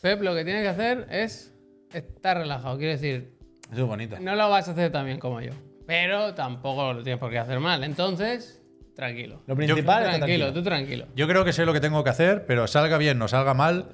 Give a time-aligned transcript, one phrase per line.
[0.00, 1.54] Pep lo que tiene que hacer es
[1.92, 2.78] estar relajado.
[2.78, 3.32] Quiero decir,
[3.70, 4.16] Eso es bonito.
[4.20, 5.52] no lo vas a hacer tan bien como yo.
[5.86, 7.82] Pero tampoco lo tienes por qué hacer mal.
[7.84, 8.62] Entonces,
[8.94, 9.42] tranquilo.
[9.46, 10.52] Lo principal es tranquilo, tranquilo.
[10.52, 11.06] tú tranquilo.
[11.16, 13.86] Yo creo que sé lo que tengo que hacer, pero salga bien o salga mal,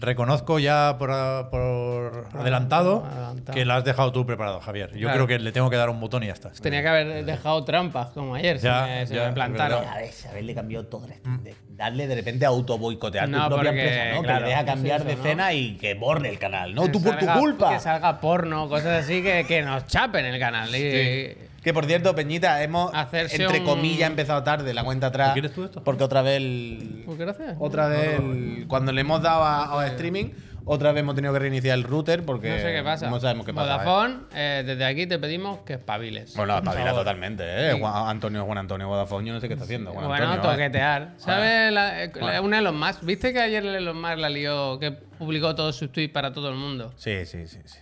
[0.00, 1.10] reconozco ya por,
[1.50, 3.54] por adelantado, adelantado.
[3.54, 4.90] que la has dejado tú preparado, Javier.
[4.94, 5.26] Yo Claro.
[5.26, 6.50] creo que le tengo que dar un botón y ya está.
[6.50, 8.58] Tenía que haber dejado trampas como ayer.
[8.58, 9.84] se Ya, me, se ya, me plantaron.
[9.86, 13.70] A ver, haberle cambiado todo de Darle de repente a auto boicotear No, tu propia
[13.70, 14.22] porque, empresa, ¿no?
[14.22, 15.22] claro, que le deja cambiar eso, de ¿no?
[15.22, 16.74] escena y que borre el canal.
[16.74, 17.72] No, Que tú por tu culpa.
[17.72, 20.68] Que salga porno, cosas así que, que nos chapen el canal.
[20.74, 25.28] Y- Que por cierto, Peñita, hemos Hacerse entre un- comillas empezado tarde la cuenta atrás.
[25.28, 25.84] ¿Lo quieres tú esto?
[25.84, 27.56] Porque otra vez el- Pues gracias.
[27.58, 30.30] otra vez el- cuando le hemos dado a, a streaming,
[30.64, 33.10] otra vez hemos tenido que reiniciar el router porque No sé qué pasa.
[33.10, 33.74] no sabemos qué pasa.
[33.74, 33.76] ¿eh?
[33.84, 36.34] Vodafone, eh, desde aquí te pedimos que espabiles.
[36.36, 37.72] Bueno, Por espabila totalmente, ¿eh?
[37.78, 39.92] Juan Antonio, Juan Antonio Vodafone, yo no sé qué está haciendo.
[39.92, 40.52] Juan Bueno, Antonio, ¿eh?
[40.54, 41.12] toquetear.
[41.18, 41.72] ¿Sabes?
[41.72, 43.02] La- eh, la- Un Elon Musk.
[43.04, 46.48] ¿Viste que ayer el Elon Musk la lió, que publicó todos sus tweets para todo
[46.48, 46.92] el mundo?
[46.96, 47.78] Sí, sí, sí, sí.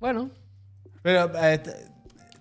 [0.00, 0.30] Bueno,
[1.02, 1.62] Pero, eh,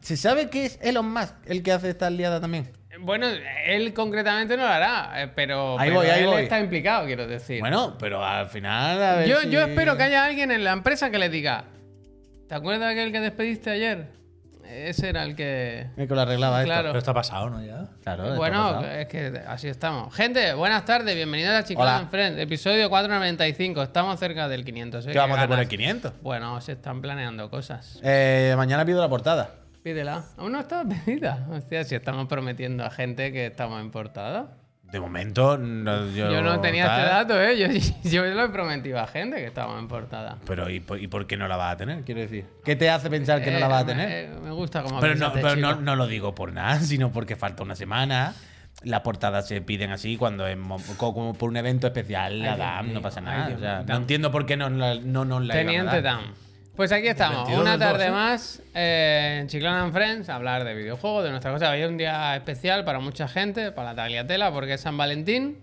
[0.03, 2.71] ¿se sabe qué es Elon Musk el que hace esta liada también?
[2.99, 3.27] bueno,
[3.65, 6.43] él concretamente no lo hará, eh, pero, Ahí pero voy, ahí él voy.
[6.43, 7.59] está implicado, quiero decir.
[7.59, 9.01] Bueno, pero al final.
[9.03, 11.65] A ver yo, si- yo espero que haya alguien en la empresa que le diga,
[12.47, 14.07] ¿te acuerdas de aquel que despediste ayer?
[14.65, 15.87] Ese era el que...
[15.97, 16.67] El que lo arreglaba esto.
[16.71, 16.89] Claro.
[16.89, 17.63] Pero está pasado, ¿no?
[17.63, 17.89] Ya.
[18.03, 18.87] Claro, esto Bueno, pasado.
[18.91, 20.15] es que así estamos.
[20.15, 23.83] Gente, buenas tardes, bienvenidos a Chiclana en Friends, episodio 495.
[23.83, 25.05] Estamos cerca del 500.
[25.07, 25.11] ¿eh?
[25.11, 25.49] ¿Qué vamos a ganas.
[25.55, 26.13] poner 500?
[26.21, 27.99] Bueno, se están planeando cosas.
[28.03, 29.55] Eh, mañana pido la portada.
[29.83, 30.23] Pídela.
[30.37, 31.45] Aún no está pedida.
[31.51, 34.57] Hostia, si estamos prometiendo a gente que estamos en portada.
[34.83, 36.99] De momento, no, yo, Yo, no tenía tal.
[36.99, 37.57] este dato, ¿eh?
[37.57, 37.67] Yo,
[38.09, 40.37] yo lo he prometido a gente que estamos en portada.
[40.45, 42.03] Pero ¿y por, y por qué no la vas a tener?
[42.03, 42.45] Quiero decir.
[42.63, 44.07] ¿Qué te hace pensar que no la vas a Eh, tener?
[44.29, 46.79] Me, eh, me gusta como pero no, este pero no, no lo digo por nada,
[46.79, 48.35] sino porque falta una semana.
[48.83, 52.39] Las portadas se piden así cuando es mo- co- como por un evento especial.
[52.39, 53.47] La Ay, mío, no pasa ay, nada.
[53.47, 56.19] Dios O sea, no entiendo por qué no, no nos la Teniente dar.
[56.75, 58.11] Pues aquí estamos, 22 una tarde ¿eh?
[58.11, 61.69] más eh, en Chiclana and Friends, a hablar de videojuegos, de nuestra cosa.
[61.69, 65.59] Hoy es un día especial para mucha gente, para la tagliatela, porque es San Valentín.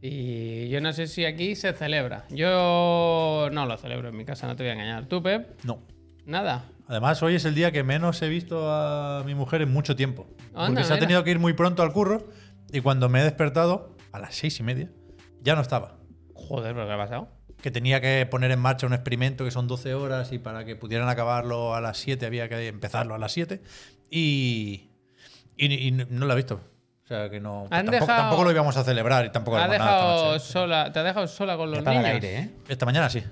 [0.00, 2.24] Y yo no sé si aquí se celebra.
[2.30, 5.06] Yo no lo celebro en mi casa, no te voy a engañar.
[5.06, 5.62] ¿Tú, Pep?
[5.62, 5.80] No.
[6.26, 6.64] Nada.
[6.88, 10.26] Además, hoy es el día que menos he visto a mi mujer en mucho tiempo.
[10.54, 11.06] Anda, porque se ha mira.
[11.06, 12.28] tenido que ir muy pronto al curro
[12.72, 14.90] y cuando me he despertado, a las seis y media,
[15.40, 15.98] ya no estaba.
[16.34, 17.37] Joder, ¿pero qué ha pasado?
[17.62, 20.76] Que tenía que poner en marcha un experimento que son 12 horas y para que
[20.76, 23.60] pudieran acabarlo a las 7 había que empezarlo a las 7
[24.10, 24.88] y,
[25.56, 26.60] y, y no lo he visto.
[27.04, 27.66] O sea que no.
[27.70, 30.32] Tampoco, dejado- tampoco lo íbamos a celebrar y tampoco ¿Te ha haremos nada esta dejado
[30.34, 30.44] noche.
[30.44, 32.04] sola, ¿Te ha dejado sola con los niños?
[32.04, 32.50] aire, ¿eh?
[32.68, 33.22] Esta mañana sí.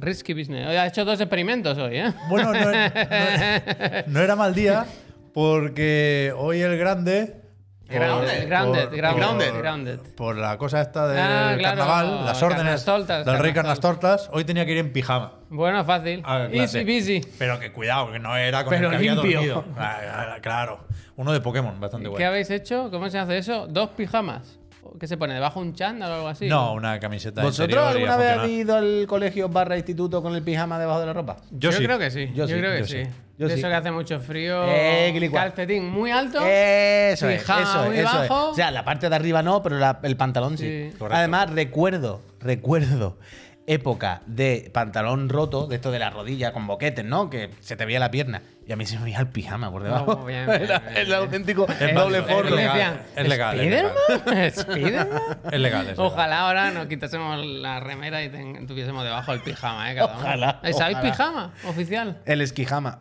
[0.00, 0.66] Risky business.
[0.68, 2.12] Ha hecho dos experimentos hoy, ¿eh?
[2.28, 2.72] Bueno, no, no-
[4.06, 4.86] no era mal día
[5.32, 7.40] porque hoy el grande.
[7.88, 9.98] Grounded, grounded, por- grounded, por- grounded.
[10.16, 14.00] Por la cosa esta del Ah, claro, carnaval, las órdenes Carnestoltas, del rey Carnestoltas.
[14.22, 15.34] Carnastortas, hoy tenía que ir en pijama.
[15.50, 16.22] Bueno, fácil.
[16.24, 16.80] a clase.
[16.80, 17.20] Easy peasy.
[17.38, 19.36] Pero que cuidado, que no era con Pero el que había limpio.
[19.54, 19.64] dormido.
[19.76, 20.00] Ah,
[20.34, 20.80] ah, Claro,
[21.16, 22.26] uno de Pokémon, bastante ¿Qué bueno.
[22.26, 22.90] habéis hecho?
[22.90, 23.66] ¿Cómo se hace eso?
[23.68, 24.58] ¿Dos pijamas?
[24.98, 25.34] ¿Qué se pone?
[25.34, 26.46] ¿Debajo un chándal o algo así?
[26.46, 30.22] No, una camiseta ¿Vosotros interior y a alguna vez habéis ido al colegio barra instituto
[30.22, 31.36] con el pijama debajo de la ropa?
[31.50, 31.84] Yo, Yo, sí.
[31.84, 32.26] creo que sí.
[32.28, 33.04] Yo Yo, sí, creo que yo sí.
[33.04, 33.10] sí.
[33.36, 33.58] Yo de sí.
[33.60, 34.64] eso que hace mucho frío.
[34.68, 36.38] Eh, calcetín muy alto.
[36.46, 38.28] Eso es, Pijama eso muy es, eso es.
[38.28, 38.50] bajo.
[38.50, 40.64] O sea, la parte de arriba no, pero la- el pantalón sí.
[40.92, 40.96] Sí.
[40.96, 41.16] Correcto.
[41.18, 43.18] Además, recuerdo, recuerdo
[43.66, 47.30] época de pantalón roto, de esto de la rodilla con boquetes, ¿no?
[47.30, 48.42] Que se te veía la pierna.
[48.66, 50.24] Y a mí se me veía el pijama por debajo.
[50.24, 51.18] Bien, bien, Era bien, el bien.
[51.18, 52.48] auténtico Es doble forro.
[52.48, 53.92] Es legal, es legal, es legal.
[54.18, 54.50] ¿Spiderman?
[54.54, 55.22] ¿Spiderman?
[55.52, 55.94] Es legal, es legal.
[55.98, 59.94] Ojalá ahora nos quitásemos la remera y ten- tuviésemos debajo el pijama, ¿eh?
[59.96, 60.18] Cada uno.
[60.20, 61.10] Ojalá, ¿Eh, ¿Sabéis ojalá.
[61.12, 62.18] pijama oficial?
[62.26, 63.00] El esquijama.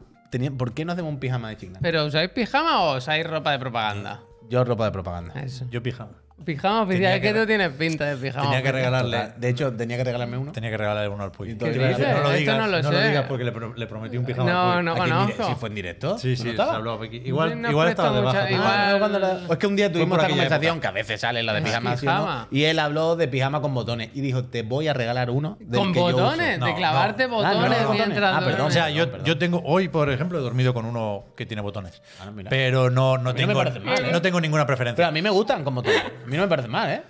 [0.58, 1.80] ¿Por qué no hacemos un pijama de chiclana?
[1.82, 4.22] ¿Pero usáis pijama o usáis ropa de propaganda?
[4.50, 5.34] Yo ropa de propaganda.
[5.42, 5.66] Eso.
[5.70, 6.14] Yo pijama.
[6.46, 8.44] Pijama oficial, es que, que- tú tienes pinta de pijama.
[8.46, 9.18] Tenía que regalarle.
[9.18, 9.34] Total.
[9.38, 10.52] De hecho, tenía que regalarme uno.
[10.52, 11.56] Tenía que regalarle uno al Puy.
[11.58, 13.08] ¿Qué No lo Esto digas, no lo no sé.
[13.08, 14.86] digas porque le, pro- le prometí un pijama No, al Puy.
[14.86, 15.48] no conozco.
[15.48, 16.18] ¿Sí fue en directo?
[16.18, 17.22] Sí, sí, ¿No se habló aquí.
[17.26, 18.28] Igual, No igual estaba debajo.
[18.28, 18.60] mucha- también.
[18.62, 20.82] igual- cuando la- Es que un día tuvimos esta conversación época.
[20.82, 22.18] que a veces sale la de pijama, ¿sí o no?
[22.18, 22.48] Pijama.
[22.52, 25.80] Y él habló de pijama con botones y dijo, te voy a regalar uno del
[25.80, 26.18] Con que yo uso".
[26.18, 27.24] botones, de clavarte.
[27.24, 28.68] Ah, botones mientras Ah, perdón.
[28.68, 32.02] O sea, yo, tengo hoy, por ejemplo, he dormido con uno que tiene botones.
[32.22, 32.30] Ah.
[32.50, 34.10] Pero no, tengo, ¿eh?
[34.12, 35.12] no tengo ninguna Pero a preferencia.
[35.12, 36.02] mí me gustan con botones.
[36.34, 37.04] A mí no me parece mal, ¿eh?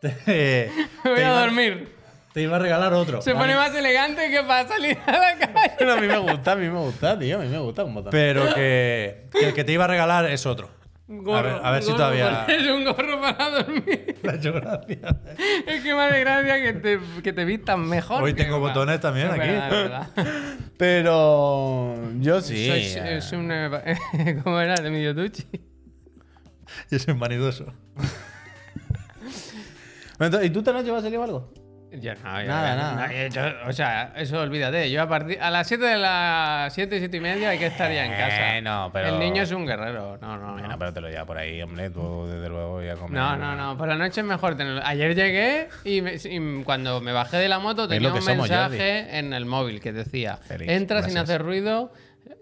[0.24, 0.70] te,
[1.02, 1.88] Me voy a iba, dormir.
[2.32, 3.20] te iba a regalar otro.
[3.22, 5.72] Se pone más elegante que para salir a la calle.
[5.76, 7.40] Pero a mí me gusta, a mí me gusta, tío.
[7.40, 8.12] A mí me gusta con botones.
[8.12, 10.70] Pero que, que el que te iba a regalar es otro.
[11.08, 12.44] Un a ver, a ver un si todavía.
[12.48, 14.16] Es un gorro para dormir.
[14.22, 15.18] Hecho gracia.
[15.66, 18.22] Es que me hace gracia que te, que te vistas mejor.
[18.22, 19.48] Hoy tengo botones también Es aquí.
[19.48, 20.08] verdad, verdad.
[20.76, 22.68] Pero yo sí.
[22.68, 23.16] Soy, eh.
[23.16, 23.98] es un, eh,
[24.44, 24.76] ¿Cómo era?
[24.76, 25.48] De Miyotuchi.
[26.92, 27.74] Yo soy vanidoso.
[30.42, 31.52] ¿Y tú esta noche vas a salir o algo?
[31.90, 33.28] Yo no, yo- Nada, nada.
[33.28, 34.90] yo- o sea, eso olvídate.
[34.90, 37.90] Yo a partir a las 7 de las 7, 7 y media hay que estar
[37.90, 38.90] ya en casa.
[38.92, 40.18] Pero- El niño es un guerrero.
[40.20, 40.78] No, no, no.
[40.78, 41.88] pero te lo lleva por ahí, hombre.
[41.88, 43.12] Tú, desde luego, ya comer.
[43.18, 43.78] No, no, no.
[43.78, 44.82] Por la noche es mejor tenerlo.
[44.84, 49.18] Ayer llegué y, me- y cuando me bajé de la moto tenía un somos, mensaje
[49.18, 51.90] en el móvil que decía: Entra sin hacer ruido,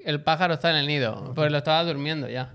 [0.05, 1.33] el pájaro está en el nido.
[1.37, 2.51] Pues lo estaba durmiendo ya.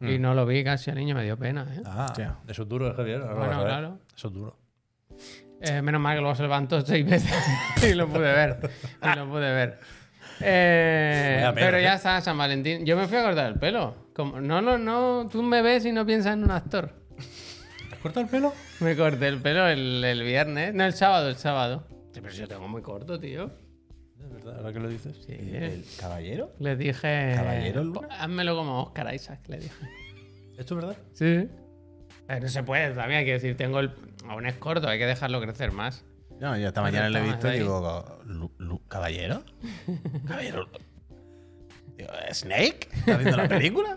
[0.00, 0.08] Mm.
[0.08, 1.66] Y no lo vi casi al niño, me dio pena.
[1.74, 1.82] ¿eh?
[1.86, 2.36] Ah, Hostia.
[2.48, 3.22] eso es duro, Javier.
[3.22, 3.66] ahora Bueno, ver.
[3.66, 3.98] claro.
[4.14, 4.58] Eso es duro.
[5.60, 7.32] Eh, menos mal que luego se levantó seis veces
[7.90, 8.70] y lo pude ver.
[9.02, 9.78] Y lo pude ver.
[10.40, 11.82] Eh, pena, pero ¿eh?
[11.82, 12.84] ya está, San Valentín.
[12.84, 13.94] Yo me fui a cortar el pelo.
[14.14, 15.28] Como, no, no, no.
[15.32, 16.92] Tú me ves y no piensas en un actor.
[17.92, 18.52] ¿Has cortado el pelo?
[18.80, 20.74] Me corté el pelo el, el viernes.
[20.74, 21.86] No, el sábado, el sábado.
[22.12, 23.50] Sí, pero si yo tengo muy corto, tío.
[24.26, 25.16] Es verdad, ahora que lo dices.
[25.26, 25.32] Sí.
[25.32, 26.52] ¿El caballero?
[26.58, 27.32] Le dije.
[27.36, 28.08] ¿Caballero Luna?
[28.18, 29.74] Házmelo como Oscar Isaac, le dije.
[30.58, 30.96] ¿Esto es verdad?
[31.12, 31.48] Sí.
[32.26, 33.92] Pero no se puede también, hay que decir, tengo el.
[34.28, 36.04] Aún es corto, hay que dejarlo crecer más.
[36.40, 39.42] No, yo esta mañana le he visto y digo, "Lu- Lu- ¿caballero?
[40.26, 40.68] ¿Caballero?
[41.96, 42.88] Digo, ¿Snake?
[42.94, 43.94] ¿Está haciendo la película?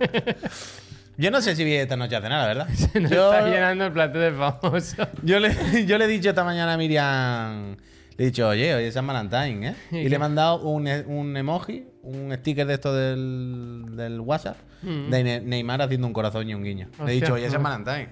[1.17, 2.67] Yo no sé si vi esta noche a cenar, la verdad.
[3.01, 4.95] Nos Yo, está llenando el plato de famoso.
[5.23, 7.75] yo, le, yo le he dicho esta mañana a Miriam,
[8.19, 9.75] le he dicho, oye, hoy es San Valentín, ¿eh?
[9.91, 14.57] ¿Y le he mandado un, e- un emoji, un sticker de esto del, del WhatsApp,
[14.83, 16.89] de Ne- Neymar haciendo un corazón y un guiño.
[17.05, 17.19] Le he Mm.
[17.21, 18.09] Dicho, oye, es San Valentín.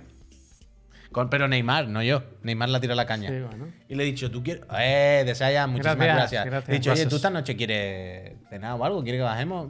[1.11, 2.23] Con- pero Neymar, no yo.
[2.43, 3.29] Neymar la tira la caña.
[3.29, 3.67] Sí, bueno.
[3.87, 4.63] Y le he dicho, ¿tú quieres?
[4.77, 6.15] Eh, Desaya, muchísimas Gracias,
[6.45, 6.45] gracias.
[6.45, 6.67] gracias.
[6.69, 7.05] Le he dicho, oye.
[7.05, 9.03] ¿tú esta noche quieres cenar o algo?
[9.03, 9.69] ¿Quieres que bajemos?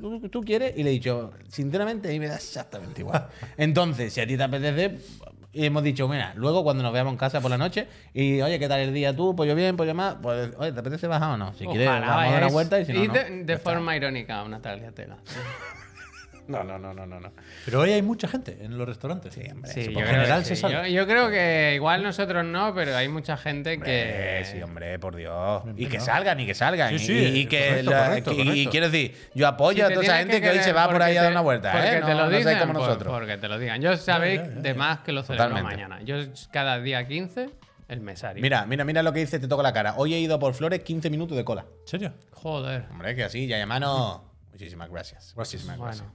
[0.00, 0.74] ¿Tú, tú quieres?
[0.76, 3.28] Y le he dicho, sinceramente, a mí me da exactamente igual.
[3.56, 4.98] Entonces, si a ti te apetece,
[5.58, 8.58] y hemos dicho, mira, luego cuando nos veamos en casa por la noche, y oye,
[8.58, 9.34] ¿qué tal el día tú?
[9.34, 10.16] Pues yo bien, pues yo más.
[10.22, 11.52] Pues, oye, ¿te apetece bajar o no?
[11.54, 13.12] Si quieres, Ojalá vamos a dar una vuelta y si no, no.
[13.12, 13.70] de, Ya de está.
[13.70, 15.16] forma irónica una tagliatela.
[16.48, 17.20] No, no, no, no, no.
[17.20, 17.32] no.
[17.64, 19.34] Pero hoy hay mucha gente en los restaurantes.
[19.34, 19.70] Sí, hombre.
[19.70, 20.60] Sí, yo por creo, general que se sí.
[20.62, 20.74] sabe.
[20.74, 24.42] Yo, yo creo que igual nosotros no, pero hay mucha gente que.
[24.50, 25.62] Sí, hombre, por Dios.
[25.76, 26.90] Y que salgan, y que salgan.
[26.90, 28.70] Sí, sí, y, y que correcto, la- correcto, y correcto.
[28.70, 31.02] quiero decir, yo apoyo Si a te toda esa gente que, hoy se va por
[31.02, 32.00] ahí a dar te- una vuelta, Porque ¿eh?
[32.04, 33.12] te lo no, dicen, seáis como por- nosotros.
[33.12, 33.80] porque te lo digan.
[33.82, 34.60] Yo sabéis ya, ya.
[34.60, 35.76] de más que lo celebro Totalmente.
[35.84, 36.02] mañana.
[36.02, 36.16] Yo
[36.50, 37.50] cada día 15,
[37.88, 38.40] el mesario.
[38.42, 39.94] Mira, mira, mira lo que dice, te toco la cara.
[39.98, 41.66] Hoy he ido por Flores 15 minutos de cola.
[41.82, 42.12] ¿En serio?
[42.32, 42.84] Joder.
[42.90, 44.24] Hombre, que así, ya hermano.
[44.58, 45.34] Muchísimas gracias.
[45.36, 46.08] Muchísimas gracias.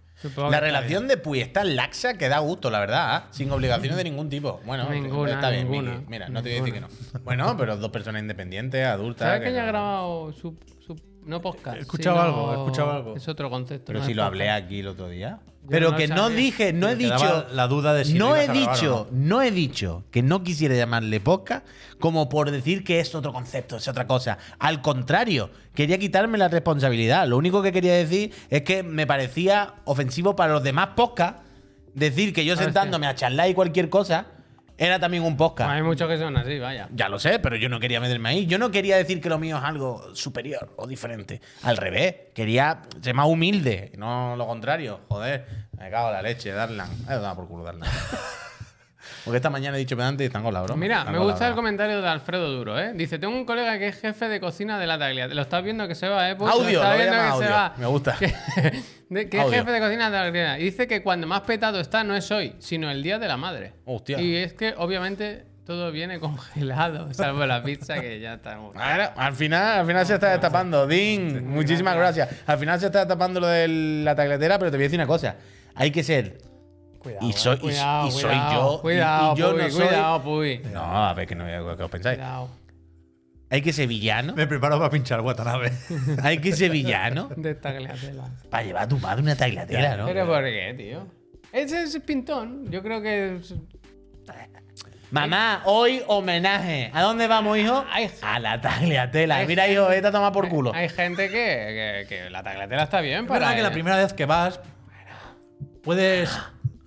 [0.50, 3.28] La relación de Puy está laxa que da gusto, la verdad, ¿ah?
[3.32, 4.60] sin obligaciones de ningún tipo.
[4.66, 5.92] Bueno, Ninguna, está bien, ninguna.
[5.94, 6.06] Miki.
[6.10, 6.88] Mira, no te voy a decir que no.
[7.24, 9.28] Bueno, pero dos personas independientes, adultas.
[9.28, 10.96] ¿Sabes que que ya ha no- grabado su, su-
[11.26, 11.78] no podcast?
[11.78, 13.16] He escuchado algo, he escuchado algo.
[13.16, 13.86] Es otro concepto.
[13.88, 14.34] Pero no si es lo podcast.
[14.34, 15.40] hablé aquí el otro día.
[15.70, 17.46] Pero que no dije, no he dicho.
[17.52, 21.66] la duda de si no he dicho, no he dicho que no quisiera llamarle podcast
[22.00, 24.38] como por decir que es otro concepto, es otra cosa.
[24.60, 27.28] Al contrario, quería quitarme la responsabilidad.
[27.28, 31.42] Lo único que quería decir es que me parecía ofensivo para los demás podcasts
[31.94, 32.66] decir que yo Hostia.
[32.66, 34.26] sentándome a charlar y cualquier cosa
[34.84, 35.70] era también un podcast.
[35.72, 36.90] Hay muchos que son así, vaya.
[36.94, 38.46] Ya lo sé, pero yo no quería meterme ahí.
[38.46, 41.42] Yo no quería decir que lo mío es algo superior o diferente.
[41.64, 45.02] Al revés, quería ser más humilde, no lo contrario.
[45.08, 45.46] Joder,
[45.78, 46.92] me cago en la leche, Darlan.
[47.10, 47.90] Eh, da por culo, Darlan.
[49.26, 50.80] Porque esta mañana he dicho pedante y están con la broma.
[50.80, 52.92] Mira, me gusta el comentario de Alfredo Duro, ¿eh?
[52.94, 55.36] Dice, tengo un colega que es jefe de cocina de la Tagliatella.
[55.36, 56.36] Lo estás viendo que se va, ¿eh?
[56.36, 56.50] Puch?
[56.50, 57.74] Audio, estás lo viendo que se va.
[57.78, 58.18] Me gusta.
[59.14, 60.60] Que, de- que es jefe de cocina de la Tagliatella.
[60.60, 63.38] Y dice que cuando más petado está no es hoy, sino el Día de la
[63.38, 63.74] Madre.
[63.86, 64.20] Hostia.
[64.20, 68.58] Y es que, obviamente, todo viene congelado, salvo la pizza que ya está...
[68.74, 70.88] Claro, al final, al final se está destapando.
[70.88, 72.30] Din, muchísimas gracias.
[72.48, 73.68] Al final se está destapando lo de
[74.04, 75.36] la tagletera, pero te voy a decir una cosa.
[75.76, 76.40] Hay que ser.
[77.04, 79.70] Cuidado, Y soy- y- cuidado, y soy cuidado, yo, y- Cuidado, y yo Puy, no
[79.70, 80.62] soy- cuidado, Puy.
[80.74, 82.18] No, a ver, que no ¿qué os pensáis.
[82.18, 82.50] Cuidado.
[83.50, 84.34] Hay que ser villano.
[84.36, 85.72] Me preparo para pinchar Watanabe.
[86.24, 88.24] Hay que ser villano De Tagliatella.
[88.50, 90.06] para llevar a tu madre una tagletera, ¿no?
[90.08, 91.06] ¿Pero por qué, tío?
[91.52, 92.72] Ese es pintón.
[92.72, 93.36] Yo creo que...
[93.36, 93.54] es-
[95.12, 96.90] Mamá, hoy homenaje.
[96.92, 97.86] ¿A dónde vamos, hijo?
[98.24, 99.46] A la tagliatela.
[99.46, 100.72] Mira, hijo, esta toma por culo.
[100.74, 103.40] Hay gente que, que, que la tagliatella está bien Es para...
[103.42, 103.74] verdad que la ella.
[103.74, 104.60] primera vez que vas,
[105.84, 106.32] puedes.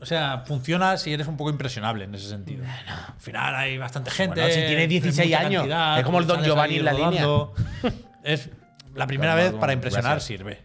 [0.01, 2.65] O sea, funciona si eres un poco impresionable en ese sentido.
[2.65, 4.41] Al final hay bastante gente.
[4.41, 6.93] Bueno, si tienes hay 16 mucha años, cantidad, es como el Don Giovanni en la
[6.93, 7.23] línea.
[7.25, 7.55] rodando.
[8.23, 8.51] Es
[8.95, 10.25] la primera Don vez para impresionar gracias.
[10.27, 10.61] sirve.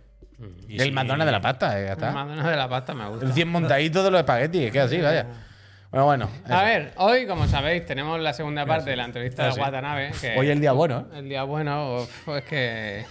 [0.68, 2.12] Y el si- McDonald's de la pasta, eh, ya El.
[2.14, 3.26] McDonald's de la pasta me gusta.
[3.26, 5.28] El 100 montaditos de los espaguetis, es que así, vaya.
[5.92, 6.30] Bueno, bueno.
[6.50, 6.66] A eso.
[6.66, 9.66] ver, hoy, como sabéis, tenemos la segunda parte de la entrevista de Gracias.
[9.66, 10.12] Watanabe.
[10.20, 11.20] Que Hoy el día bueno, ¿eh?
[11.20, 13.06] el día bueno, es que...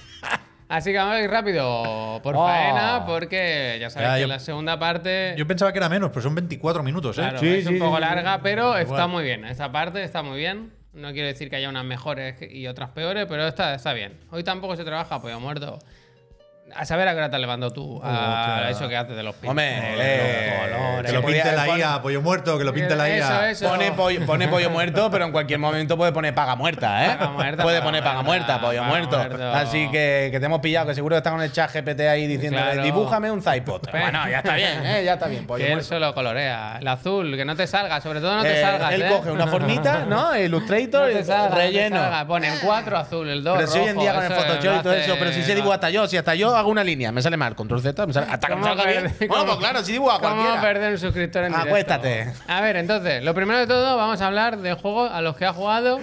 [0.70, 2.46] Así que vamos a ir rápido por Oh.
[2.46, 5.34] faena, porque ya sabéis Ya, que yo- la segunda parte...
[5.36, 7.22] Yo pensaba que era menos, pero son 24 minutos, ¿eh?
[7.22, 8.08] Claro, Sí, es un sí, poco sí, sí.
[8.08, 9.08] larga, pero está Igual.
[9.08, 9.44] muy bien.
[9.44, 10.72] Esta parte está muy bien.
[10.92, 14.18] No quiero decir que haya unas mejores y otras peores, pero esta está bien.
[14.30, 15.78] Hoy tampoco se trabaja pollo muerto.
[16.74, 19.34] A saber a qué hora te has levantado tú a eso que haces de los
[19.34, 19.50] pintos.
[19.50, 21.10] Hombre, eh, los colores.
[21.10, 23.16] Que lo pinte la IA, pollo muerto, que lo pinte la IA.
[23.50, 23.68] Eso, eso.
[23.68, 27.16] Pone pollo, pone pollo muerto, pero en cualquier momento puede poner paga muerta, ¿eh?
[27.18, 29.16] Paga muerta, puede paga poner paga muerta, muerta, pollo paga muerto.
[29.18, 29.52] muerto.
[29.52, 32.26] Así que, que te hemos pillado, que seguro que está con el chat GPT ahí
[32.26, 32.82] diciendo, Claro.
[32.82, 33.90] dibújame un Zypod.
[33.90, 35.04] Bueno, ya está bien, ¿eh?
[35.04, 35.88] Ya está bien, pollo Que él muerto.
[35.88, 36.78] solo colorea.
[36.80, 38.92] El azul, que no te salga, sobre todo no te Eh, salgas.
[38.92, 39.08] él ¿eh?
[39.10, 40.36] coge una formita, ¿no?
[40.38, 41.96] Illustrator, No te salga, no te relleno.
[41.96, 42.26] salga.
[42.26, 44.76] Pone el 4 azul, el 2 Pero si hoy en rojo, día con el Photoshop
[44.78, 47.10] y todo eso, pero si se dibuja hasta yo, si hasta yo hago una línea,
[47.12, 49.14] me sale mal, control Z, me sale, hasta que me ¿Cómo salga bien.
[49.28, 50.60] Bueno, pues claro, si ¿Cómo cualquiera.
[50.60, 51.68] perder un suscriptor en directo?
[51.68, 52.32] Acuéstate.
[52.46, 55.44] A ver, entonces, lo primero de todo, vamos a hablar de juegos a los que
[55.46, 55.98] ha jugado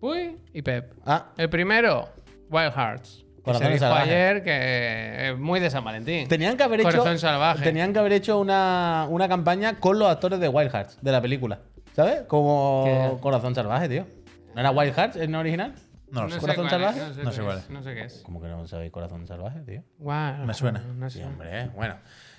[0.00, 0.92] Puy y Pep.
[1.04, 2.08] Ah, El primero,
[2.50, 3.24] Wild Hearts.
[3.44, 4.08] Que se dijo salvajes.
[4.08, 6.26] ayer que es muy de San Valentín.
[6.26, 6.90] tenían que haber hecho.
[6.90, 7.62] Corazón salvaje.
[7.62, 11.20] Tenían que haber hecho una, una campaña con los actores de Wild Hearts, de la
[11.20, 11.60] película.
[11.94, 12.22] ¿Sabes?
[12.26, 13.20] Como ¿Qué?
[13.22, 14.04] Corazón Salvaje, tío.
[14.52, 15.74] ¿No era Wild Hearts en original?
[16.10, 16.38] No lo sé.
[16.38, 17.00] ¿Corazón salvaje?
[17.00, 17.70] No sé, No sé qué cuál es.
[17.70, 18.20] No sé qué es.
[18.24, 19.82] ¿Cómo que no sabéis Corazón Salvaje, tío?
[19.98, 20.78] Guau, Me suena.
[20.80, 21.18] No sé.
[21.18, 21.96] Sí, hombre, bueno.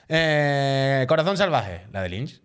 [0.09, 2.41] Eh, Corazón Salvaje, la de Lynch.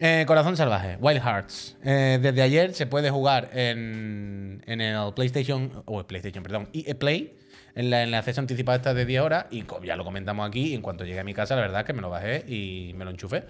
[0.00, 1.76] Eh, Corazón Salvaje, Wild Hearts.
[1.84, 6.94] Eh, desde ayer se puede jugar en, en el PlayStation, o el PlayStation, perdón, EA
[6.98, 7.38] Play,
[7.74, 10.46] en la, en la acceso anticipado esta de 10 horas, y co- ya lo comentamos
[10.46, 12.44] aquí, y en cuanto llegué a mi casa, la verdad es que me lo bajé
[12.46, 13.44] y me lo enchufé.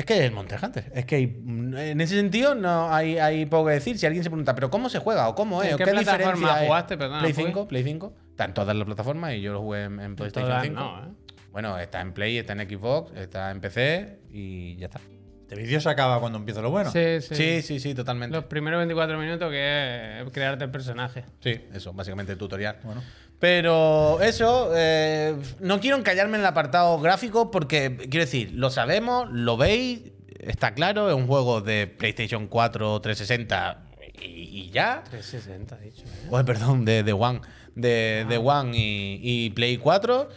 [0.00, 0.92] Es que es el Monster Hunter.
[0.94, 3.98] Es que hay- en ese sentido no hay, hay poco que decir.
[3.98, 5.28] Si alguien se pregunta, ¿pero cómo se juega?
[5.28, 5.68] ¿O cómo es?
[5.68, 6.96] ¿En ¿O qué plataforma jugaste?
[6.96, 7.44] Perdona, Play Puy.
[7.44, 8.14] 5, Play 5.
[8.30, 10.74] Está en todas las plataformas y yo lo jugué en, en PlayStation Todas 5.
[10.80, 11.08] no, ¿eh?
[11.52, 15.00] Bueno, está en Play, está en Xbox, está en PC y ya está.
[15.42, 16.90] Este vídeo se acaba cuando empieza lo bueno.
[16.92, 17.34] Sí, sí.
[17.34, 18.34] Sí, sí, sí, totalmente.
[18.36, 21.24] Los primeros 24 minutos que es crearte el personaje.
[21.40, 22.76] Sí, eso, básicamente el tutorial.
[22.84, 23.02] Bueno.
[23.40, 29.28] Pero eso, eh, no quiero encallarme en el apartado gráfico porque, quiero decir, lo sabemos,
[29.32, 30.02] lo veis,
[30.38, 33.84] está claro, es un juego de PlayStation 4, 360
[34.20, 35.02] y, y ya.
[35.08, 36.02] 360, dicho.
[36.02, 36.28] ¿eh?
[36.30, 37.40] Oye, perdón, de, de One.
[37.74, 40.28] De, de One y, y Play 4.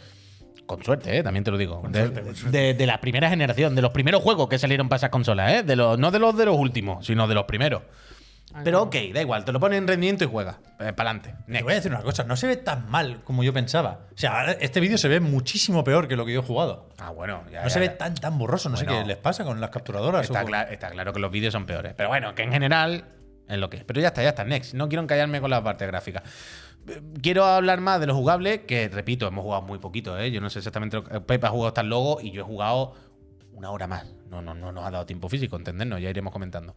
[0.65, 1.24] Con suerte, ¿eh?
[1.24, 1.83] también te lo digo.
[1.89, 2.07] De,
[2.51, 5.63] de- de la primera generación, de los primeros juegos que salieron para esas consolas, ¿eh?
[5.63, 7.81] De los, no de los de los últimos, sino de los primeros.
[8.63, 10.60] Pero ok, da igual, te lo pones en rendimiento y juega.
[10.77, 11.33] para adelante.
[11.51, 14.01] Te voy a decir una cosa, no se ve tan mal como yo pensaba.
[14.13, 16.89] O sea, ahora este vídeo se ve muchísimo peor que lo que yo he jugado.
[17.00, 17.62] Ah, bueno, ya.
[17.62, 17.98] No ya, se ve ya.
[17.98, 19.01] tan tan borroso, no sé Bueno.
[19.01, 20.25] qué les pasa con las capturadoras.
[20.25, 21.93] Está, o- cla- está claro que los vídeos son peores.
[21.95, 23.05] Pero bueno, que en general
[23.48, 23.83] es lo que es.
[23.83, 24.43] Pero ya está, ya está.
[24.43, 24.74] Next.
[24.74, 26.22] No quiero encallarme con la parte gráfica.
[26.88, 30.31] Eh, Quiero hablar más de lo jugable, que repito, hemos jugado muy poquito, ¿eh?
[30.31, 31.22] Yo no sé exactamente lo que.
[31.22, 32.93] Pepe ha jugado hasta el logo y yo he jugado
[33.53, 34.05] una hora más.
[34.29, 36.75] No, no, no nos ha dado tiempo físico, entendernos, ya iremos comentando.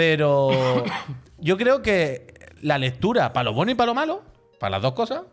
[0.00, 0.82] Pero
[1.38, 4.22] yo creo que la lectura, para lo bueno y para lo malo,
[4.58, 5.24] para las dos cosas,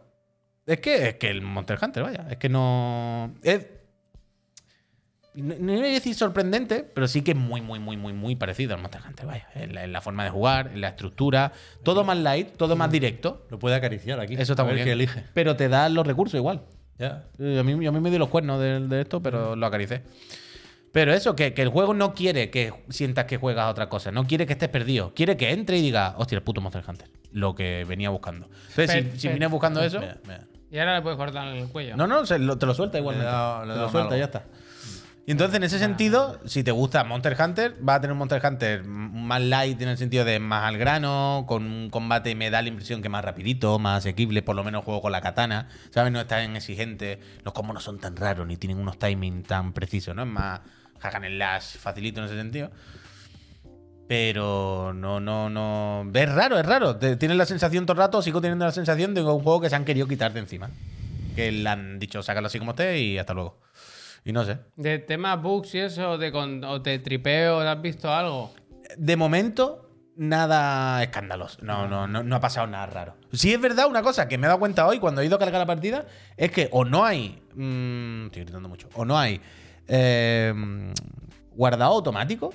[0.65, 3.33] es que, es que el Monster Hunter, vaya, es que no.
[3.43, 3.65] Es,
[5.36, 8.36] no, no voy a decir sorprendente, pero sí que es muy, muy, muy, muy, muy
[8.36, 9.47] parecido al Monster Hunter, vaya.
[9.55, 12.91] En la, en la forma de jugar, en la estructura, todo más light, todo más
[12.91, 13.47] directo.
[13.50, 14.33] Lo puede acariciar aquí.
[14.33, 14.88] Eso está a muy ver bien.
[14.88, 15.24] qué elige.
[15.33, 16.63] Pero te da los recursos igual.
[17.00, 17.24] Ya.
[17.39, 20.03] A mí, a mí me dio los cuernos de, de esto, pero lo acaricé.
[20.97, 24.11] Pero eso, que, que el juego no quiere que sientas que juegas a otra cosa,
[24.11, 27.07] no quiere que estés perdido, quiere que entre y diga, hostia, el puto Monster Hunter,
[27.33, 28.47] lo que venía buscando.
[28.69, 30.39] Entonces, Pero- si, si pero- vienes buscando eso, Mira, mira.
[30.71, 31.95] Y ahora le puedes cortar el cuello.
[31.95, 33.29] no, no, se lo- te lo suelta igualmente.
[33.31, 34.17] He te lo suelta, algo.
[34.17, 34.45] ya está.
[35.27, 38.41] Y entonces, en ese sentido, si te gusta Monster Hunter, va a tener un Monster
[38.43, 42.63] Hunter más light en el sentido de más al grano, con un combate me da
[42.63, 46.11] la impresión que más rapidito, más asequible, por lo menos juego con la katana, ¿sabes?
[46.11, 49.73] No es tan exigente, los combos no son tan raros, ni tienen unos timings tan
[49.73, 50.23] precisos, ¿no?
[50.23, 50.61] Es más
[50.99, 52.71] hack and slash facilito en ese sentido.
[54.07, 56.09] Pero no, no, no.
[56.13, 56.95] Es raro, es raro.
[56.97, 59.75] Tienes la sensación todo el rato, sigo teniendo la sensación de un juego que se
[59.75, 60.69] han querido quitar de encima.
[61.35, 63.59] Que le han dicho, sácalo así como esté y hasta luego.
[64.23, 64.59] Y no sé.
[64.77, 68.53] De temas bugs y eso, de con- o te tripeo, ¿has visto algo?
[68.97, 71.59] De momento, nada escandaloso.
[71.61, 73.15] No, no, no, no ha pasado nada raro.
[73.33, 75.39] Sí es verdad una cosa que me he dado cuenta hoy cuando he ido a
[75.39, 76.05] cargar la partida,
[76.37, 77.41] es que o no hay...
[77.55, 78.87] mm, estoy gritando mucho.
[78.95, 79.39] O no hay
[79.88, 80.53] eh,
[81.51, 82.53] guardado automático.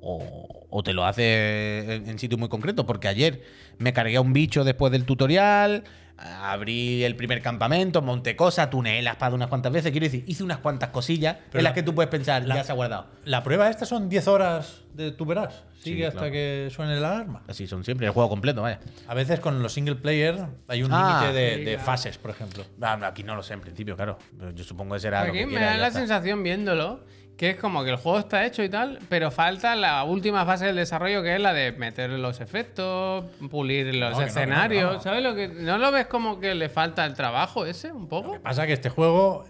[0.00, 2.86] O, o te lo hace en, en sitio muy concreto.
[2.86, 3.42] Porque ayer
[3.78, 5.84] me cargué a un bicho después del tutorial.
[6.18, 9.90] Abrí el primer campamento, monté cosas, tuneé la espada unas cuantas veces.
[9.92, 12.54] Quiero decir, hice unas cuantas cosillas Pero en la- las que tú puedes pensar, la-
[12.56, 13.06] ya se ha guardado.
[13.24, 15.64] La prueba esta son 10 horas de tú verás.
[15.82, 16.32] Sigue Sí, hasta claro.
[16.32, 17.42] que suene la alarma.
[17.46, 18.80] Así son siempre, el juego completo, vaya.
[19.06, 21.84] A veces con los single player hay un Ah, límite de, sí, de claro.
[21.86, 22.64] fases, por ejemplo.
[22.80, 24.18] Ah, aquí no lo sé en principio, claro.
[24.54, 25.98] Yo supongo que será lo Aquí que me quiera da la está.
[26.00, 27.04] sensación viéndolo
[27.36, 30.66] que es como que el juego está hecho y tal, pero falta la última fase
[30.66, 34.82] del desarrollo que es la de meter los efectos, pulir los no, escenarios.
[34.82, 35.02] que no, que no.
[35.02, 35.48] ¿Sabes lo que.?
[35.48, 38.32] ¿No lo ves como que le falta el trabajo ese un Lo poco?
[38.32, 39.44] que pasa es que este juego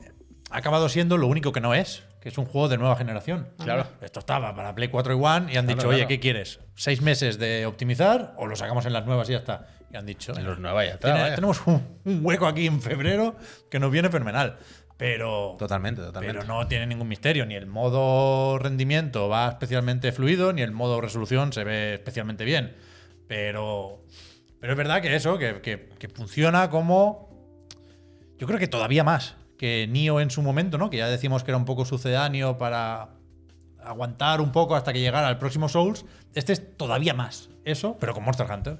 [0.51, 3.49] ha acabado siendo lo único que no es, que es un juego de nueva generación.
[3.63, 3.87] Claro.
[4.01, 6.09] Esto estaba para Play 4 y One y han dicho, oye, claro.
[6.09, 6.61] ¿qué quieres?
[6.75, 9.69] ¿Seis meses de optimizar o lo sacamos en las nuevas y ya está?
[9.93, 10.37] Y han dicho.
[10.37, 11.35] En los nuevos ya está.
[11.37, 13.37] Tenemos un, un hueco aquí en febrero
[13.71, 14.57] que nos viene fenomenal.
[14.99, 16.39] Pero, Totalmente, totalmente.
[16.41, 17.45] pero no tiene ningún misterio.
[17.45, 22.75] Ni el modo rendimiento va especialmente fluido, ni el modo resolución se ve especialmente bien.
[23.29, 24.03] Pero,
[24.61, 27.29] pero es verdad que eso, que, que- que funciona como.
[28.39, 30.89] Yo creo que todavía más que Nio en su momento, ¿no?
[30.91, 33.11] Que ya decimos que era un poco sucedáneo para
[33.83, 36.05] aguantar un poco hasta que llegara el próximo Souls.
[36.35, 38.79] Este es todavía más eso, pero con Monster Hunter.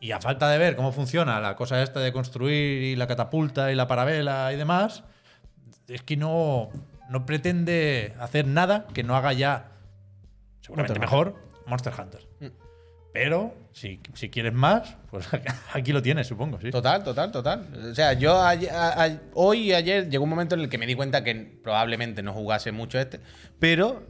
[0.00, 3.70] Y a falta de ver cómo funciona la cosa esta de construir y la catapulta
[3.70, 5.04] y la parabela y demás,
[5.90, 6.70] es que no,
[7.10, 9.72] no pretende hacer nada que no haga ya,
[10.60, 12.26] seguramente Monster mejor, Monster Hunter.
[13.12, 15.26] Pero si, si quieres más, pues
[15.74, 16.70] aquí lo tienes, supongo, sí.
[16.70, 17.66] Total, total, total.
[17.90, 20.78] O sea, yo ayer- a- a- hoy y ayer llegó un momento en el que
[20.78, 23.18] me di cuenta que probablemente no jugase mucho este,
[23.58, 24.06] pero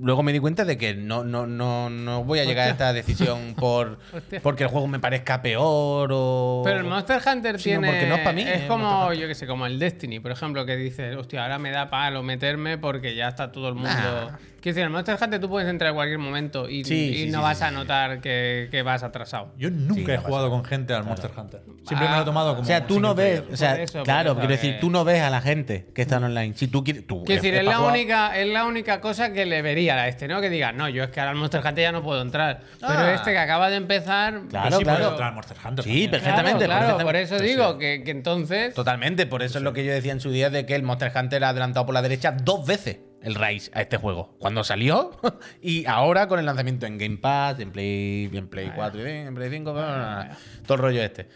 [0.00, 2.92] luego me di cuenta de que no, no, no, no voy a llegar a esta
[2.92, 4.40] decisión por Hostia.
[4.42, 6.62] porque el juego me parezca peor o.
[6.64, 7.88] Pero el Monster Hunter tiene.
[7.88, 10.30] porque no es pa' mí, Es el como, yo que sé, como el Destiny, por
[10.30, 13.90] ejemplo, que dices, hostia, ahora me da palo meterme porque ya está todo el mundo.
[13.90, 14.38] Nah.
[14.64, 17.30] Quiero decir, el Monster Hunter tú puedes entrar en cualquier momento y, Sí, y sí,
[17.30, 17.74] no sí, vas sí, a sí.
[17.74, 19.52] notar que, que vas atrasado.
[19.58, 21.60] Yo nunca Sí, he jugado con gente al Monster Hunter.
[21.86, 22.62] Siempre me Ah, lo he tomado como.
[22.62, 23.52] O sea, tú no ves, player.
[23.52, 25.42] o sea, Por eso, por claro, eso quiero decir, que- tú no ves a la
[25.42, 26.54] gente que están online.
[26.56, 29.44] Si tú quieres, tú Quiero decir, es es la, única, es la única cosa que
[29.44, 30.40] le vería a este, ¿no?
[30.40, 32.62] Que diga, no, yo es que ahora al Monster Hunter ya no puedo entrar.
[32.80, 33.12] Pero Ah.
[33.12, 34.32] este que acaba de empezar.
[34.32, 34.98] Pero Claro, sí claro.
[34.98, 35.84] puedo entrar al Monster Hunter.
[35.84, 36.10] Sí, también.
[36.10, 38.72] perfectamente, Claro, claro, por eso digo que, que entonces.
[38.72, 41.12] Totalmente, por eso es lo que yo decía en su día de que el Monster
[41.14, 44.36] Hunter ha adelantado por la derecha dos veces el Rise a este juego.
[44.38, 45.18] Cuando salió
[45.62, 49.34] y ahora con el lanzamiento en Game Pass, en Play, en Play 4 y en
[49.34, 51.28] Play 5, todo el rollo este.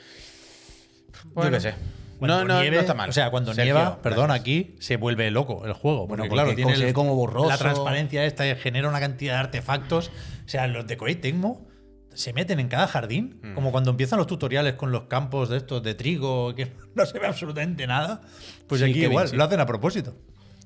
[1.34, 1.50] Bueno.
[1.50, 1.74] yo qué sé.
[2.18, 3.10] Cuando no, no, nieve- no está mal.
[3.10, 4.40] O sea, cuando Sergio, nieva, perdón, gracias.
[4.40, 6.06] aquí se vuelve loco el juego.
[6.08, 7.48] Bueno, Porque, claro, tiene el- como borroso.
[7.48, 10.08] la transparencia esta genera una cantidad de artefactos.
[10.44, 11.66] O sea, los de Koei Tecmo
[12.12, 13.54] se meten en cada jardín, Mm.
[13.54, 17.18] como cuando empiezan los tutoriales con los campos de estos de trigo, que no se
[17.20, 18.20] ve absolutamente nada.
[18.66, 19.36] Pues Sí, aquí igual, sí.
[19.36, 20.16] lo hacen a propósito.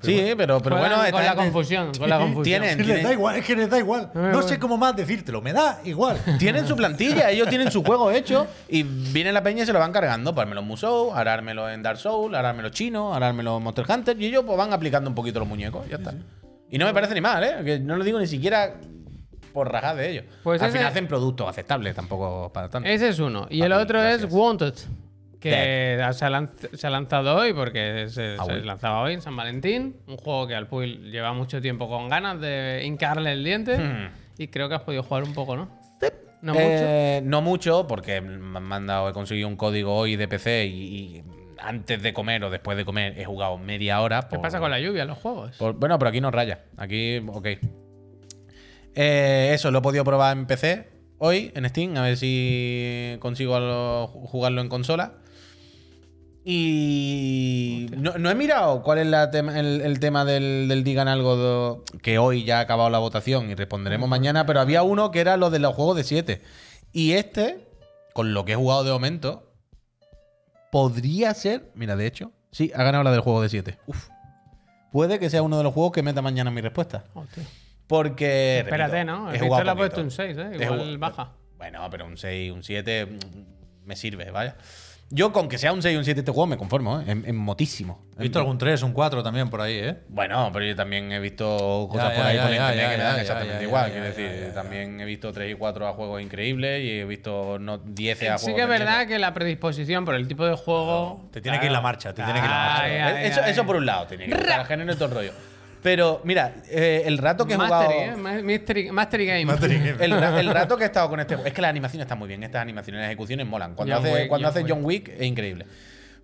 [0.02, 2.44] Sí, pero, pero Juegan bueno, con esta la confusión, con la confusión.
[2.44, 4.10] Tienen, Es que les tienen, da igual, es que les da igual.
[4.14, 6.18] No sé cómo más decírtelo, me da igual.
[6.38, 9.78] tienen su plantilla, ellos tienen su juego hecho y viene la peña y se lo
[9.78, 10.34] van cargando.
[10.34, 14.44] Pues los Musou, harármelo en Dark Souls, harármelo chino, harármelo en Monster Hunter y ellos
[14.46, 16.12] pues van aplicando un poquito los muñecos, ya está.
[16.70, 17.56] Y no me parece ni mal, ¿eh?
[17.64, 18.74] Que no lo digo ni siquiera
[19.52, 20.24] por rajar de ellos.
[20.42, 22.88] Pues Al ese- final hacen productos aceptables, tampoco para tanto.
[22.88, 23.46] Ese es uno.
[23.50, 24.22] Y el Papi, otro gracias.
[24.24, 24.74] es Wanted.
[25.50, 29.22] Que se ha, lanz- se ha lanzado hoy porque se, Ah, se lanzaba hoy en
[29.22, 29.96] San Valentín.
[30.06, 33.76] Un juego que al Puy lleva mucho tiempo con ganas de hincarle el diente.
[33.78, 34.08] Hmm.
[34.38, 35.68] Y creo que has podido jugar un poco, ¿no?
[36.42, 36.64] No mucho.
[36.66, 40.72] Eh, no mucho, porque me han mandado, he conseguido un código hoy de PC y,
[40.82, 41.24] y
[41.60, 44.26] antes de comer o después de comer he jugado media hora.
[44.28, 45.56] ¿Qué pasa con la lluvia en los juegos?
[45.58, 46.64] por- bueno, pero aquí no raya.
[46.76, 47.46] Aquí, ok.
[48.94, 53.54] Eh, eso, lo he podido probar en PC hoy, en Steam, a ver si consigo
[53.56, 55.14] algo- jugarlo en consola.
[56.44, 61.08] Y no, no he mirado cuál es la tema- el, el tema del, del Digan
[61.08, 65.20] Algo, que hoy ya ha acabado la votación y responderemos mañana, pero había uno que
[65.20, 66.42] era lo de los juegos de 7.
[66.92, 67.68] Y este,
[68.12, 69.52] con lo que he jugado de momento,
[70.70, 73.78] podría ser, mira, de hecho, sí, ha ganado la del juego de 7.
[73.86, 74.08] Uf.
[74.90, 77.04] Puede que sea uno de los juegos que meta mañana mi respuesta.
[77.14, 77.44] Hostia.
[77.86, 78.58] Porque.
[78.58, 79.32] Espérate, repito, ¿no?
[79.32, 80.50] El le ha puesto un 6, ¿eh?
[80.60, 81.32] Igual baja.
[81.56, 84.56] Bueno, pero un 6, un 7 mm, me sirve, vaya.
[85.14, 87.04] Yo con que sea un 6 y un 7 este juego me conformo, ¿eh?
[87.06, 88.02] En, en motísimo.
[88.18, 89.98] He visto algún 3, un 4 también por ahí, ¿eh?
[90.08, 92.76] Bueno, pero yo también he visto cosas Ya, por ya, ahí ya, por ya, internet
[92.84, 93.84] ya, que me dan ya, exactamente ya, igual.
[93.84, 94.54] ya, Quiero ya, decir, ya, ya.
[94.54, 98.24] también he visto 3 y 4 a juegos increíbles y he visto no, 10 a
[98.24, 98.40] juegos.
[98.40, 101.28] Sí que es verdad que la predisposición por el tipo de juego...
[101.30, 102.82] Te tiene que ir la marcha, te tiene que ir la marcha.
[102.82, 102.92] Ay,
[103.26, 105.32] ay, eso, por un lado, tiene que estar el género y todo el rollo.
[105.82, 107.82] Pero mira, eh, el rato que he jugado.
[107.88, 108.16] Mastery, ¿eh?
[108.16, 109.52] Ma- Mystery, Mastery Game.
[110.00, 111.48] El, ra- el rato que he estado con este juego.
[111.48, 112.42] Es que las animaciones están muy bien.
[112.44, 113.74] Estas animaciones, las ejecuciones molan.
[113.74, 114.72] Cuando John hace, Wick, cuando John hace Wick.
[114.72, 115.66] John Wick es increíble.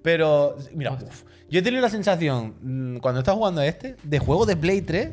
[0.02, 3.96] Pero, mira, uf, yo he tenido la sensación, mm, cuando he estado jugando a este,
[4.04, 5.10] de juego de Play 3,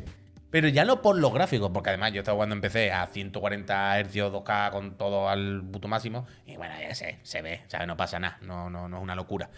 [0.48, 3.98] pero ya no por los gráficos, porque además yo estaba jugando en PC a 140
[4.04, 6.24] Hz, 2K, con todo al puto máximo.
[6.46, 7.88] Y bueno, ya sé, se ve, ¿sabes?
[7.88, 8.38] No pasa nada.
[8.42, 9.50] No, no, no es una locura.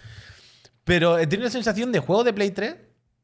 [0.85, 2.75] Pero he tenido la sensación de juego de Play 3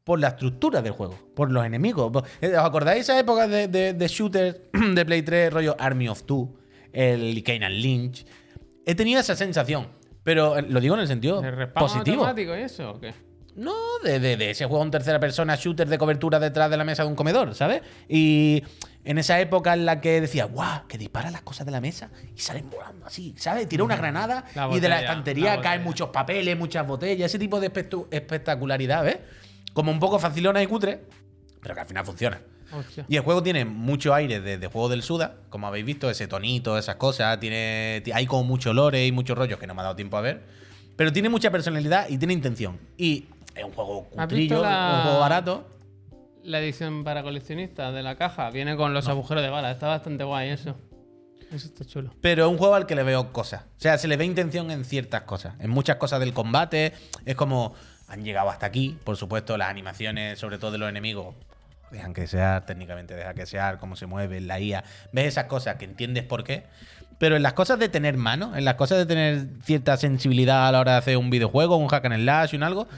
[0.04, 2.12] por la estructura del juego, por los enemigos.
[2.12, 4.56] Por- ¿Os acordáis esa época de, de, de shooters
[4.94, 6.54] de Play 3, rollo Army of Two,
[6.92, 8.26] el Kane Lynch?
[8.84, 9.88] He tenido esa sensación,
[10.22, 12.16] pero eh, lo digo en el sentido ¿De respawn positivo.
[12.16, 13.14] automático y eso o qué?
[13.56, 17.08] No, de, ese juego en tercera persona, shooter de cobertura detrás de la mesa de
[17.08, 17.82] un comedor, ¿sabes?
[18.08, 18.64] Y
[19.04, 22.10] en esa época en la que decía, guau, que dispara las cosas de la mesa
[22.36, 23.68] y salen volando así, ¿sabes?
[23.68, 27.38] Tira una granada La y de la estantería la caen muchos papeles, muchas botellas, ese
[27.38, 27.70] tipo de
[28.10, 29.18] espectacularidad, ¿ves?
[29.74, 31.02] Como un poco facilona y cutre,
[31.60, 32.40] pero que al final funciona.
[32.72, 33.04] Hostia.
[33.08, 36.26] Y el juego tiene mucho aire de, de juego del Suda, como habéis visto, ese
[36.26, 37.38] tonito, esas cosas.
[37.38, 40.16] Tiene, ti- hay como mucho lore y muchos rollos que no me ha dado tiempo
[40.16, 40.42] a ver.
[40.96, 42.78] Pero tiene mucha personalidad y tiene intención.
[42.96, 45.68] Y es un juego ¿Has cutrillo, la- un juego barato.
[46.42, 49.70] La edición para coleccionistas de la caja viene con los agujeros de bala.
[49.70, 50.76] Está bastante guay eso.
[51.52, 52.10] Eso está chulo.
[52.20, 53.62] Pero es un juego al que le veo cosas.
[53.76, 55.54] O sea, se le ve intención en ciertas cosas.
[55.60, 56.92] En muchas cosas del combate.
[57.24, 57.74] Es como.
[58.08, 58.98] Han llegado hasta aquí.
[59.04, 61.34] Por supuesto, las animaciones, sobre todo de los enemigos.
[61.90, 64.84] Dejan que sea, técnicamente deja que sea, cómo se mueve, la IA.
[65.12, 66.64] Ves esas cosas que entiendes por qué.
[67.18, 70.72] Pero en las cosas de tener mano, en las cosas de tener cierta sensibilidad a
[70.72, 72.88] la hora de hacer un videojuego, un hack and slash, un algo,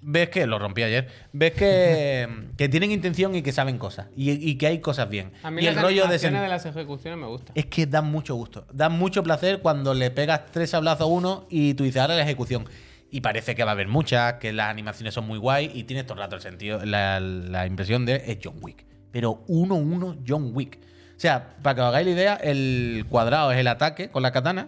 [0.00, 1.08] ves que lo rompí ayer.
[1.32, 4.06] Ves que, que tienen intención y que saben cosas.
[4.16, 5.32] Y, y que hay cosas bien.
[5.42, 7.52] A mí y las el rollo de de las ejecuciones me gustan.
[7.54, 8.66] es que dan mucho gusto.
[8.72, 12.22] Dan mucho placer cuando le pegas tres sablazos a uno y tú dices, ahora la
[12.22, 12.66] ejecución.
[13.14, 16.04] Y parece que va a haber muchas, que las animaciones son muy guay y tienes
[16.04, 18.84] todo el rato el sentido, la, la impresión de es John Wick.
[19.12, 20.80] Pero 1-1 John Wick.
[20.80, 24.32] O sea, para que os hagáis la idea, el cuadrado es el ataque con la
[24.32, 24.66] katana,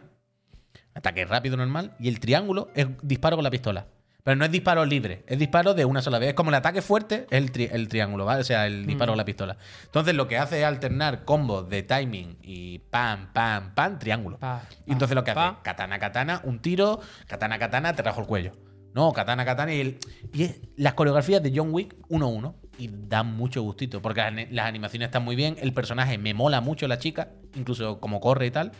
[0.94, 3.88] ataque rápido normal, y el triángulo es disparo con la pistola.
[4.26, 6.30] Pero no es disparo libre, es disparo de una sola vez.
[6.30, 8.40] Es como el ataque fuerte, es el, tri- el triángulo, ¿vale?
[8.40, 9.56] O sea, el disparo con la pistola.
[9.84, 14.36] Entonces lo que hace es alternar combos de timing y pam, pam, pam, triángulo.
[14.38, 15.60] Pa, y entonces lo que hace, pa.
[15.62, 18.52] katana, katana, un tiro, katana, katana, te rajo el cuello.
[18.94, 19.98] No, katana, katana y, el,
[20.32, 25.06] y es las coreografías de John Wick 1-1 y dan mucho gustito porque las animaciones
[25.06, 28.72] están muy bien, el personaje me mola mucho la chica, incluso como corre y tal.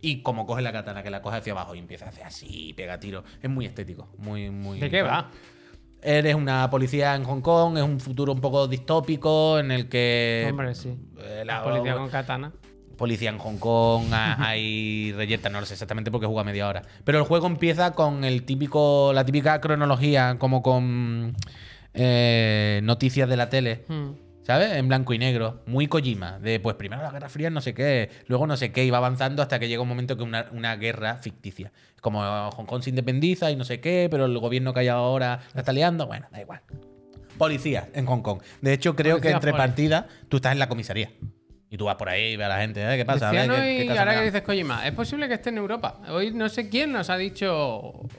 [0.00, 2.72] Y como coge la katana, que la coge hacia abajo y empieza a hacer así,
[2.76, 3.24] pega tiro.
[3.42, 4.78] Es muy estético, muy, muy.
[4.78, 5.30] ¿De qué va?
[6.02, 10.46] Eres una policía en Hong Kong, es un futuro un poco distópico en el que.
[10.50, 10.94] Hombre, sí.
[11.18, 12.52] eh, La policía con katana.
[12.96, 16.82] policía en Hong Kong, ha- hay reyerta, no lo sé exactamente porque juega media hora.
[17.04, 21.34] Pero el juego empieza con el típico, la típica cronología, como con
[21.94, 23.84] eh, noticias de la tele.
[23.88, 24.10] Hmm.
[24.46, 24.74] ¿Sabes?
[24.76, 25.62] En blanco y negro.
[25.66, 26.38] Muy Kojima.
[26.38, 28.10] De pues primero la Guerra Fría, no sé qué.
[28.28, 28.84] Luego no sé qué.
[28.84, 31.72] Y va avanzando hasta que llega un momento que una, una guerra ficticia.
[32.00, 32.20] Como
[32.52, 35.62] Hong Kong se independiza y no sé qué, pero el gobierno que hay ahora la
[35.62, 36.06] está liando.
[36.06, 36.60] Bueno, da igual.
[37.36, 38.40] Policía en Hong Kong.
[38.60, 41.10] De hecho, creo que Policías entre partidas tú estás en la comisaría.
[41.68, 42.80] Y tú vas por ahí y ves a la gente.
[42.88, 42.96] ¿eh?
[42.96, 43.32] ¿Qué pasa?
[43.32, 46.00] Ver, ¿qué- caso ahora que dices Kojima, es posible que esté en Europa.
[46.08, 47.52] Hoy no sé quién nos ha dicho,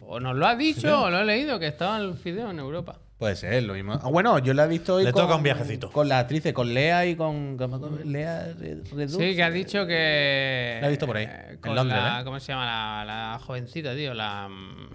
[0.02, 3.00] o nos lo ha dicho, o lo he leído, que estaba el Fideo en Europa.
[3.18, 3.94] Puede ser, lo mismo.
[4.02, 5.92] Ah, Bueno, yo la he visto hoy Le con, toca un viajecito.
[5.92, 7.58] Con la actriz, con Lea y con.
[7.58, 9.12] con- Lea Redux.
[9.14, 10.78] Sí, que ha dicho que.
[10.82, 12.24] La he visto por ahí, eh, en con Londres, la- ¿eh?
[12.24, 14.14] ¿Cómo se llama la, la jovencita, tío?
[14.14, 14.48] La.
[14.48, 14.90] mm,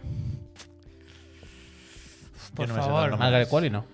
[2.55, 3.19] Por no me sé favor.
[3.19, 3.85] Margaret Qualley no.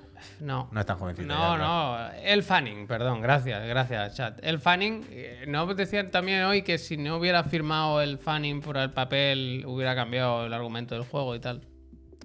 [0.41, 0.69] No.
[0.71, 1.27] No es tan jovencita.
[1.27, 4.39] No, ya, no, el Fanning, perdón, gracias, gracias, chat.
[4.43, 8.77] El Fanning, eh, no decían también hoy que si no hubiera firmado el Fanning por
[8.77, 11.63] el papel, hubiera cambiado el argumento del juego y tal.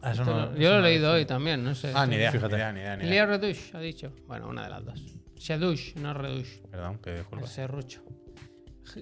[0.06, 1.92] Ah, eso Esto no- lo- eso yo lo he leído hoy también, no sé.
[1.96, 2.32] Ah, ni idea.
[2.32, 2.56] Fíjate.
[2.56, 3.26] Ni idea, ni idea, ni idea.
[3.26, 4.12] Leo Redush ha dicho.
[4.28, 5.02] Bueno, una de las dos.
[5.38, 6.60] Sedush, no Redush.
[6.70, 7.48] Perdón, que disculpa.
[7.48, 8.02] Serrucho.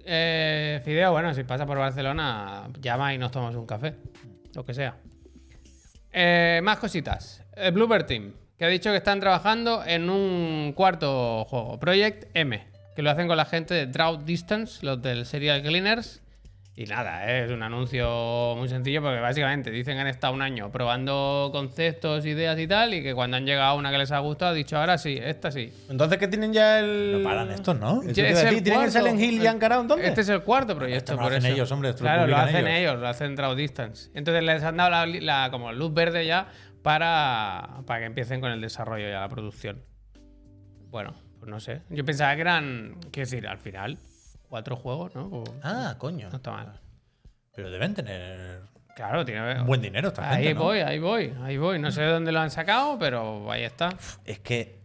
[0.05, 3.95] Eh, Fideo, bueno, si pasa por Barcelona, llama y nos tomamos un café.
[4.53, 4.95] Lo que sea.
[6.11, 7.43] Eh, más cositas.
[7.55, 12.63] El Bluebird Team, que ha dicho que están trabajando en un cuarto juego, Project M,
[12.95, 16.20] que lo hacen con la gente de Drought Distance, los del Serial Cleaners.
[16.73, 20.41] Y nada, eh, es un anuncio muy sencillo porque básicamente dicen que han estado un
[20.41, 24.11] año probando conceptos, ideas y tal, y que cuando han llegado a una que les
[24.13, 25.71] ha gustado, ha dicho ahora sí, esta sí.
[25.89, 27.11] Entonces, ¿qué tienen ya el.
[27.21, 28.01] No paran estos, ¿no?
[28.01, 28.91] Es a el ¿Tienen el.
[28.91, 30.07] Silent Hill ya encarado entonces?
[30.07, 31.11] Este es el cuarto proyecto.
[31.11, 31.55] Esto lo por hacen eso.
[31.55, 32.79] ellos, hombre, esto Claro, lo hacen ellos.
[32.79, 32.99] ellos.
[33.01, 34.09] lo hacen Draw Distance.
[34.13, 36.47] Entonces les han dado la, la- como luz verde ya
[36.81, 39.83] para, para que empiecen con el desarrollo y la producción.
[40.89, 41.81] Bueno, pues no sé.
[41.89, 43.97] Yo pensaba que eran, quiero decir, al final,
[44.51, 45.29] cuatro juegos, ¿no?
[45.29, 46.29] Pues Ah, coño.
[46.29, 46.79] no está mal.
[47.55, 48.61] Pero deben tener
[48.95, 50.65] Claro, tiene buen dinero esta Ahí gente, ¿no?
[50.65, 51.79] voy, ahí voy, ahí voy.
[51.79, 53.89] No sé de dónde lo han sacado, pero ahí está.
[54.25, 54.81] Es que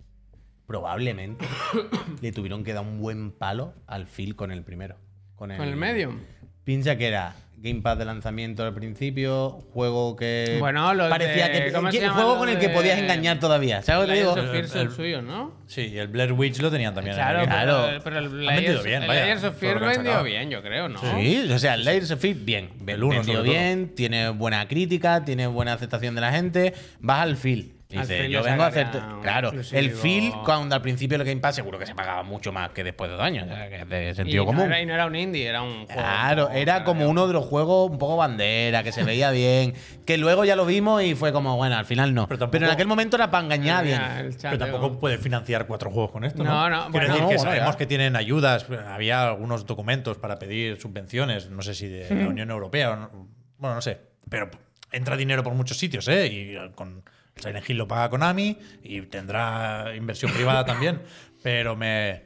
[0.66, 1.44] probablemente
[2.22, 4.96] le tuvieron que dar un buen palo al Phil con el primero.
[5.34, 6.20] Con el, Con el Medium.
[6.66, 10.56] Piensa que era Gamepad de lanzamiento al principio, juego que.
[10.58, 11.72] Bueno, los parecía de- que.
[11.72, 13.82] ¿cómo se que- llama juego lo con el que podías engañar todavía.
[13.82, 14.46] ¿Sabes lo que te Layers digo?
[14.46, 15.52] of Fear El- el- suyos, ¿no?
[15.68, 17.14] Sí, el Blair Witch lo tenían también.
[17.14, 17.82] en Claro, el- Claro.
[17.86, 20.98] pero, pero el Layers, bien, el Layers of Fear lo vendió bien, yo creo, ¿no?
[21.00, 22.70] Sí, o sea, el Layers of Fear, bien.
[22.84, 26.74] El uno, Vendió bien, tiene buena crítica, tiene buena aceptación de la gente.
[27.00, 27.72] Vas al Phil.
[27.88, 28.86] Y dice, yo vengo a hacer.
[28.86, 30.02] sacaría un Claro, el exclusivo.
[30.02, 33.08] Phil, cuando al principio el Game Pass, seguro que se pagaba mucho más que después
[33.08, 33.44] de dos años.
[33.48, 34.64] O sea, que es de Y sentido no, común.
[34.66, 35.92] era, y no era un indie, era un juego.
[36.00, 40.18] Claro, era como uno de los juegos un poco bandera, que se veía bien, que
[40.18, 42.26] luego ya lo vimos y fue como, bueno, al final no.
[42.26, 44.02] Pero Pero, tampoco- en aquel momento era para engañar bien.
[44.02, 45.00] El Pero tampoco digo.
[45.00, 46.70] puede financiar cuatro juegos con esto, No, ¿no?
[46.70, 47.78] no, Quiero bueno, decir no, que sabemos ya.
[47.78, 48.66] que tienen ayudas.
[48.88, 53.28] Había algunos documentos para pedir subvenciones, no sé si de la Unión Europea o no-
[53.58, 54.00] bueno, no sé.
[54.28, 54.50] Pero
[54.90, 56.26] entra dinero por muchos sitios, ¿eh?
[56.26, 57.04] Y con
[57.36, 61.02] Silent Hill lo paga Konami y tendrá inversión privada también.
[61.42, 62.22] Pero me,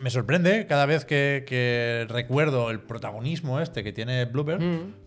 [0.00, 4.58] me sorprende cada vez que, que recuerdo el protagonismo este que tiene Bloober,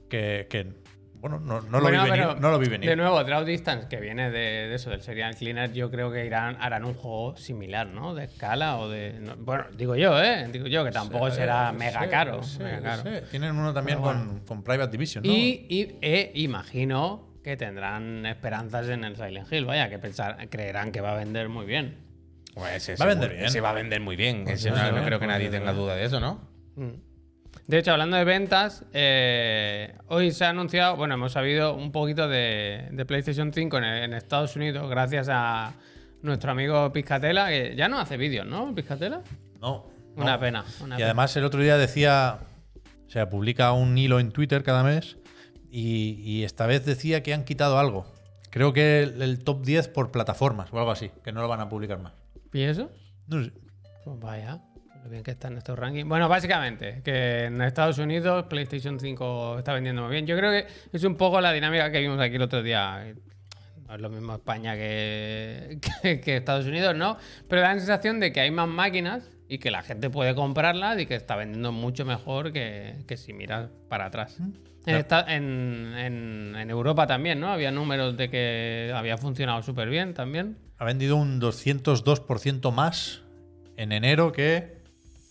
[0.10, 0.74] que, que,
[1.20, 1.82] bueno, no, no lo Mm.
[1.92, 2.26] Bueno, vi venir.
[2.28, 2.90] pero, No lo vi venir.
[2.90, 6.26] De nuevo, Draw Distance, que viene de, de eso, del Serial Cleaner, yo creo que
[6.26, 8.16] irán, harán un juego similar, ¿no?
[8.16, 9.14] De escala o de.
[9.20, 10.48] no- bueno, digo yo, ¿eh?
[10.52, 12.44] Digo yo, que tampoco será Sí, mega sí, caro.
[12.44, 13.04] sí, mega caro.
[13.04, 13.10] sí.
[13.30, 15.32] Tienen uno también Pero con, con Private Division, ¿no?
[15.32, 20.92] Y, y- e imagino que tendrán esperanzas en el Silent Hill, vaya, que pensar, creerán
[20.92, 21.96] que va a vender muy bien.
[22.56, 23.46] Pues ese Va a vender bien.
[23.46, 24.46] Ese va a vender muy bien.
[24.48, 25.84] Ese no, creo que nadie tenga bien.
[25.84, 26.42] duda de eso, ¿no?
[27.68, 32.28] De hecho, hablando de ventas, eh, hoy se ha anunciado, bueno, hemos sabido un poquito
[32.28, 35.74] de, de PlayStation 5 en, en Estados Unidos gracias a
[36.24, 38.74] nuestro amigo Piscatela, que ya no hace vídeos, ¿no?
[38.74, 39.22] Piscatela.
[39.62, 39.86] No.
[40.16, 40.40] Una no.
[40.40, 40.66] pena.
[40.82, 41.06] una Y pena.
[41.06, 42.40] además el otro día decía,
[43.06, 45.18] o sea, publica un hilo en Twitter cada mes
[45.76, 48.06] y, y esta vez decía que han quitado algo.
[48.50, 51.60] Creo que el, el top 10 por plataformas o algo así, que no lo van
[51.60, 52.14] a publicar más.
[52.54, 52.90] ¿Y eso?
[53.28, 53.52] No sé.
[54.06, 54.62] Pues vaya,
[55.04, 56.08] lo bien que está en estos rankings.
[56.08, 60.26] Bueno, básicamente, que en Estados Unidos PlayStation 5 está vendiendo muy bien.
[60.26, 63.14] Yo creo que es un poco la dinámica que vimos aquí el otro día.
[63.88, 67.18] No es lo mismo España que, que- que Estados Unidos, ¿no?
[67.48, 71.00] Pero da la sensación de que hay más máquinas y que la gente puede comprarlas
[71.00, 74.38] y que está vendiendo mucho mejor que, que si miras para atrás.
[74.88, 77.50] En, esta- en- en- en Europa también, ¿no?
[77.50, 80.58] Había números de que había funcionado súper bien también.
[80.78, 83.22] Ha vendido un 202% más
[83.78, 84.78] en enero que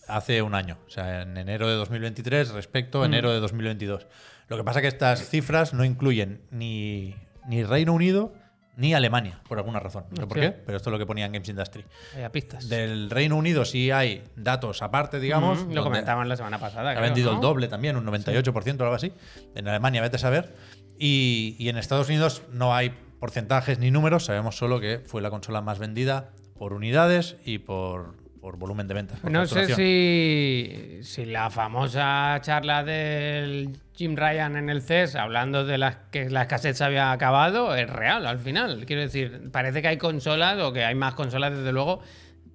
[0.07, 0.77] hace un año.
[0.87, 4.07] O sea, en enero de 2023 respecto a enero de 2022.
[4.47, 7.15] Lo que pasa es que estas cifras no incluyen ni,
[7.47, 8.33] ni Reino Unido
[8.77, 10.05] ni Alemania, por alguna razón.
[10.11, 11.85] No sé por qué, pero esto es lo que ponía en Games Industry.
[12.13, 12.67] Había pistas.
[12.69, 15.65] Del Reino Unido sí hay datos aparte, digamos.
[15.65, 16.91] Mm, lo comentaban la semana pasada.
[16.91, 17.37] Ha creo, vendido ¿no?
[17.37, 19.13] el doble también, un 98% o algo así.
[19.55, 20.55] En Alemania, vete a saber.
[20.97, 25.29] Y, y en Estados Unidos no hay porcentajes ni números, sabemos solo que fue la
[25.29, 29.23] consola más vendida por unidades y por, por volumen de ventas.
[29.23, 35.79] No sé si, si la famosa charla del Jim Ryan en el CES hablando de
[35.79, 38.85] las que la escasez se había acabado es real al final.
[38.85, 42.01] Quiero decir, parece que hay consolas o que hay más consolas desde luego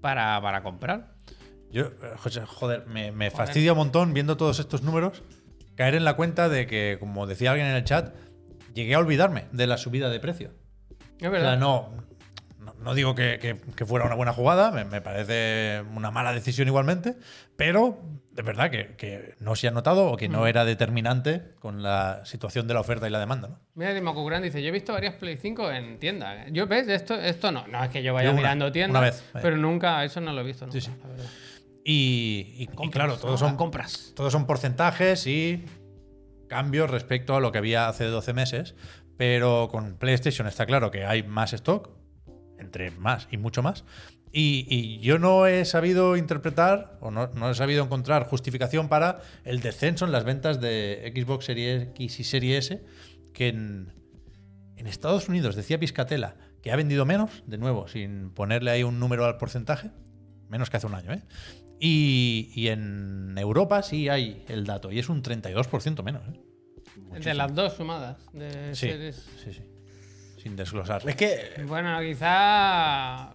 [0.00, 1.09] para, para comprar.
[1.72, 5.24] Yo, eh, José, joder, me, me fastidia un montón viendo todos estos números
[5.74, 8.14] caer en la cuenta de que, como decía alguien en el chat,
[8.74, 10.53] llegué a olvidarme de la subida de precio.
[11.18, 11.48] Es O verdad.
[11.48, 11.94] sea, no,
[12.78, 16.33] no, no digo que, que- que fuera una buena jugada, me, me parece una mala
[16.33, 17.16] decisión igualmente,
[17.56, 17.98] pero
[18.33, 20.33] de verdad que, que no se ha notado o que Mm.
[20.33, 23.48] no era determinante con la situación de la oferta y la demanda.
[23.48, 23.59] ¿no?
[23.74, 26.46] Mira, Dimoku Gran dice, yo he visto varias Play 5 en tienda.
[26.48, 26.88] Yo, ¿ves?
[26.88, 27.66] Esto, esto no.
[27.66, 29.42] No es que yo vaya Yo una, mirando tiendas, una vez, vaya.
[29.42, 30.92] pero nunca, eso no lo he visto nunca, Sí, sí.
[31.02, 31.24] la verdad.
[31.85, 34.12] Y, y- claro, todos son, compras.
[34.14, 35.64] todos son porcentajes y
[36.48, 38.74] cambios respecto a lo que había hace 12 meses,
[39.16, 41.90] pero con PlayStation está claro que hay más stock,
[42.60, 43.84] entre más y mucho más.
[44.32, 49.22] Y, y yo no he sabido interpretar o no, no he sabido encontrar justificación para
[49.44, 52.84] el descenso en las ventas de Xbox Series X y Series S,
[53.34, 53.92] que en,
[54.76, 59.00] en Estados Unidos decía Piscatela que ha vendido menos, de nuevo, sin ponerle ahí un
[59.00, 59.90] número al porcentaje,
[60.48, 61.22] menos que hace un año, ¿eh?
[61.80, 66.22] Y, y en Europa sí hay el dato, y es un 32% menos.
[66.28, 67.18] ¿eh?
[67.24, 68.18] De las dos sumadas.
[68.34, 69.26] De Sí, series.
[69.42, 69.62] sí, sí.
[70.42, 71.03] Sin desglosar.
[71.09, 73.35] Es que Bueno, quizá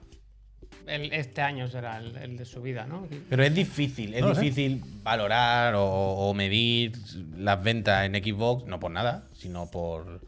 [0.87, 3.07] el- este año será el, el de su vida, ¿no?
[3.29, 4.41] Pero es difícil, es No lo sé.
[4.41, 6.93] difícil valorar o, o medir
[7.37, 10.21] las ventas en Xbox, no por nada, sino por,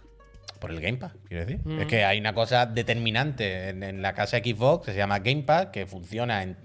[0.60, 1.62] por el Game Pass, quiero decir.
[1.66, 1.82] Mm.
[1.82, 5.44] Es que hay una cosa determinante en, en la casa Xbox que se llama Game
[5.44, 6.58] Pass, que funciona en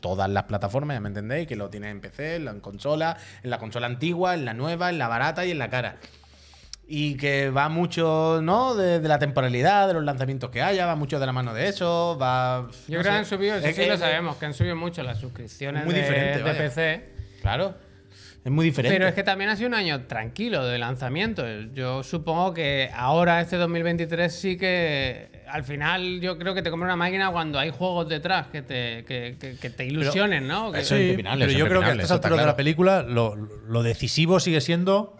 [0.00, 3.50] todas las plataformas, ya me entendéis, que lo tiene en PC, en la consola, en
[3.50, 5.96] la consola antigua, en la nueva, en la barata y en la cara.
[6.88, 8.76] Y que va mucho, ¿no?
[8.76, 11.66] De, de la temporalidad, de los lanzamientos que haya, va mucho de la mano de
[11.68, 12.68] eso, va...
[12.86, 13.08] Yo no creo que sé.
[13.10, 15.94] han subido, eso Es sí que- lo sabemos, que han subido mucho las suscripciones Muy
[15.94, 16.54] de, diferente, de.
[16.54, 17.04] PC.
[17.42, 17.74] Claro.
[18.44, 18.96] Es muy diferente.
[18.96, 21.44] Pero es que también ha sido un año tranquilo de lanzamiento.
[21.74, 26.86] Yo supongo que ahora, este 2023, sí que al final yo creo que te compra
[26.86, 30.70] una máquina cuando hay juegos detrás que te, que, que- que te ilusionen, ¿no?
[30.70, 32.42] Que- eso es impepinable, pero eso yo es creo que a estas alturas de la
[32.44, 32.56] claro.
[32.56, 35.16] película lo, lo decisivo sigue siendo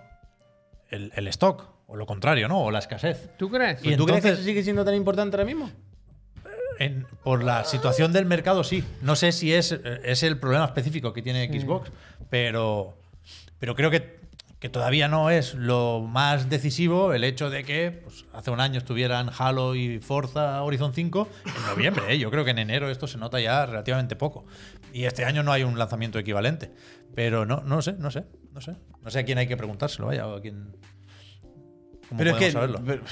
[0.91, 2.61] el, el stock, o lo contrario, ¿no?
[2.63, 3.31] O la escasez.
[3.39, 3.81] ¿Tú crees?
[3.85, 5.71] Y ¿Tú crees que entonces- eso sigue siendo tan importante ahora mismo?
[6.79, 8.85] En- por la situación del mercado, sí.
[9.03, 11.91] No sé si es, eh, es el problema específico que tiene Xbox,
[12.29, 12.99] pero,
[13.59, 14.21] pero creo que,
[14.59, 18.77] que todavía no es lo más decisivo el hecho de que pues, hace un año
[18.79, 22.05] estuvieran Halo y Forza Horizon 5 en noviembre.
[22.13, 22.19] ¿eh?
[22.19, 24.45] Yo creo que en enero esto se nota ya relativamente poco.
[24.93, 26.71] Y este año no hay un lanzamiento equivalente.
[27.15, 28.25] Pero no, no sé, no sé,
[28.57, 28.75] no sé.
[29.03, 30.75] No sé a quién hay que preguntárselo, vaya, o a quién.
[32.09, 32.81] ¿Cómo Pero es que, saberlo?
[32.85, 33.03] pero-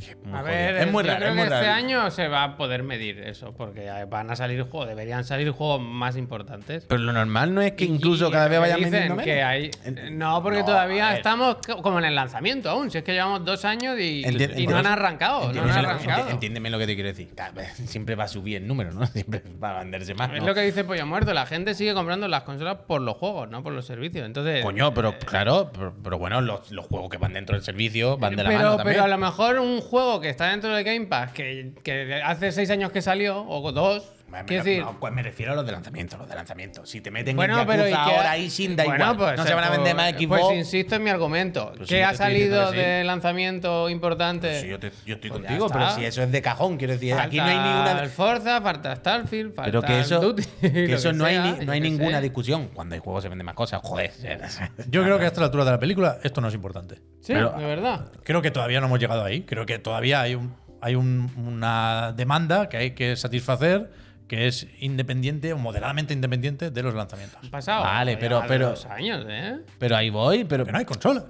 [0.00, 2.28] es muy A ver, es muy yo raro, creo es muy que este año se
[2.28, 6.84] va a poder medir eso, porque van a salir juegos, deberían salir juegos más importantes.
[6.88, 9.44] Pero lo normal no es que incluso y cada vez vayan dicen que menos.
[9.46, 9.70] hay
[10.12, 12.90] No, porque No, todavía estamos co- como en el lanzamiento aún.
[12.90, 15.40] Si es que llevamos dos años y, Enti- y no han arrancado.
[15.52, 16.28] No han entiéndeme lo- arrancado.
[16.28, 17.28] enti- Entiéndeme lo que te quiero decir.
[17.86, 19.06] Siempre va a subir el número, ¿no?
[19.14, 20.30] Siempre va a venderse más.
[20.34, 21.32] Es lo que dice Pollo Muerto.
[21.32, 24.26] La gente sigue comprando las consolas por los juegos, no por los servicios.
[24.26, 24.62] Entonces.
[24.64, 28.36] Coño, pero claro, pero, pero bueno, los, los juegos que van dentro del servicio van
[28.36, 28.94] de la pero, mano también.
[28.94, 32.52] pero a lo mejor un juego que está dentro del Game Pass, que, que hace
[32.52, 34.82] seis años que salió, o dos, Bueno, quiero decir.
[34.82, 36.84] no, pues me refiero a los de lanzamiento, los de lanzamiento.
[36.86, 39.16] Si te meten Bueno, en pero Yakuza ¿y qué- ahora ahí sin da Bueno, igual.
[39.16, 40.40] pues, no se van a pues- vender más Xbox.
[40.42, 41.72] Pues insisto en mi argumento.
[41.76, 42.90] Pues sí, ¿Qué yo ha te estoy diciendo salido que sí.
[42.90, 44.60] de lanzamiento importante?
[44.60, 46.92] Sí, yo, te- yo estoy Pues ya contigo, pero si eso es de cajón, quiero
[46.94, 48.02] decir, aquí no hay Falta ninguna.
[48.02, 51.34] el Forza, falta Starfield, falta Pero que eso, Duty, que lo eso que no, hay,
[51.34, 52.22] sea, ni- yo no hay qué ninguna sé.
[52.22, 52.68] discusión.
[52.74, 53.80] Cuando hay juegos se venden más cosas.
[53.82, 54.10] Joder.
[54.90, 56.96] Yo creo que a esta altura de la película esto no es importante.
[57.20, 58.10] Sí, Pero- de verdad.
[58.24, 59.42] Creo que todavía no hemos llegado ahí.
[59.42, 63.90] Creo que todavía hay, un, hay un- una demanda que hay que satisfacer
[64.28, 67.38] que es independiente o moderadamente independiente de los lanzamientos.
[67.42, 67.82] Han pasado.
[67.84, 69.60] Vale, pero- pero- dos años, ¿eh?
[69.78, 71.26] Pero ahí voy, pero, Que no hay consola.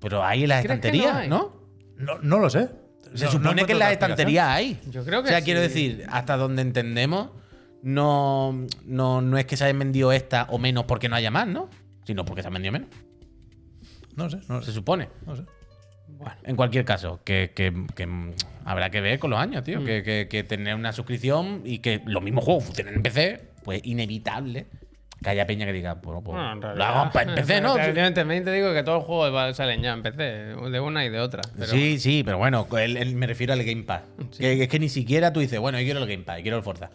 [0.00, 1.28] pero ahí en las ¿Crees que estanterías, no hay?
[1.28, 1.58] ¿no?
[1.96, 2.68] No, no lo sé.
[3.14, 4.78] Se No- no supone que en las otra estanterías hay.
[4.90, 5.44] Yo creo que O sea, sí.
[5.46, 7.30] quiero decir, hasta donde entendemos,
[7.82, 11.46] no, no, no es que se hayan vendido esta o menos porque no haya más,
[11.48, 11.70] ¿no?
[12.04, 12.88] Sino porque se han vendido menos.
[14.14, 14.72] No sé, no Se sé.
[14.72, 15.08] supone.
[15.26, 15.44] no sé.
[16.08, 18.32] Bueno, En cualquier caso, que, que- que, mm,
[18.64, 19.64] habrá que ver con los años, Mm.
[19.64, 19.84] tío.
[19.84, 23.80] Que, que- que tener una suscripción y que los mismos juegos funcionen en PC, pues
[23.84, 24.66] inevitable
[25.22, 27.74] que haya peña que diga, bueno, pues en lo hago en PC, ¿no?
[28.14, 31.18] También te digo que todos los juegos salen ya en PC, de una y de
[31.20, 31.42] otra.
[31.54, 34.02] pero- Sí, sí, pero bueno, el- el- me refiero al Game Pass.
[34.38, 36.56] Que, es que ni siquiera tú dices, bueno, yo quiero el Game Pass, yo quiero
[36.58, 36.90] el Forza.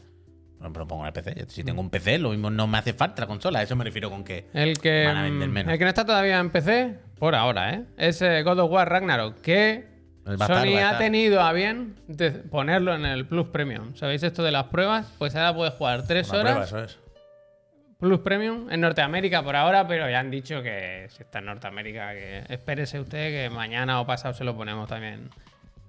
[0.71, 1.45] Pero pongo el PC.
[1.49, 3.59] Si tengo un PC, lo mismo no me hace falta la consola.
[3.59, 4.47] A eso me refiero con que.
[4.53, 5.73] El que, Van a vender menos.
[5.73, 7.83] el que no está todavía en PC, por ahora, ¿eh?
[7.97, 9.93] es God of War Ragnarok, que
[10.25, 13.95] Sony ha tenido a bien de ponerlo en el Plus Premium.
[13.95, 15.13] ¿Sabéis esto de las pruebas?
[15.17, 16.99] Pues ahora puedes jugar tres Una horas prueba, eso es.
[17.99, 22.13] Plus Premium en Norteamérica por ahora, pero ya han dicho que si está en Norteamérica,
[22.13, 25.29] que espérese usted que mañana o pasado se lo ponemos también.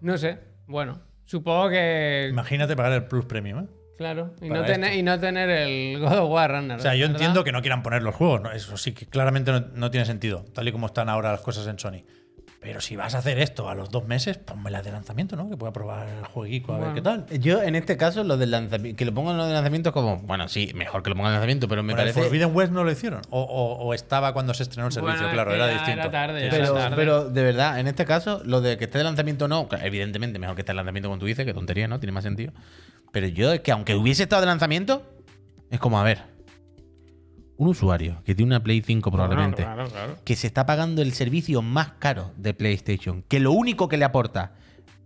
[0.00, 2.28] No sé, bueno, supongo que...
[2.30, 3.66] Imagínate pagar el Plus Premium, ¿eh?
[3.96, 6.80] Claro, y no, tener, y no tener el God of War Ragnarok.
[6.80, 7.14] O sea, yo ¿verdad?
[7.16, 8.50] entiendo que no quieran poner los juegos, ¿no?
[8.52, 11.66] eso sí que claramente no, no tiene sentido, tal y como están ahora las cosas
[11.68, 12.02] en Sony.
[12.61, 15.50] Pero si vas a hacer esto a los dos meses, ponme la de lanzamiento, ¿no?
[15.50, 17.26] Que pueda probar el jueguico a ver qué tal.
[17.38, 18.96] Yo, en este caso, lo del lanzamiento.
[18.96, 20.16] Que lo pongan lo de lanzamiento es como.
[20.20, 22.22] Bueno, sí, mejor que lo pongan en lanzamiento, pero me Bueno, el parece.
[22.26, 23.20] Forbidden West no lo hicieron.
[23.28, 26.00] O, o- o estaba cuando se estrenó el servicio, Bueno, claro, era ya distinto.
[26.00, 26.96] era tarde, era Pero, tarde.
[26.96, 30.38] pero de verdad, en este caso, lo de que esté de lanzamiento o no, evidentemente
[30.38, 32.00] mejor que esté de lanzamiento como tú dices, que tontería, ¿no?
[32.00, 32.54] Tiene más sentido.
[33.14, 35.09] Pero yo es que aunque hubiese estado de lanzamiento,
[35.70, 36.22] es como, a ver,
[37.57, 40.24] un usuario que tiene una Play 5 probablemente, Claro, claro, claro.
[40.24, 44.05] que se está pagando el servicio más caro de PlayStation, que lo único que le
[44.05, 44.55] aporta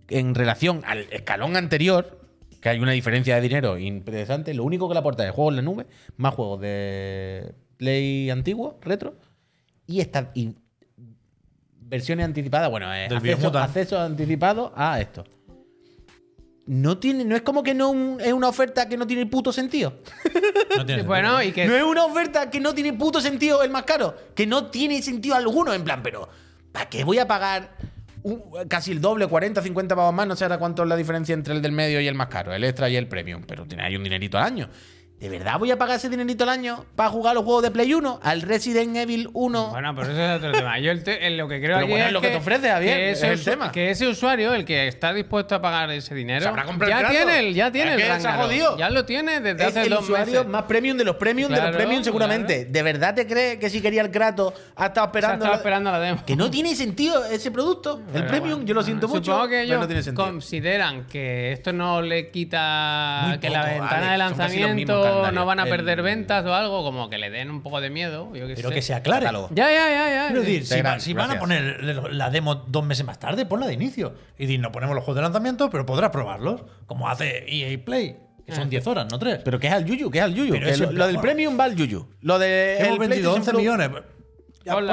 [0.09, 2.19] en relación al escalón anterior,
[2.63, 5.57] que hay una diferencia de dinero interesante, lo único que le aporta es juegos en
[5.57, 9.17] la nube, más juegos de Play antiguo, retro,
[9.87, 10.55] y esta y
[11.79, 13.07] versiones anticipadas, bueno, eh,
[13.53, 15.25] acceso anticipado a esto.
[16.69, 19.53] No tiene, no es como que no un- es una oferta que no tiene puto
[19.55, 19.95] sentido.
[20.77, 21.65] No tiene Bueno, y que...
[21.67, 24.15] No es una oferta que no tiene puto sentido el más caro.
[24.35, 25.73] Que no tiene sentido alguno.
[25.73, 26.29] En plan, pero
[26.71, 27.71] ¿para qué voy a pagar
[28.23, 30.27] un- casi el doble, 40, 50 pavos más?
[30.27, 32.53] No sé ahora cuánto es la diferencia entre el del medio y el más caro,
[32.53, 33.45] el extra y el premium.
[33.47, 34.69] Pero tiene ahí un dinerito al año.
[35.21, 37.93] ¿De verdad voy a pagar ese dinerito al año para jugar los juegos de Play
[37.93, 38.21] 1?
[38.23, 39.71] Al Resident Evil 1.
[39.71, 40.79] Bueno, pero eso es otro tema.
[40.79, 42.37] Yo el te- el- lo que creo Pero aquí bueno, es es lo que te
[42.37, 43.73] ofrece, Javier, que es ese, el usu- tema.
[43.73, 47.01] que ese usuario, el que está dispuesto a pagar ese dinero, Se habrá comprado ya
[47.01, 48.77] el tiene el, ya tiene Es el.
[48.79, 50.47] Ya lo tiene desde es hace el dos usuario meses.
[50.47, 52.67] más premium de los premium de los premium seguramente.
[52.67, 55.45] ¿De verdad te crees que si quería el Kratos ha estado Se ha esperando?
[55.47, 56.23] estado esperando la demo.
[56.25, 58.01] Que no tiene sentido ese producto.
[58.15, 59.25] el premium, bueno, yo lo siento mucho.
[59.33, 60.25] Supongo que ellos no tiene sentido.
[60.27, 65.65] consideran que esto no le quita Muy que la ventana de lanzamiento no van a
[65.65, 68.35] El- perder ventas o algo, como que le den un poco de miedo.
[68.35, 68.75] Yo Pero sé.
[68.75, 69.21] que se aclare.
[69.27, 69.49] Catálogo.
[69.53, 70.27] Ya, ya, ya, ya.
[70.29, 73.47] Quiero decir, si, Gran- va- si van a poner la demo dos meses más tarde,
[73.47, 74.15] ponla de inicio.
[74.39, 76.63] Y di, no ponemos los juegos de lanzamiento, pero podrás probarlos.
[76.87, 78.17] Como hace EA Play,
[78.47, 78.57] que Ah.
[78.57, 79.41] son 10 horas, no 3.
[79.45, 80.53] Pero que es al Yuyu, que es al Yuyu.
[80.55, 82.07] Que es lo, del premium va al Yuyu.
[82.23, 82.77] Lo de.
[82.79, 83.91] Hemos el vendido PlayStation 11 Plus- millones.
[84.65, 84.85] Ya, pues,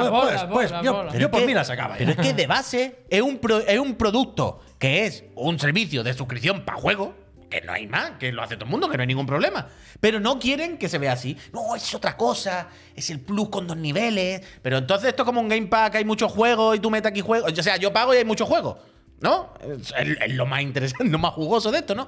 [0.48, 1.96] pues, pues, yo, por mí la sacaba.
[1.98, 6.02] Pero es que de base es un, pro- es un producto que es un servicio
[6.02, 7.14] de suscripción para juego.
[7.50, 9.68] Que no hay más, que lo hace todo el mundo, que no hay ningún problema.
[10.00, 11.36] Pero no quieren que se vea así.
[11.52, 12.68] No, es otra cosa.
[12.94, 14.42] Es el plus con dos niveles.
[14.62, 17.20] Pero entonces esto es como un Game Pack, hay muchos juegos y tú metes aquí
[17.20, 17.52] juegos.
[17.56, 18.76] O sea, yo pago y hay muchos juegos.
[19.20, 19.54] ¿No?
[19.60, 22.06] Es, lo más interesante, lo más jugoso de esto, ¿no?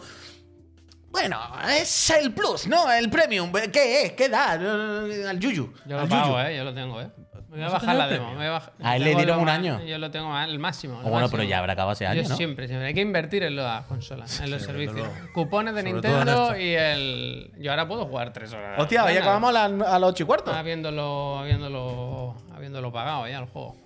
[1.10, 2.92] Bueno, es el plus, ¿no?
[2.92, 3.50] El premium.
[3.72, 4.12] ¿Qué es?
[4.12, 4.52] ¿Qué da?
[4.52, 5.72] Al Yuyu.
[5.86, 6.48] Yo lo al pago, Yuyu.
[6.48, 6.56] eh.
[6.56, 7.10] Yo lo tengo, eh.
[7.50, 8.30] Me voy a bajar la demo.
[8.30, 9.80] me voy a bajar- A él le dieron un año.
[9.84, 11.00] Yo lo tengo al máximo.
[11.02, 12.36] O bueno, pero ya habrá acabado ese año, Yo ¿no?
[12.36, 12.88] siempre, siempre.
[12.88, 15.08] Hay que invertir en las consolas, en los servicios.
[15.32, 17.50] Cupones de Sobre Nintendo y el.
[17.58, 18.78] Yo ahora puedo jugar tres horas.
[18.78, 19.20] Hostia, hoy Venga.
[19.22, 20.52] acabamos a, las- a las 8 y cuarto.
[20.52, 23.76] Habiéndolo, habiéndolo, habiéndolo pagado ya el juego.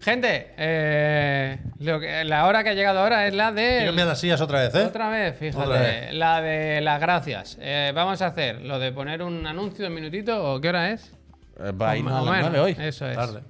[0.00, 3.82] Gente, eh, lo que- la hora que ha llegado ahora es la de.
[3.86, 4.82] cambiar las sillas otra vez, ¿eh?
[4.84, 5.64] Otra vez, fíjate.
[5.64, 6.14] Otra vez.
[6.14, 7.56] La de las gracias.
[7.60, 10.54] Eh, vamos a hacer lo de poner un anuncio de un minutito.
[10.54, 11.14] ¿O qué hora es?
[11.62, 12.86] Eh, Va a irnos Más a o las menos, 9 hoy.
[12.86, 13.16] Eso es.
[13.16, 13.42] Tarde.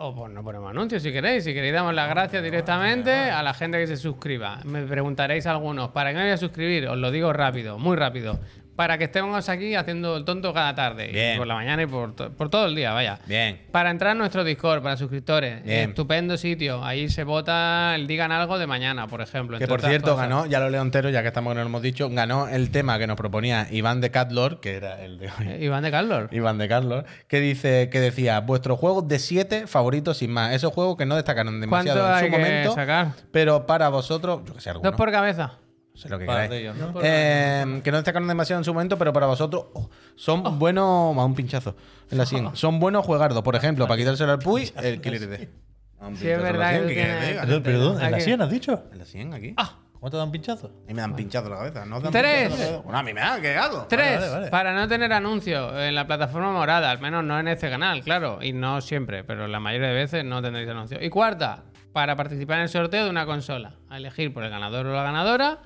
[0.00, 1.42] O pues no ponemos anuncios si queréis.
[1.42, 4.60] Si queréis, damos las gracias directamente a la gente que se suscriba.
[4.64, 6.86] Me preguntaréis algunos, ¿para qué me voy a suscribir?
[6.86, 8.38] Os lo digo rápido, muy rápido.
[8.78, 11.10] Para que estemos aquí haciendo el tonto cada tarde.
[11.34, 11.36] y.
[11.36, 13.18] Por la mañana y por, to- por todo el día, vaya.
[13.26, 13.60] Bien.
[13.72, 15.64] Para entrar a nuestro Discord, para suscriptores.
[15.64, 15.88] Bien.
[15.90, 16.84] Estupendo sitio.
[16.84, 19.58] Ahí se vota el digan algo de mañana, por ejemplo.
[19.58, 20.28] Que por cierto, cosas.
[20.28, 22.70] ganó, ya lo leo entero, ya que estamos que no lo hemos dicho, ganó el
[22.70, 25.48] tema que nos proponía Iván de Catlor, que era el de hoy.
[25.48, 26.28] Eh, Iván de Carlos.
[26.30, 30.52] Iván de Carlos, que dice, que decía, vuestros juegos de 7 favoritos sin más.
[30.54, 32.74] Esos juegos que no destacaron demasiado ¿Cuánto en su momento.
[32.76, 33.08] sacar?
[33.32, 34.88] Pero para vosotros, yo que sé, alguno.
[34.88, 35.54] Dos por cabeza.
[35.98, 36.50] Sé lo que Para queráis.
[36.50, 37.00] de ellos, ¿no?
[37.02, 41.14] Eh, que no destacaron demasiado en su momento, pero para vosotros oh, son buenos.
[41.16, 41.74] Más un pinchazo
[42.08, 42.50] en la 100.
[42.56, 43.42] Son buenos juegardos.
[43.42, 45.36] Por ejemplo, para quitárselo al Puy, el Killer D.
[45.38, 47.30] Sí, es pinchazo en la verdad 100, que ¿qué.
[47.30, 48.20] ¿En la Aquí.
[48.20, 48.84] 100 has dicho?
[48.92, 49.54] En la 100 aquí.
[49.98, 50.70] ¿Cómo te da un pinchazo?
[50.88, 51.84] Y me dan pinchazo la cabeza.
[51.84, 52.50] ¿No dan Tres.
[52.52, 52.82] pinchazo?
[52.84, 53.86] Bueno, a mí me ha quedado.
[53.88, 54.48] Tres, vale, vale.
[54.50, 58.38] para no tener anuncios en la plataforma morada, al menos no en este canal, claro,
[58.40, 61.02] y no siempre, pero la mayoría de veces no tendréis anuncios.
[61.02, 64.86] Y cuarta, para participar en el sorteo de una consola, a elegir por el ganador
[64.86, 65.58] o la ganadora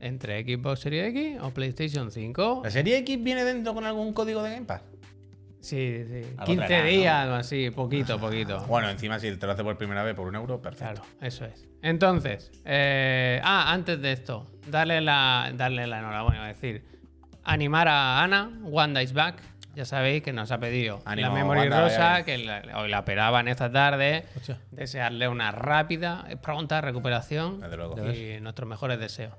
[0.00, 2.62] entre Xbox Series X o PlayStation 5.
[2.64, 4.82] ¿La serie X viene dentro con algún código de Game Pass?
[5.60, 6.90] Sí, sí, Algo 15 traerá, ¿no?
[6.90, 8.60] días o así, poquito, poquito.
[8.66, 11.02] Bueno, encima si te lo hace por primera vez por un euro, perfecto.
[11.02, 11.66] Claro, eso es.
[11.82, 16.84] Entonces, eh, ah, antes de esto, darle la, darle la enhorabuena, a decir,
[17.42, 19.42] animar a Ana, One Dice Back.
[19.76, 23.00] Ya sabéis que nos ha pedido Ánimo, la Memory Wanda, Rosa, que la- hoy la
[23.00, 24.24] operaban esta tarde.
[24.34, 24.58] Hostia.
[24.70, 27.60] Desearle una rápida, eh, pronta recuperación
[28.16, 29.34] y nuestros mejores deseos.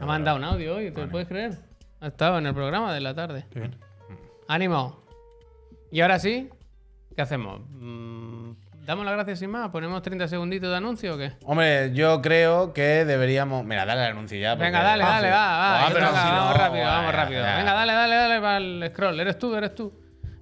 [0.00, 1.56] Ha mandado un audio hoy, ¿te lo puedes creer?
[2.00, 3.44] Ha estado en el programa de la tarde.
[3.52, 3.76] Qué bien.
[4.48, 5.04] ¡Ánimo!
[5.92, 6.50] Y ahora sí,
[7.14, 7.60] ¿qué hacemos?
[8.84, 9.70] ¿Damos las gracias sin más?
[9.70, 11.32] ¿Ponemos 30 segunditos de anuncio o qué?
[11.44, 13.64] Hombre, yo creo que deberíamos.
[13.64, 14.50] Mira, dale el anuncio ya.
[14.52, 15.32] porque- Venga, dale, Ah, dale, sí.
[15.32, 15.84] va, va.
[15.84, 17.42] Ah, que pero toca, si vamos rápido, vamos rápido.
[17.44, 19.20] Venga, dale, dale, dale para el scroll.
[19.20, 19.92] Eres tú, eres tú.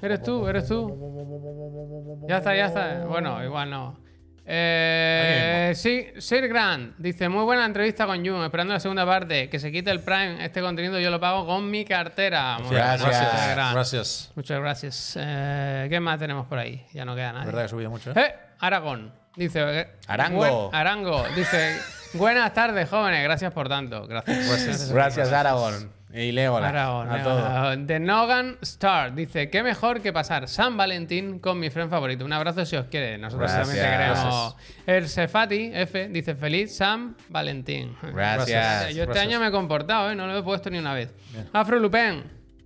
[0.02, 2.26] Eres tú, eres tú.
[2.28, 3.04] Ya está, ya está.
[3.06, 4.01] Bueno, igual no.
[4.44, 8.42] Eh, sí, Sir Grant dice: Muy buena entrevista con Jun.
[8.44, 9.48] Esperando la segunda parte.
[9.48, 10.44] Que se quite el Prime.
[10.44, 12.58] Este contenido yo lo pago con mi cartera.
[12.58, 13.54] Muy Gracias.
[13.54, 13.74] Grant.
[13.74, 14.32] Gracias.
[14.34, 15.18] Muchas gracias.
[15.20, 16.84] Eh, ¿Qué más tenemos por ahí?
[16.92, 17.44] Ya no queda nada.
[17.44, 18.14] verdad que mucho, ¿eh?
[18.16, 19.12] Eh, Aragón.
[19.36, 19.88] Dice.
[20.06, 20.36] Arango.
[20.36, 21.24] buen- Arango.
[21.34, 21.76] Dice.
[22.14, 23.22] Buenas tardes, jóvenes.
[23.22, 24.06] Gracias por tanto.
[24.06, 24.46] Gracias.
[24.48, 24.92] Gracias.
[24.92, 25.90] Gracias, Aragón.
[26.14, 26.68] Y Leola.
[26.68, 27.86] Aragón, a todos.
[27.86, 32.24] The Nogan Star dice: Qué mejor que pasar San Valentín con mi friend favorito.
[32.24, 33.16] Un abrazo si os quiere.
[33.16, 33.68] Nosotros Gracias.
[33.76, 34.56] también te queremos.
[34.86, 37.96] El Sefati F dice: Feliz San Valentín.
[38.02, 38.94] Gracias.
[38.94, 40.14] Yo este año me he comportado, ¿eh?
[40.14, 41.14] no lo he puesto ni una vez.
[41.52, 42.24] Afro Lupin.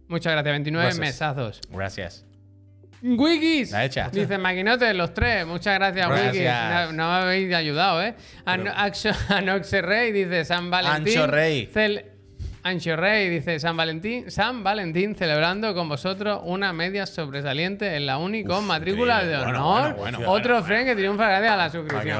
[0.08, 1.00] Muchas gracias, 29 Gracias.
[1.00, 1.60] mesazos.
[1.70, 2.24] Gracias.
[3.02, 3.70] Wikis.
[3.72, 4.08] La hecha.
[4.10, 5.46] Dice Maquinote, los tres.
[5.46, 6.32] Muchas gracias, Gracias.
[6.32, 6.96] Wikis.
[6.96, 8.14] No, no me habéis ayudado, ¿eh?
[8.46, 11.18] Anoxe Rey dice San Valentín.
[11.18, 11.70] Ancho Rey.
[11.72, 12.04] Cel-
[12.66, 14.28] Ancho Rey dice San Valentín.
[14.28, 19.94] San Valentín celebrando con vosotros una media sobresaliente en la uni con matrícula de honor.
[19.94, 22.18] Bueno, bueno, Otro friend que triunfa gracias a la suscripción.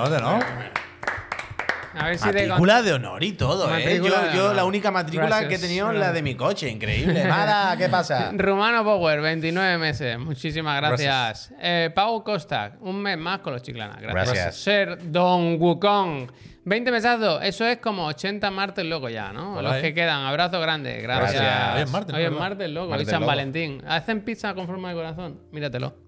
[1.99, 4.01] A ver si te Matrícula de honor y todo, ¿eh?
[4.03, 5.49] Yo, yo la única matrícula Gracias.
[5.49, 6.69] que he tenido es la de mi coche.
[6.69, 7.25] Increíble.
[7.29, 8.33] Nada, ¿qué pasa?
[8.35, 10.19] Rumano Power, 29 meses.
[10.19, 11.53] Muchísimas gracias.
[11.61, 14.01] Eh, Pau Costa, un mes más con los chiclanas.
[14.01, 14.35] Gracias.
[14.35, 14.57] Gracias.
[14.57, 16.31] Ser Don Wukong,
[16.65, 17.41] 20 mesazos.
[17.43, 19.61] Eso es como 80 martes loco ya, ¿no?
[19.63, 20.25] Los que quedan.
[20.25, 21.01] Abrazo grande.
[21.01, 21.41] Gracias.
[21.41, 21.75] Gracias.
[21.75, 22.91] Hoy es martes, Hoy es martes loco.
[22.91, 23.27] Martes Hoy San.
[23.27, 23.83] Valentín.
[23.87, 25.41] Hacen pizza con forma de corazón.
[25.53, 26.07] Míratelo.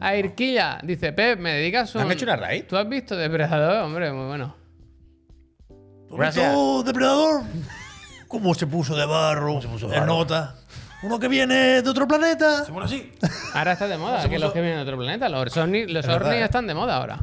[0.00, 2.02] A Irquilla, dice Pep, me dedicas un.
[2.02, 2.64] ¿Han hecho una raid?
[2.64, 3.84] ¿Tú has visto Depredador?
[3.84, 4.65] Hombre, muy bueno.
[6.10, 6.52] Gracias.
[6.52, 7.42] ¿Tú, depredador?
[8.28, 9.60] ¿Cómo se puso de barro?
[9.60, 10.06] Se puso barro.
[10.06, 10.56] nota.
[11.02, 12.64] Uno que viene de otro planeta.
[12.70, 13.12] Bueno, sí.
[13.54, 15.28] Ahora está de moda, que los que vienen de otro planeta.
[15.28, 16.42] Los ovnis ¿eh?
[16.42, 17.18] están de moda ahora.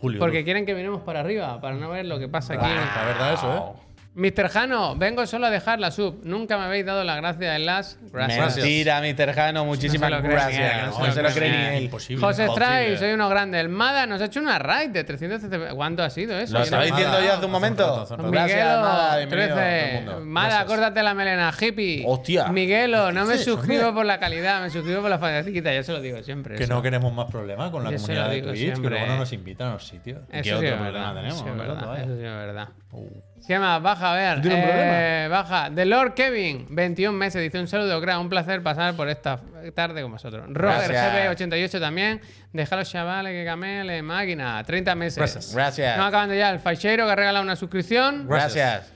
[0.00, 0.18] Julio.
[0.18, 2.66] Porque quieren que miremos para arriba, para no ver lo que pasa aquí.
[2.66, 3.83] La verdad, eso, ¿eh?
[4.16, 4.48] Mr.
[4.48, 6.20] Jano, vengo solo a dejar la sub.
[6.22, 7.98] Nunca me habéis dado la gracia en las.
[8.12, 8.56] Gracias.
[8.58, 9.32] Mentira, Mr.
[9.34, 9.64] Jano.
[9.64, 10.86] Muchísimas No gracias.
[10.96, 11.82] no No se lo cree ni él.
[11.84, 12.24] Imposible.
[12.24, 13.58] José Stray, soy uno grande.
[13.58, 16.52] El Mada nos ha hecho una raid de 300 ¿Cuánto ha sido eso?
[16.58, 18.02] Lo estaba diciendo yo hace un momento.
[18.02, 18.30] hace un rato.
[18.30, 19.94] Gracias, Miguelo, Mada, bienvenido a todo el 13.
[19.96, 20.20] mundo.
[20.26, 20.64] Mada, Gracias.
[20.66, 22.04] córtate la melena, hippie.
[22.06, 22.48] Hostia.
[22.48, 25.74] Miguelo, no me suscribo por la calidad, me suscribo por la facilita.
[25.74, 26.54] Yo se lo digo siempre.
[26.54, 29.16] Que no queremos más problemas con la comunidad lo de digo Twitch, que luego no
[29.16, 30.20] nos invitan a los sitios.
[30.30, 31.34] Eso ¿Qué otro problema tenemos?
[31.34, 32.68] Eso, sí es verdad.
[33.46, 33.82] ¿Qué más?
[33.82, 34.42] Baja baja, a ver.
[34.42, 35.70] ¿Tiene un eh, baja.
[35.74, 38.20] The Lord Kevin, 21 meses, dice un saludo, crack.
[38.20, 39.40] Un placer pasar por esta
[39.74, 40.46] tarde con vosotros.
[40.48, 41.40] Roger Gracias.
[41.40, 42.20] GB88 también.
[42.52, 44.62] Deja los chavales que camele, máquina.
[44.64, 45.16] 30 meses.
[45.16, 45.54] Gracias.
[45.54, 45.96] Gracias.
[45.96, 46.50] No acabando ya.
[46.50, 48.26] El Fachero que ha regalado una suscripción.
[48.28, 48.92] Gracias.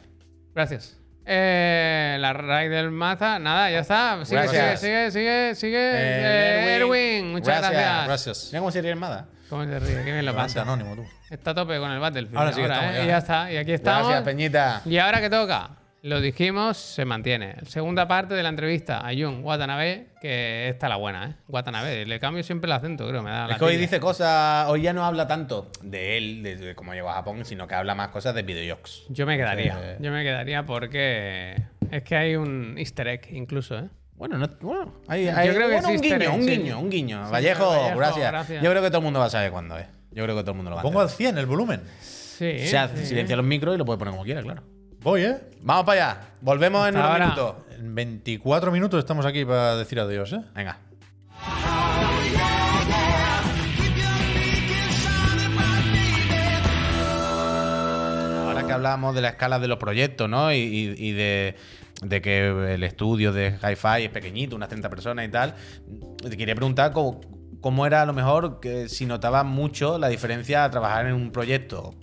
[0.54, 0.97] Gracias.
[1.30, 4.24] Eh, la raid del Maza, nada, ya está.
[4.24, 4.80] Sigue, Gracias.
[4.80, 5.90] sigue, sigue, sigue, sigue.
[5.92, 7.72] Eh, Eh, Erwin, muchas Gracias.
[7.72, 8.06] gracias.
[8.06, 8.48] Gracias.
[8.52, 9.26] Mira cómo sería armada.
[9.50, 10.04] ¿Cómo se ríe?
[10.04, 10.62] Qué bien lo pasa.
[10.62, 11.04] anónimo, tú.
[11.30, 12.38] Está a tope con el Battlefield.
[12.38, 12.96] Ahora sí que estamos ¿eh?
[12.96, 13.04] ya.
[13.04, 13.52] Y ya está.
[13.52, 14.08] Y aquí estamos.
[14.08, 14.82] Gracias, Peñita.
[14.86, 15.70] Y ahora que toca,
[16.02, 17.56] lo dijimos, se mantiene.
[17.66, 21.34] Segunda parte de la entrevista a Jun Watanabe, que esta la buena, ¿eh?
[21.48, 24.68] Watanabe, le cambio siempre el acento, creo, me da la Es que hoy dice cosas,
[24.68, 27.74] hoy ya no habla tanto de él, de, de cómo llegó a Japón, sino que
[27.74, 29.06] habla más cosas de videojuegos.
[29.08, 29.96] Yo me quedaría, Eh.
[30.00, 31.56] yo me quedaría porque
[31.90, 33.88] es que hay un easter egg incluso, ¿eh?
[34.14, 36.50] Bueno, no, bueno, hay, Yo hay- que un guiño, egg, un sí.
[36.50, 37.26] guiño, un guiño.
[37.26, 38.30] Sí, Vallejo, Vallejo, gracias.
[38.32, 38.62] gracias.
[38.64, 39.86] Yo creo que todo el mundo va a saber cuándo es.
[40.10, 41.32] Yo creo que todo el mundo lo va a Pongo al entender.
[41.34, 41.80] 100 el volumen.
[42.00, 42.56] Sí.
[42.64, 43.04] O sea, sí.
[43.06, 44.62] silencia los micros y lo puede poner como quiera, claro.
[45.02, 45.38] Voy, ¿eh?
[45.62, 46.20] Vamos para allá.
[46.40, 47.24] Volvemos en unos ahora.
[47.24, 47.54] minutos.
[47.78, 50.40] En 24 minutos estamos aquí para decir adiós, ¿eh?
[50.54, 50.78] Venga.
[58.48, 60.52] Ahora que hablábamos de la escala de los proyectos, ¿no?
[60.52, 61.56] Y, y- y de,
[62.02, 65.54] de que el estudio de Hi-Fi es pequeñito, unas 30 personas y tal,
[66.28, 67.20] te quería preguntar cómo,
[67.60, 71.30] cómo era a lo mejor que si notabas mucho la diferencia a trabajar en un
[71.30, 71.94] proyecto,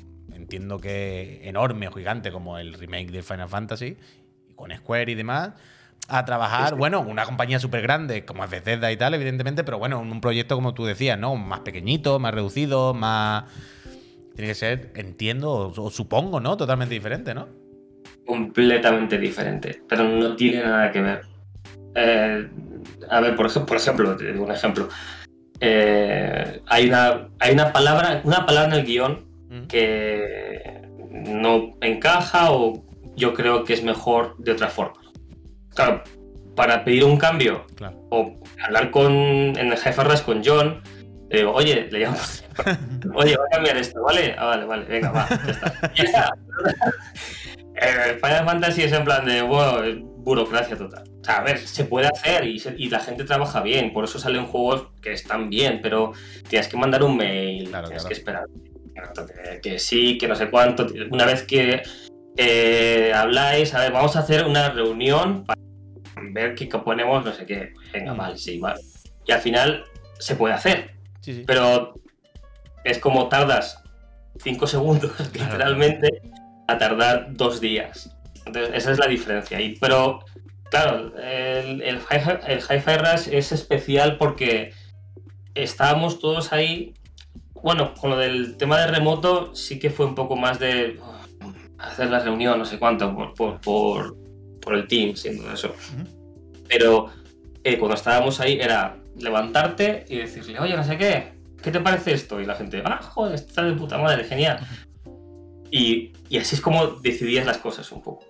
[0.46, 3.98] entiendo que enorme o gigante como el remake de Final Fantasy,
[4.56, 5.52] con Square y demás,
[6.08, 10.02] a trabajar, bueno, una compañía súper grande como es Bethesda y tal, evidentemente, pero bueno,
[10.02, 11.36] en un proyecto como tú decías, ¿no?
[11.36, 13.46] Más pequeñito, más reducido, más...
[14.36, 16.58] Tiene que ser, entiendo, o, o supongo, ¿no?
[16.58, 17.48] Totalmente diferente, ¿no?
[18.26, 21.22] completamente diferente, pero no tiene nada que ver.
[21.94, 22.50] Eh,
[23.10, 24.90] a ver, por ejemplo, por ejemplo, te digo un ejemplo.
[25.60, 29.68] Eh, hay, una, hay una palabra, una palabra en el guion Mm.
[29.68, 30.82] que
[31.12, 32.84] no encaja o
[33.16, 35.00] yo creo que es mejor de otra forma.
[35.74, 36.04] Claro,
[36.56, 37.98] para pedir un cambio Claro.
[38.12, 40.82] o hablar con en el jefe Ras con John,
[41.30, 42.18] le digo, oye, le llamo,
[43.16, 44.36] oye, voy a cambiar esto, ¿vale?
[44.38, 45.94] Ah, vale, vale, venga, va, ya está.
[45.96, 46.30] Ya está.
[47.78, 49.82] Eh, Final Fantasy es en plan de, bueno,
[50.20, 51.04] burocracia total.
[51.20, 54.06] O sea, a ver, se puede hacer y, se- y la gente trabaja bien, por
[54.06, 56.14] eso salen juegos que están bien, pero
[56.48, 58.08] tienes que mandar un mail, Claro, tienes claro.
[58.08, 58.44] que esperar
[58.96, 60.88] que, que sí, que no sé cuánto.
[61.12, 61.84] Una vez que
[62.38, 65.60] eh, habláis, a ver, vamos a hacer una reunión para
[66.32, 67.74] ver qué ponemos, no sé qué.
[67.94, 68.18] Venga, Mm.
[68.18, 68.82] vale, sí, vale.
[69.26, 69.84] Y al final
[70.20, 70.92] se puede hacer,
[71.22, 71.44] Sí, sí.
[71.46, 71.94] pero
[72.84, 73.82] es como tardas
[74.44, 76.10] 5 segundos, literalmente,
[76.68, 78.16] a tardar dos días.
[78.46, 79.60] Entonces, esa es la diferencia.
[79.62, 80.20] Y, pero,
[80.70, 84.72] claro, el, el, Hi-Fi el Hi-Fi Rush es especial porque
[85.56, 86.94] estábamos todos ahí.
[87.66, 91.52] Bueno, con lo del tema de remoto, sí que fue un poco más de oh,
[91.80, 94.16] hacer la reunión, no sé cuánto, por, por, por,
[94.62, 95.74] por el team, siendo eso.
[96.68, 97.10] Pero
[97.64, 102.14] eh, cuando estábamos ahí era levantarte y decirle, oye, no sé qué, ¿qué te parece
[102.14, 102.40] esto?
[102.40, 104.60] Y la gente, ah, joder, está de puta madre, genial.
[105.72, 108.28] Y, y así es como decidías las cosas un poco.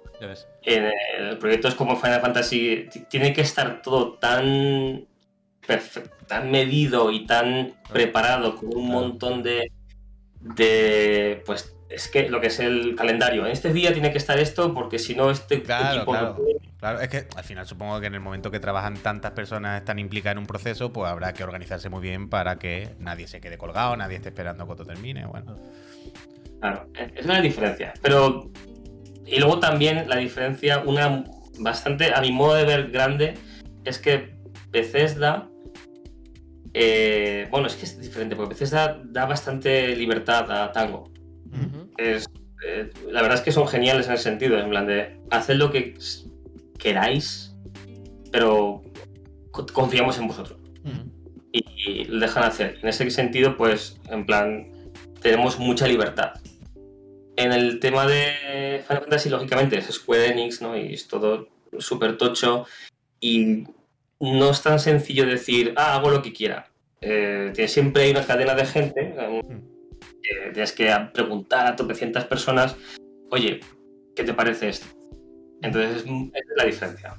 [0.61, 5.05] En el proyecto es como Final Fantasy, tiene que estar todo tan
[5.67, 9.01] perfecto, tan medido y tan preparado con un Claro.
[9.01, 9.71] montón de,
[10.41, 13.45] de, pues, es que lo que es el calendario.
[13.45, 16.35] En este día tiene que estar esto porque si no este Claro, equipo no claro.
[16.35, 16.55] puede.
[16.79, 19.97] Claro, es que al final supongo que en el momento que trabajan tantas personas están
[19.99, 23.57] implicadas en un proceso, pues habrá que organizarse muy bien para que nadie se quede
[23.57, 25.25] colgado, nadie esté esperando que todo termine.
[25.25, 25.55] Bueno,
[26.59, 27.93] Claro, es la diferencia.
[28.01, 28.49] Pero.
[29.27, 31.23] Y luego también la diferencia, una
[31.59, 33.33] bastante, a mi modo de ver, grande,
[33.83, 34.35] es que
[34.69, 35.47] Bethesda.
[36.77, 41.09] Eh, bueno, es que es diferente, porque Bethesda da bastante libertad a Tango.
[41.47, 41.89] Ujú.
[41.97, 42.25] Es,
[42.67, 45.71] eh, la verdad es que son geniales en ese sentido, en plan de haced lo
[45.71, 45.95] que
[46.77, 47.55] queráis,
[48.31, 48.83] pero
[49.51, 50.59] co- confiamos en vosotros
[51.53, 52.77] y, y lo dejan hacer.
[52.81, 54.67] En ese sentido, pues, en plan,
[55.21, 56.33] tenemos mucha libertad.
[57.37, 60.77] En el tema de Final Fantasy, lógicamente, es Square Enix, ¿no?
[60.77, 61.47] Y es todo
[61.79, 62.65] súper tocho.
[63.21, 63.63] Y
[64.19, 66.67] no es tan sencillo decir, ah, hago lo que quiera.
[67.01, 69.15] Eh, siempre hay una cadena de gente.
[69.17, 69.41] eh,
[70.21, 72.75] que tienes que preguntar a tropecientas personas,
[73.29, 73.59] oye,
[74.15, 74.87] ¿qué te parece esto?
[75.61, 77.15] Entonces, es, esa es la diferencia.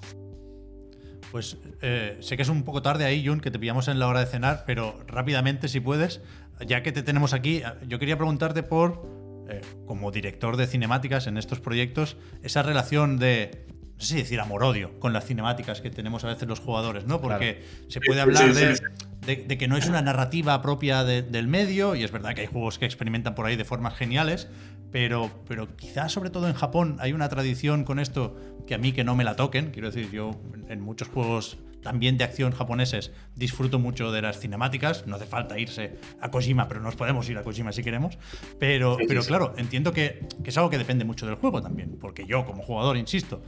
[1.31, 4.09] Pues eh, sé que es un poco tarde ahí, Jun, que te pillamos en la
[4.09, 6.21] hora de cenar, pero rápidamente, si puedes,
[6.67, 9.03] ya que te tenemos aquí, yo quería preguntarte por,
[9.49, 13.66] eh, como director de cinemáticas en estos proyectos, esa relación de,
[13.97, 17.21] no sé si decir amor-odio con las cinemáticas que tenemos a veces los jugadores, ¿no?
[17.21, 18.83] Porque se puede hablar Sí, sí, de, sí.
[19.27, 22.43] de- de que no es una narrativa propia de- del medio, y es verdad que
[22.43, 24.49] hay juegos que experimentan por ahí de formas geniales,
[24.93, 28.37] Pero, pero quizás sobre todo en Japón hay una tradición con esto
[28.67, 29.71] que a mí que no me la toquen.
[29.73, 30.31] Quiero decir, yo
[30.69, 35.07] en- muchos juegos también de acción japoneses disfruto mucho de las cinemáticas.
[35.07, 38.17] No hace falta irse a Kojima, pero nos podemos ir a Kojima si queremos.
[38.59, 39.29] Pero, pero sí.
[39.29, 41.99] claro, entiendo que, que es algo que depende mucho del juego también.
[42.01, 43.43] Porque yo, como jugador, insisto,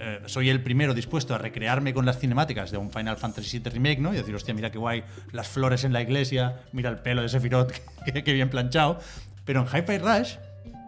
[0.00, 3.70] eh, soy el primero dispuesto a recrearme con las cinemáticas de un Final Fantasy VII
[3.70, 4.12] Remake, ¿no?
[4.12, 7.28] Y decir, hostia, mira qué guay, las flores en la iglesia, mira el pelo de
[7.28, 7.72] Sephiroth,
[8.24, 8.98] que bien planchado.
[9.44, 10.36] Pero en Hi-Fi Rush,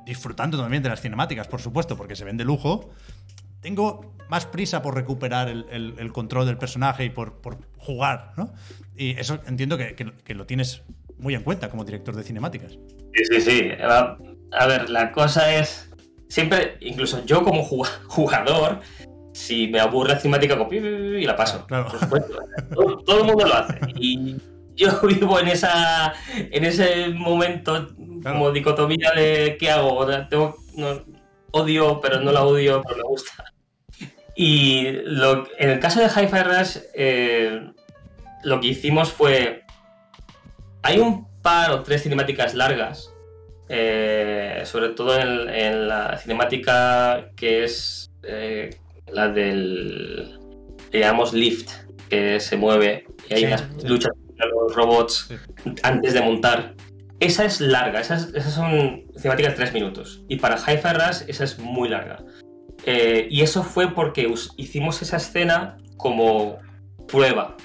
[0.06, 2.90] disfrutando también de las cinemáticas, por supuesto, porque se ven de lujo,
[3.60, 7.40] tengo más prisa por recuperar el, control del personaje y por,
[7.76, 8.52] jugar, ¿no?
[8.96, 10.82] Y eso entiendo que, que- lo tienes
[11.18, 12.72] muy en cuenta como director de cinemáticas.
[13.14, 13.70] Sí, sí, sí.
[13.80, 15.88] A ver, la cosa es.
[16.28, 18.80] Siempre, incluso yo como ju- jugador,
[19.32, 21.66] si me aburre la cinemática, cojo y la paso.
[21.66, 21.86] Claro.
[21.88, 22.38] Por supuesto.
[22.74, 23.78] Todo, todo el mundo lo hace.
[23.96, 24.36] Y
[24.76, 27.88] yo vivo en esa en ese momento
[28.22, 28.38] Claro.
[28.38, 30.06] como dicotomía de qué hago.
[30.28, 31.02] Tengo, no,
[31.50, 33.44] odio, pero no la odio, pero me gusta.
[34.36, 37.70] Y lo- en el caso de Hi-Fi Rush, eh,
[38.44, 39.64] lo que hicimos fue.
[40.82, 43.12] Hay un par o tres cinemáticas largas,
[43.68, 48.70] eh, sobre todo en, en la cinemática que es eh,
[49.10, 50.38] la del.
[50.90, 51.70] Le llamamos Lift,
[52.08, 53.86] que se mueve y hay Sí, unas sí.
[53.88, 55.70] luchas contra los robots Sí.
[55.82, 56.74] antes de montar.
[57.20, 60.24] Esa es larga, esas, esas son cinemáticas de 3 minutos.
[60.28, 62.18] Y para Hi-Fi Rush, esa es muy larga.
[62.84, 66.58] Eh, y eso fue porque hicimos esa escena como
[67.06, 67.56] prueba,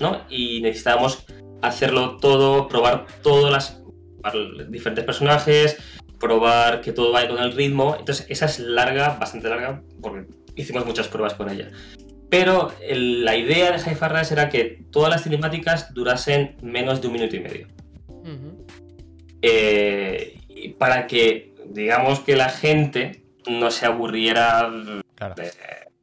[0.00, 0.22] ¿no?
[0.30, 1.26] Y necesitábamos
[1.60, 5.76] hacerlo todo, probar todas las diferentes personajes,
[6.18, 7.96] probar que todo vaya con el ritmo.
[7.98, 10.26] Entonces, esa es larga, bastante larga, porque
[10.56, 11.70] hicimos muchas pruebas con ella.
[12.30, 17.06] Pero el- la idea de Hi-Fi Rush era que todas las cinemáticas durasen menos de
[17.08, 17.66] un minuto y medio.
[19.42, 24.70] Eh, y para que, digamos, que la gente no se aburriera
[25.14, 25.34] Claro.
[25.34, 25.50] de,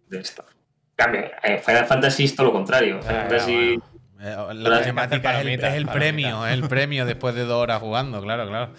[0.10, 0.44] de esto.
[0.50, 3.02] En Cambio, en Final Fantasy es todo lo contrario.
[3.02, 3.80] Final Ah, Fantasy
[4.22, 8.22] Eh, La cinemática es el, es premio, es el premio después de dos horas jugando,
[8.22, 8.74] claro, claro.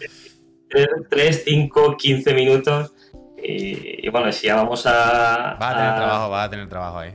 [1.09, 2.93] 3, 5, 15 minutos.
[3.43, 5.57] Y, y bueno, si ya vamos a.
[5.61, 7.15] Va a tener a- trabajo, va a tener trabajo ahí.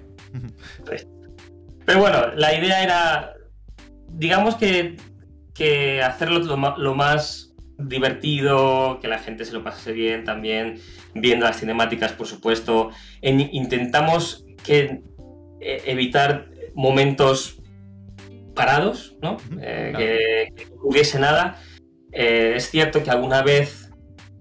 [1.86, 3.34] Pero bueno, la idea era,
[4.10, 4.98] digamos que,
[5.54, 6.40] que hacerlo
[6.78, 10.80] lo más divertido, que la gente se lo pasase bien también,
[11.14, 12.90] viendo las cinemáticas, por supuesto.
[13.22, 15.02] En- intentamos que,
[15.62, 17.62] eh, evitar momentos
[18.56, 19.38] parados, ¿no?
[19.62, 19.98] Eh, claro.
[19.98, 21.62] que, que no hubiese nada.
[22.12, 23.85] Eh, es cierto que alguna vez,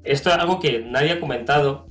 [0.05, 1.87] esto es algo que nadie ha comentado,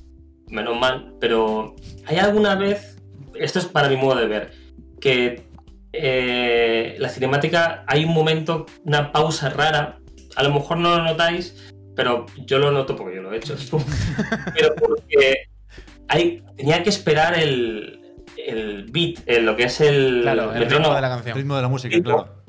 [0.48, 1.74] menos mal, pero
[2.06, 2.96] hay alguna vez,
[3.34, 4.52] esto es para mi modo de ver,
[5.00, 5.46] que
[5.92, 9.98] eh, la cinemática hay un momento, una pausa rara,
[10.36, 13.56] a lo mejor no lo notáis, pero yo lo noto porque yo lo he hecho,
[14.54, 15.44] pero porque
[16.08, 18.00] hay, tenía que esperar el,
[18.36, 20.88] el beat, el- lo que es el, Claro, el metrónomo.
[20.90, 21.36] ritmo de la El canción.
[21.36, 22.42] ritmo de la música, Sí, claro.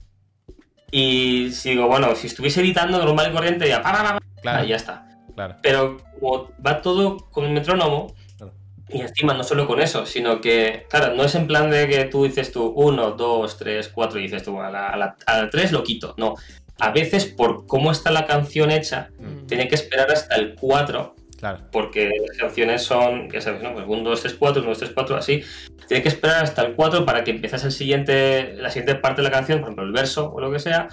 [0.91, 4.20] Y si digo, bueno, si estuviese editando normal y corriente, ya, pa, pa, pa, pa,
[4.41, 5.05] Claro, ahí ya está.
[5.36, 5.56] Claro.
[5.62, 8.54] Pero como va todo con el metrónomo, Claro.
[8.90, 12.06] y encima no solo con eso, sino que, claro, no es en plan de que
[12.06, 15.42] tú dices tú 1, 2, 3, 4 y dices tú a la, a la, a
[15.44, 16.14] la 3 lo quito.
[16.18, 16.36] No.
[16.80, 19.46] A veces, por cómo está la canción hecha, Mm.
[19.48, 21.60] tiene que esperar hasta el 4 Claro.
[21.72, 23.74] porque las canciones son, ya sabes, ¿no?
[23.74, 25.42] Pues 1, 2, 3, 4, 1, 2, 3, 4, así.
[25.88, 29.28] Tiene que esperar hasta el 4 para que empieces el siguiente, la siguiente parte de
[29.30, 30.88] la canción, por ejemplo, el verso o lo que sea.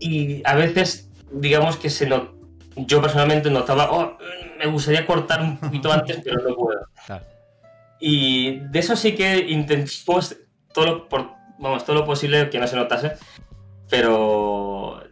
[0.00, 2.30] Y a veces, digamos que se not...
[2.86, 4.16] yo personalmente notaba, oh,
[4.58, 6.80] me gustaría cortar un poquito antes, pero no puedo.
[7.06, 7.24] Claro.
[8.00, 10.36] Y de eso sí que intentamos
[10.72, 13.12] todo lo, por- vamos, todo lo posible que no se notase,
[13.90, 15.02] pero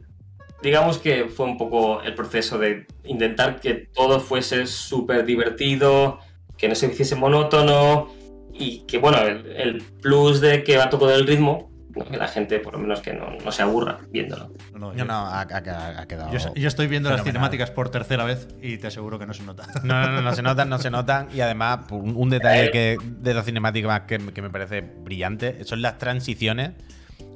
[0.62, 6.18] digamos que fue un poco el proceso de intentar que todo fuese súper divertido,
[6.56, 8.08] que no se hiciese monótono
[8.52, 11.75] y que, bueno, el, el plus de que va todo el ritmo, ¿no?
[12.04, 14.48] Que la gente por lo menos que no, no se aburra viéndolo.
[14.72, 16.32] No, no, No, yo, no, ha, ha- ha quedado.
[16.32, 19.42] yo- yo estoy viendo las cinemáticas por tercera vez y te aseguro que no se
[19.44, 19.64] nota.
[19.82, 21.28] No, no, no, no se notan, no se notan.
[21.34, 25.80] Y además, un, un detalle que, de la cinemática que, que me parece brillante son
[25.82, 26.72] las transiciones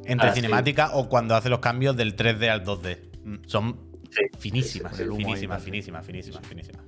[0.05, 0.41] entre Ah, sí.
[0.41, 2.99] cinemática o cuando hace los cambios del 3D al 2D.
[3.25, 4.23] Mm, Son Sí.
[4.39, 5.17] finísimas, Sí, sí, sí.
[5.17, 6.83] finísimas, finísimas, finísimas, finísimas.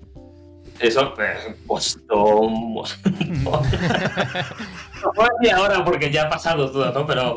[0.80, 3.62] Eso pues, un montón.
[5.02, 7.06] No puedo decir ahora porque ya ha pasado todo, ¿no?
[7.06, 7.36] Pero.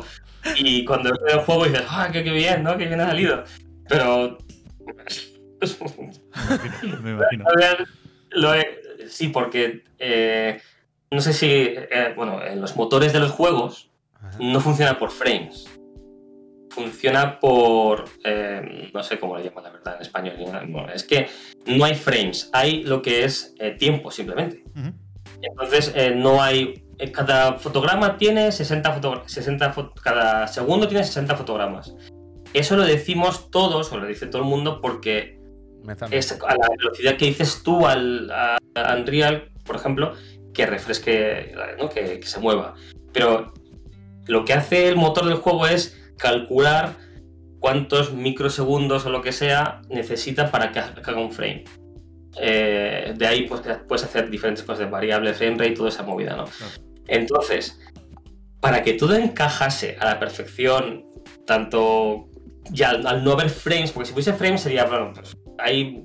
[0.56, 2.76] Y cuando ves el juego dices, ¡ah, qué, qué bien, ¿no?
[2.76, 3.44] Qué bien ha salido.
[3.88, 4.38] Pero.
[7.02, 7.44] Me imagino.
[8.30, 9.84] Lo he- sí, porque.
[9.98, 10.60] eh,
[11.10, 11.46] no sé si.
[11.50, 14.36] eh, bueno, en los motores de los juegos Ajá.
[14.40, 15.66] no funcionan por frames.
[16.70, 18.04] funciona por.
[18.24, 20.34] eh, no sé cómo lo llaman la verdad en español.
[20.68, 21.28] Bueno, es que
[21.66, 24.64] no hay frames, hay lo que es tiempo simplemente.
[25.40, 26.82] Entonces no hay.
[26.98, 29.32] Eh, Cada fotograma tiene 60 fotogramas.
[29.32, 31.94] 60 fo- cada segundo tiene 60 fotogramas.
[32.52, 35.38] Eso lo decimos todos, o lo dice todo el mundo, porque
[36.10, 38.56] es a la velocidad que dices tú al a
[38.96, 40.14] Unreal, por ejemplo,
[40.54, 41.88] que refresque, ¿no?
[41.90, 42.74] que, que se mueva.
[43.12, 43.52] Pero
[44.26, 46.94] lo que hace el motor del juego es calcular
[47.60, 51.64] cuántos microsegundos o lo que sea necesita para que haga un frame.
[52.40, 56.36] Eh, de ahí pues, puedes hacer diferentes cosas de variable, frame rate, toda esa movida,
[56.36, 56.44] ¿no?
[57.06, 57.80] Entonces,
[58.60, 61.04] para que todo encajase a la perfección,
[61.46, 62.28] tanto
[62.70, 66.02] ya al, al no haber frames, porque si fuese frames sería, bueno, pues hay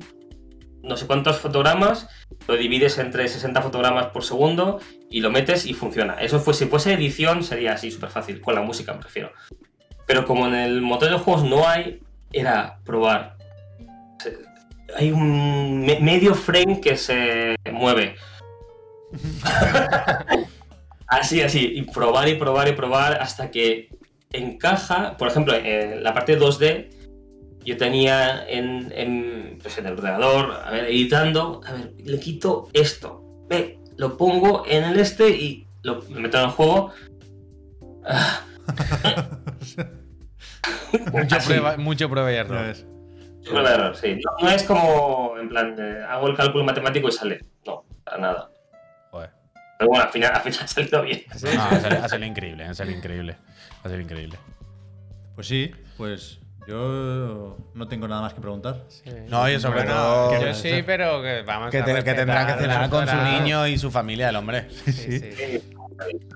[0.83, 2.07] no sé cuántos fotogramas,
[2.47, 4.79] lo divides entre 60 fotogramas por segundo
[5.09, 6.15] y lo metes y funciona.
[6.15, 9.31] Eso fue, si fuese edición sería así súper fácil, con la música me refiero.
[10.07, 12.01] Pero como en el motor de juegos no hay,
[12.33, 13.37] era probar.
[14.97, 18.15] Hay un me- medio frame que se mueve.
[21.07, 23.89] así, así, y probar y probar y probar hasta que
[24.31, 25.17] encaja.
[25.17, 26.89] Por ejemplo, en la parte 2D,
[27.63, 32.69] yo tenía en, en, pues en el ordenador, a ver, editando, a ver, le quito
[32.73, 36.91] esto, ve, lo pongo en el este y lo meto en el juego.
[38.05, 38.41] Ah.
[41.13, 41.47] Mucho Así.
[41.47, 42.75] prueba, mucho prueba y Ya error.
[43.45, 44.19] Error, sí.
[44.23, 47.39] No, no es como, en plan, de, hago el cálculo matemático y sale.
[47.65, 48.49] No, para nada.
[49.11, 49.31] Joder.
[49.77, 51.23] Pero bueno, al final, al final ha salido bien.
[51.55, 53.37] No, ha salido- ha salido increíble, ha salido increíble.
[53.79, 54.37] Ha salido increíble.
[55.35, 58.81] Pues sí, pues yo no tengo nada más que preguntar.
[58.89, 59.09] Sí.
[59.27, 62.13] No, y sobre Bueno, todo que- Yo sí, pero que vamos que, a te- que
[62.13, 64.69] tendrá que cenar con su niño y su familia, el hombre.
[64.85, 65.73] Sí, sí.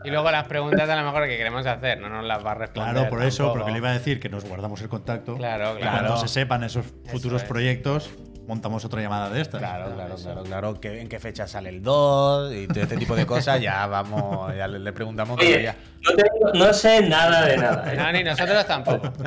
[0.04, 2.56] Y luego las preguntas a lo mejor que queremos hacer, no nos las va a
[2.56, 2.94] responder.
[2.94, 3.60] Claro, por eso, tampoco.
[3.60, 5.36] porque le iba a decir que nos guardamos el contacto.
[5.38, 5.98] Claro, Y claro.
[6.08, 7.48] cuando se sepan esos futuros es.
[7.48, 8.10] proyectos,
[8.48, 9.60] montamos otra llamada de estas.
[9.60, 10.80] Claro, claro, claro, claro.
[10.80, 12.54] Que, ¿En qué fecha sale el 2?
[12.54, 15.76] Y todo este tipo de cosas, ya vamos, ya le, le preguntamos Oye, ya.
[16.04, 17.92] no, tengo- no sé nada de nada.
[17.94, 17.98] ¿eh?
[17.98, 19.12] No, ni nosotros tampoco.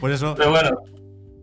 [0.00, 0.70] Por eso, Pero bueno,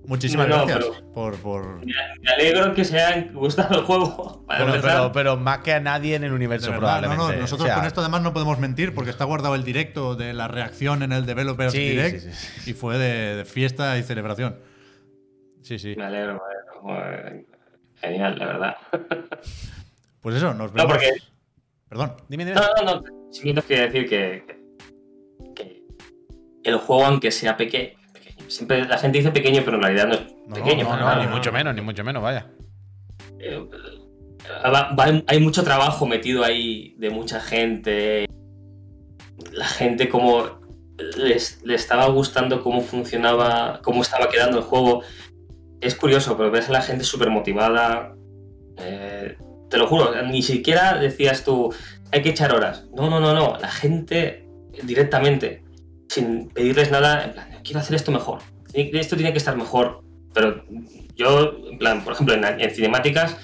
[0.05, 4.43] muchísimas No, gracias pero- por, por- me alegro que se hayan gustado el juego.
[4.47, 4.97] Para Bueno, empezar.
[4.97, 7.35] pero, pero más que a nadie en el universo, verdad, no, probablemente.
[7.35, 10.15] no, nosotros O sea, con esto además no podemos mentir porque está guardado el directo
[10.15, 13.97] de la reacción en el Developers Sí, Direct sí, sí, y fue de, de fiesta
[13.97, 14.57] y celebración.
[15.61, 15.95] Sí, sí.
[15.97, 16.41] Me alegro,
[16.85, 17.45] me alegro.
[18.01, 18.75] Genial, la verdad.
[20.21, 20.93] Pues eso, nos No, vemos.
[20.93, 21.09] porque.
[21.89, 22.13] Perdón.
[22.29, 22.55] Dime, dime.
[22.55, 23.03] No, no, no.
[23.31, 24.45] Simplemente quiero decir que,
[25.53, 25.83] que,
[26.63, 28.02] que el juego, aunque sea peque- pequeño,
[28.47, 30.83] siempre la gente dice pequeño, pero en realidad no es No, pequeño.
[30.85, 31.25] no, no, nada.
[31.25, 32.47] ni mucho menos, ni mucho menos, vaya.
[33.39, 33.59] Eh,
[34.65, 38.25] va- va- hay mucho trabajo metido ahí de mucha gente.
[39.51, 40.59] La gente como
[41.17, 45.01] les, le estaba gustando cómo funcionaba, cómo estaba quedando el juego.
[45.81, 48.13] Es curioso, pero ves a la gente súper motivada.
[48.77, 49.37] Eh,
[49.69, 51.73] te lo juro, ni siquiera decías tú,
[52.11, 52.85] hay que echar horas.
[52.95, 53.57] No, no, no, no.
[53.59, 54.47] La gente
[54.83, 55.62] directamente,
[56.13, 58.39] sin pedirles nada, en plan, quiero hacer esto mejor.
[58.73, 60.01] Esto tiene que estar mejor.
[60.33, 60.63] Pero
[61.15, 63.37] yo, en plan, por ejemplo, en, en cinemáticas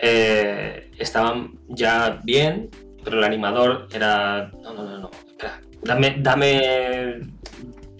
[0.00, 2.70] eh, estaban ya bien,
[3.04, 4.50] pero el animador era.
[4.62, 5.10] No, no, no, no.
[5.26, 7.20] Espera, dame, dame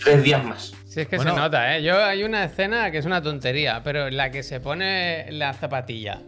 [0.02, 0.72] tres días más.
[0.86, 1.34] Sí, es que Bueno.
[1.34, 1.82] se nota, ¿eh?
[1.82, 5.52] Yo hay una escena que es una tontería, pero en la que se pone la
[5.52, 6.20] zapatilla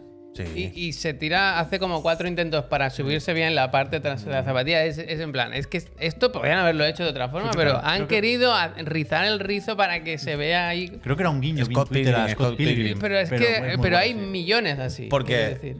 [0.47, 0.71] Sí.
[0.75, 4.31] y, y se tira, hace como cuatro intentos para subirse bien la parte tras de
[4.31, 4.83] la zapatilla.
[4.85, 7.71] Es, es en plan, es que esto podrían haberlo hecho de otra forma, Sí, pero
[7.71, 8.53] claro, han que- querido
[8.85, 10.89] rizar el rizo para que se vea ahí.
[11.03, 12.77] Creo que era un guiño Scott Twitter Pilgrim, Scott Scott Pilgrim.
[12.77, 12.99] Pilgrim.
[12.99, 14.15] Pero es que, pero hay sí.
[14.15, 15.07] millones así.
[15.09, 15.75] Porque-.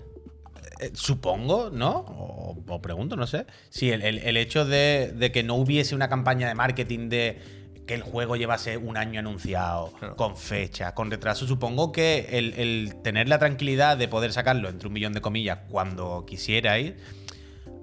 [0.82, 1.90] Eh, supongo, ¿no?
[2.08, 3.46] O, o pregunto, no sé.
[3.70, 7.38] Si el, el- el hecho de, de que no hubiese una campaña de marketing de
[7.90, 10.16] que el juego llevase un año anunciado, Claro.
[10.16, 14.88] con fecha, con retraso, supongo que el, el tener la tranquilidad de poder sacarlo entre
[14.90, 16.94] un millón de comillas cuando quisierais,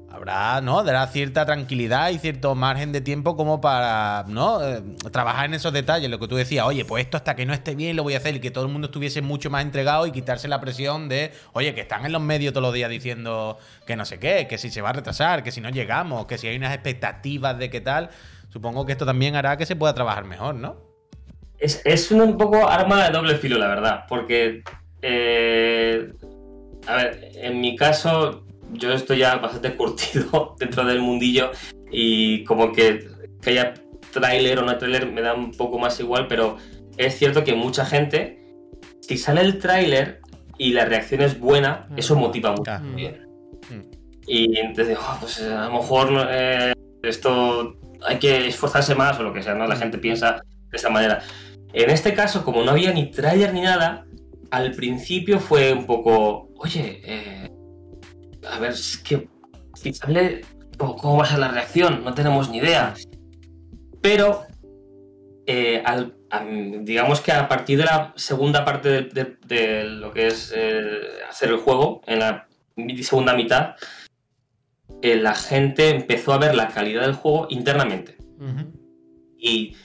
[0.08, 0.84] habrá, ¿no?
[0.84, 4.62] Dará cierta tranquilidad y cierto margen de tiempo como para, ¿no?
[4.64, 4.80] Eh,
[5.10, 7.74] trabajar en esos detalles, lo que tú decías, oye, pues esto hasta que no esté
[7.74, 10.12] bien lo voy a hacer y que todo el mundo estuviese mucho más entregado y
[10.12, 13.96] quitarse la presión de, oye, que están en los medios todos los días diciendo que
[13.96, 16.46] no sé qué, que si se va a retrasar, que si no llegamos, que si
[16.46, 18.08] hay unas expectativas de qué tal.
[18.56, 20.76] Supongo que esto también hará que se pueda trabajar mejor, ¿no?
[21.58, 24.62] Es, es un, poco arma de doble filo, la verdad, porque,
[25.02, 26.10] eh,
[26.86, 31.50] a ver, en mi caso, yo estoy ya bastante curtido dentro del mundillo
[31.92, 33.06] y como que,
[33.42, 33.74] que haya
[34.10, 36.56] tráiler o no tráiler me da un poco más igual, pero
[36.96, 38.42] es cierto que mucha gente,
[39.02, 40.22] si sale el tráiler
[40.56, 42.72] y la reacción es buena, eso motiva mucho.
[42.80, 43.82] Mm.
[44.26, 49.32] Y entonces "Ah, pues a lo mejor eh, esto hay que esforzarse más o lo
[49.32, 49.66] que sea, ¿no?
[49.66, 51.20] La gente piensa de esta manera.
[51.72, 54.04] En este caso, como no había ni trailer ni nada,
[54.50, 57.50] al principio fue un poco, oye, eh,
[58.50, 59.28] a ver, es que
[60.78, 62.02] ¿cómo, cómo va a ser la reacción?
[62.04, 62.94] No tenemos ni idea.
[64.00, 64.44] Pero,
[65.46, 70.12] eh, al- am- digamos que a partir de la segunda parte de, de- de lo
[70.12, 72.46] que es eh, hacer el juego, en la
[73.02, 73.74] segunda mitad,
[75.02, 78.16] eh, la gente empezó a ver la calidad del juego internamente.
[79.38, 79.76] Y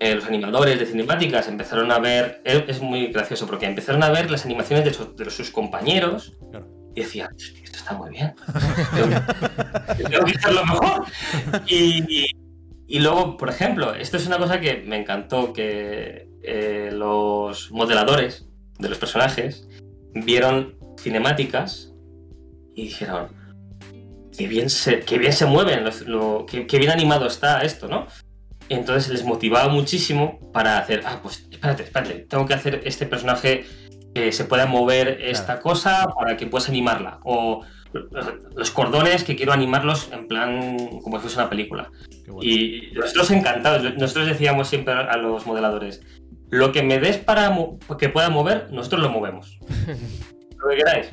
[0.00, 4.30] eh, los animadores de cinemáticas empezaron a ver, es muy gracioso porque empezaron a ver
[4.30, 6.66] las animaciones de, sus- de sus compañeros Claro.
[6.94, 8.34] y decían, "Hostia, esto está muy bien.
[8.94, 9.16] Tengo
[10.10, 11.04] tengo que hacerlo mejor.
[11.66, 12.26] Y,
[12.86, 18.48] y luego, por ejemplo, esto es una cosa que me encantó, que eh, los modeladores
[18.78, 19.68] de los personajes
[20.14, 21.92] vieron cinemáticas
[22.74, 23.28] y dijeron,
[24.38, 27.88] qué bien se, qué bien se mueven, los- lo- qué, qué bien animado está esto,
[27.88, 28.06] ¿no?
[28.68, 33.64] Entonces les motivaba muchísimo para hacer, ah, pues espérate, espérate, tengo que hacer este personaje
[34.14, 37.18] que se pueda mover esta cosa para que puedas animarla.
[37.24, 37.62] O
[38.54, 41.90] los- cordones que quiero animarlos en plan como si fuese una película.
[42.26, 42.40] Bueno.
[42.42, 46.02] Y nosotros encantados, nosotros decíamos siempre a los modeladores,
[46.50, 47.54] lo que me des para
[47.98, 49.58] que pueda mover, nosotros lo movemos.
[50.58, 51.10] lo que queráis.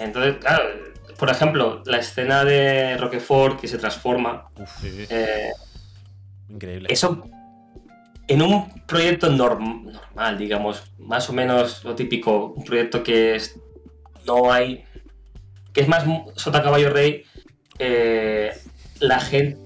[0.00, 0.64] Entonces, claro,
[1.22, 5.06] por ejemplo, la escena de Roquefort que se transforma, Uf, Sí, sí.
[5.08, 5.52] eh,
[6.48, 6.88] increíble.
[6.90, 7.22] eso
[8.26, 13.56] en un proyecto norm- normal, digamos, más o menos lo típico, un proyecto que es,
[14.26, 14.84] no hay,
[15.72, 16.02] que es más
[16.34, 17.22] sota caballo rey,
[17.78, 18.50] eh,
[18.98, 19.60] la gente...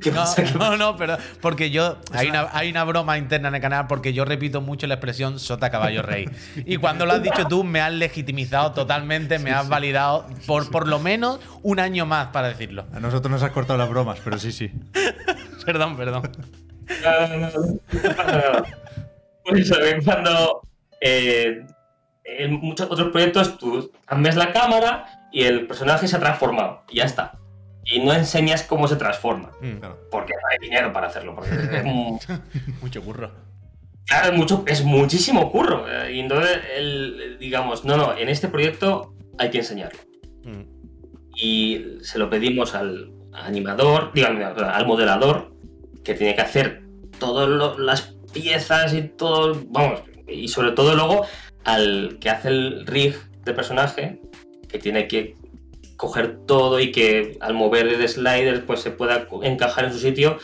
[0.02, 0.24] ¿Qué No,
[0.58, 1.98] no, no, pero porque yo.
[2.12, 5.38] Hay una, hay una broma interna en el canal porque yo repito mucho la expresión
[5.38, 6.28] sota caballo rey.
[6.66, 10.88] Y cuando lo has dicho tú, me has legitimizado totalmente, me has validado por por
[10.88, 12.86] lo menos un año más para decirlo.
[12.92, 14.70] A nosotros nos has cortado las bromas, pero sí, sí.
[15.64, 16.30] Perdón, perdón.
[17.04, 18.64] No, no, no.
[19.44, 20.62] Por eso, cuando
[21.00, 21.66] eh,
[22.24, 26.96] en muchos otros proyectos tú cambias la cámara y el personaje se ha transformado y
[26.96, 27.39] ya está.
[27.92, 29.98] Y no enseñas cómo se transforma, Claro.
[30.10, 31.34] porque no hay dinero para hacerlo.
[31.34, 32.18] Porque es un-
[32.80, 33.30] Mucho burro.
[34.06, 35.86] Claro, es, mucho, es muchísimo curro.
[35.88, 39.98] eh, Y entonces, el- digamos, no, no, en este proyecto hay que enseñarlo.
[40.44, 40.62] Mm.
[41.36, 45.52] Y se lo pedimos al animador, digo, al, al modelador,
[46.04, 46.82] que tiene que hacer
[47.18, 51.26] todas las piezas y todo, vamos, y sobre todo luego
[51.64, 54.20] al que hace el rig de personaje,
[54.68, 55.34] que tiene que
[56.00, 60.38] coger todo y que al mover el slider pues se pueda encajar en su sitio.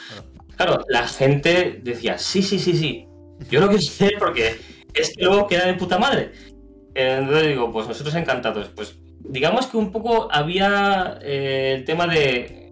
[0.56, 3.06] Claro, la gente decía, sí, sí, sí, sí,
[3.50, 4.56] yo lo quiero hacer porque
[4.92, 6.32] es que luego queda de puta madre.
[6.94, 8.68] Entonces digo, pues nosotros encantados.
[8.76, 12.70] Pues digamos que un poco había eh, el tema de.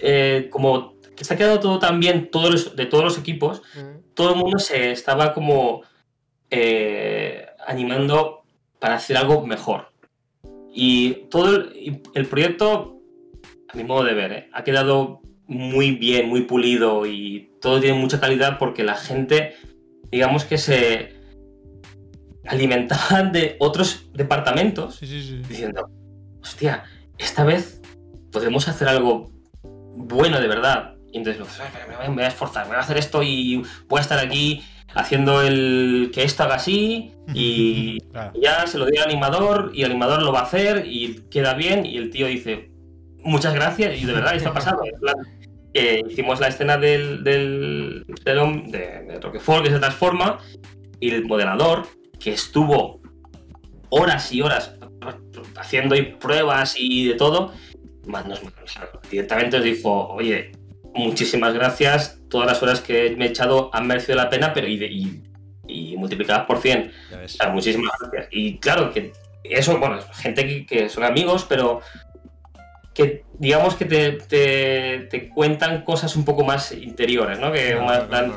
[0.00, 3.62] eh, como que se ha quedado todo tan bien todos los- de todos los equipos,
[4.14, 5.82] todo el mundo se estaba como
[6.50, 8.42] eh, animando
[8.78, 9.88] para hacer algo mejor.
[10.76, 11.54] Y todo
[12.14, 12.98] el, proyecto,
[13.68, 14.48] a mi modo de ver, ¿eh?
[14.52, 19.54] ha quedado muy bien, muy pulido y todo tiene mucha calidad porque la gente,
[20.10, 21.12] digamos que se
[22.46, 25.36] alimentaban de otros departamentos Sí, sí, sí.
[25.48, 25.88] diciendo,
[26.42, 26.84] hostia,
[27.18, 27.80] esta vez
[28.32, 29.30] podemos hacer algo
[29.96, 30.96] bueno de verdad.
[31.12, 31.40] Y entonces,
[31.88, 34.18] me voy- me voy a esforzar, me voy a hacer esto y voy a estar
[34.18, 34.62] aquí
[34.94, 38.32] haciendo el que esto haga así y Claro.
[38.40, 41.54] ya se lo doy al animador y el animador lo va a hacer y queda
[41.54, 42.70] bien y el tío dice,
[43.22, 44.82] muchas gracias y de verdad esto ha pasado.
[45.76, 50.38] Eh, hicimos la escena del, del, del de, de Roquefort que se transforma
[51.00, 51.88] y el modelador
[52.20, 53.00] que estuvo
[53.90, 54.76] horas y horas
[55.56, 57.52] haciendo pruebas y de todo,
[58.06, 58.40] más nos,
[59.10, 60.52] directamente nos dijo, oye,
[60.94, 64.76] muchísimas gracias, todas las horas que me he echado han merecido la pena, pero y,
[64.78, 65.22] de- y,
[65.66, 66.92] y multiplicadas por 100.
[67.10, 67.34] Ya ves.
[67.34, 68.28] O sea, muchísimas gracias.
[68.30, 69.12] Y claro, que
[69.44, 71.80] eso, bueno, es gente que, que son amigos, pero
[72.94, 77.50] que digamos que te, te- te cuentan cosas un poco más interiores, ¿no?
[77.52, 78.36] Que Claro, más claro,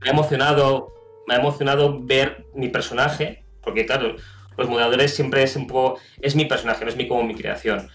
[0.00, 0.92] me ha emocionado,
[1.26, 4.16] me ha emocionado ver mi personaje, porque claro,
[4.56, 7.88] los moderadores siempre es un poco, es mi personaje, no es mi como mi creación.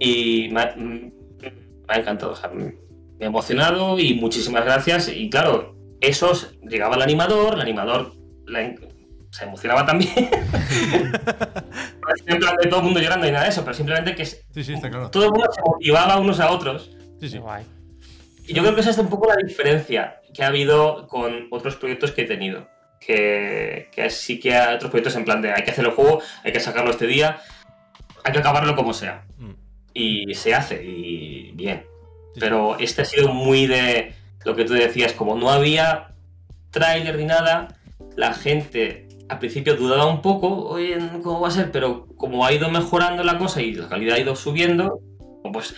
[0.00, 2.50] Y me ha, mm, me ha encantado, o sea,
[3.20, 5.08] me emocionado y muchísimas gracias.
[5.08, 8.12] Y claro, esos llegaba el animador, el animador
[8.46, 8.74] la
[9.30, 10.10] se emocionaba también.
[12.00, 14.14] no es en plan de todo el mundo llorando y nada de eso, pero simplemente
[14.14, 15.10] que es- Sí, sí, está claro.
[15.10, 16.90] todo el mundo se motivaba unos a otros.
[17.20, 17.38] Sí, sí.
[17.38, 17.64] Guay.
[18.46, 21.76] Y yo creo que esa es un poco la diferencia que ha habido con otros
[21.76, 22.68] proyectos que he tenido.
[22.98, 26.20] Que, que sí que hay otros proyectos en plan de hay que hacer el juego,
[26.44, 27.40] hay que sacarlo este día,
[28.24, 29.24] hay que acabarlo como sea.
[29.38, 29.50] Mm.
[29.94, 31.84] Y se hace, y bien.
[32.40, 34.14] Pero este ha sido muy de
[34.44, 36.08] lo que tú decías, como no había
[36.70, 37.76] tráiler ni nada,
[38.16, 41.70] la gente al principio dudaba un poco, oye, ¿cómo va a ser?
[41.70, 45.00] Pero como ha ido mejorando la cosa y la calidad ha ido subiendo,
[45.52, 45.74] pues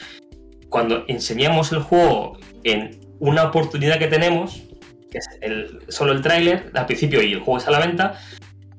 [0.70, 4.62] cuando enseñamos el juego en una oportunidad que tenemos,
[5.10, 8.18] que es el- solo el tráiler, al principio y el juego está a la venta,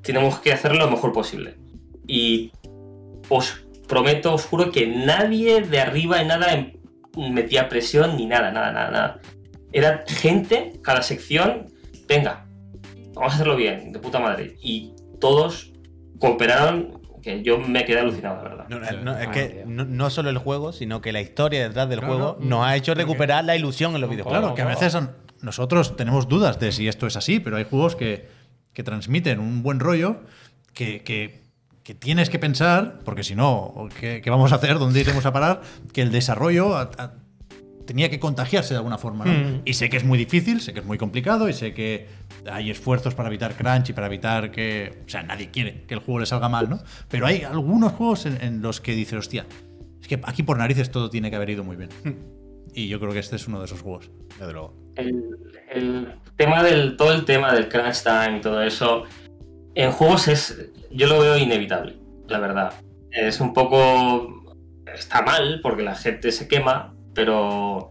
[0.02, 1.54] tenemos que hacerlo lo mejor posible.
[2.06, 2.50] Y
[3.28, 6.52] os prometo, os juro que nadie de arriba en nada
[7.16, 9.20] metía presión ni nada, nada, nada, nada.
[9.72, 11.66] Era gente, cada sección,
[12.08, 12.46] venga,
[13.14, 14.56] vamos a hacerlo bien, de puta madre.
[14.62, 15.72] Y todos
[16.18, 18.66] cooperaron, que yo me quedé alucinado, la verdad.
[18.68, 21.66] No, no, no, es Ah, que no, no solo el juego, sino que la historia
[21.66, 22.46] detrás del juego no.
[22.58, 24.40] nos ha hecho recuperar la ilusión en los videojuegos.
[24.40, 25.10] Claro, que a veces son-
[25.40, 28.28] nosotros tenemos dudas de si esto es así, pero hay juegos que,
[28.72, 30.20] que transmiten un buen rollo
[30.74, 31.43] que, que-
[31.84, 34.78] que tienes que pensar, porque si no, ¿qué, qué vamos a hacer?
[34.78, 35.60] ¿Dónde iremos a parar?
[35.92, 37.12] Que el desarrollo a- a-
[37.86, 39.26] tenía que contagiarse de alguna forma.
[39.26, 39.32] ¿no?
[39.32, 39.60] Mm.
[39.66, 42.08] Y sé que es muy difícil, sé que es muy complicado y sé que
[42.50, 45.02] hay esfuerzos para evitar crunch y para evitar que.
[45.06, 46.80] O sea, nadie quiere que el juego le salga mal, ¿no?
[47.10, 49.44] Pero hay algunos juegos en, en los que dices, hostia,
[50.00, 51.90] es que aquí por narices todo tiene que haber ido muy bien.
[52.72, 54.10] Y yo creo que este es uno de esos juegos.
[54.38, 54.74] Desde luego.
[54.96, 55.22] el,
[55.70, 59.04] el tema del todo el tema del crunch time y todo eso
[59.76, 61.96] en juegos es yo lo veo inevitable
[62.28, 62.74] la verdad.
[63.10, 64.44] Es un poco
[64.92, 67.90] está mal porque la gente se quema pero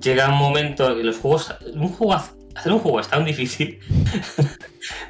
[0.00, 1.54] llega un momento los juegos
[2.54, 3.78] hacer un juego es tan difícil.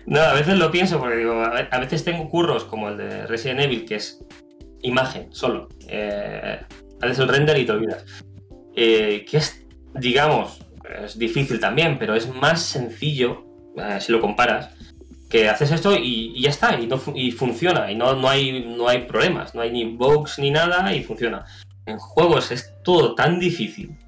[0.06, 3.58] No a veces lo pienso porque digo a veces tengo curros como el de Resident
[3.58, 4.24] Evil que es
[4.82, 5.68] imagen solo.
[5.88, 6.60] Eh,
[7.00, 8.04] haces el render y te olvidas.
[8.76, 9.64] Eh, que es
[9.94, 10.60] digamos,
[11.02, 13.44] es difícil también, pero es más sencillo,
[13.76, 14.70] eh, si lo comparas,
[15.34, 18.72] que haces esto y, y ya está, y, no y funciona, y no, no, hay,
[18.78, 21.44] no hay problemas, no hay ni bugs ni nada, y funciona.
[21.86, 23.98] En juegos es todo tan difícil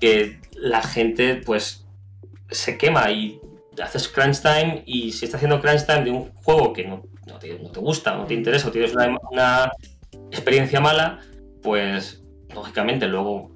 [0.00, 1.84] que la gente, pues,
[2.50, 3.38] se quema y
[3.84, 7.38] haces crunch time, y si estás haciendo crunch time de un juego que no, no
[7.38, 9.72] te, no te gusta, no te interesa, o tienes una, una
[10.30, 11.20] experiencia mala,
[11.62, 13.50] pues, lógicamente, luego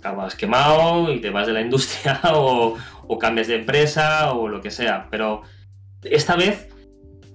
[0.00, 2.74] acabas quemado y te vas de la industria o,
[3.06, 5.06] o cambias de empresa o lo que sea.
[5.08, 5.42] Pero
[6.10, 6.68] esta vez,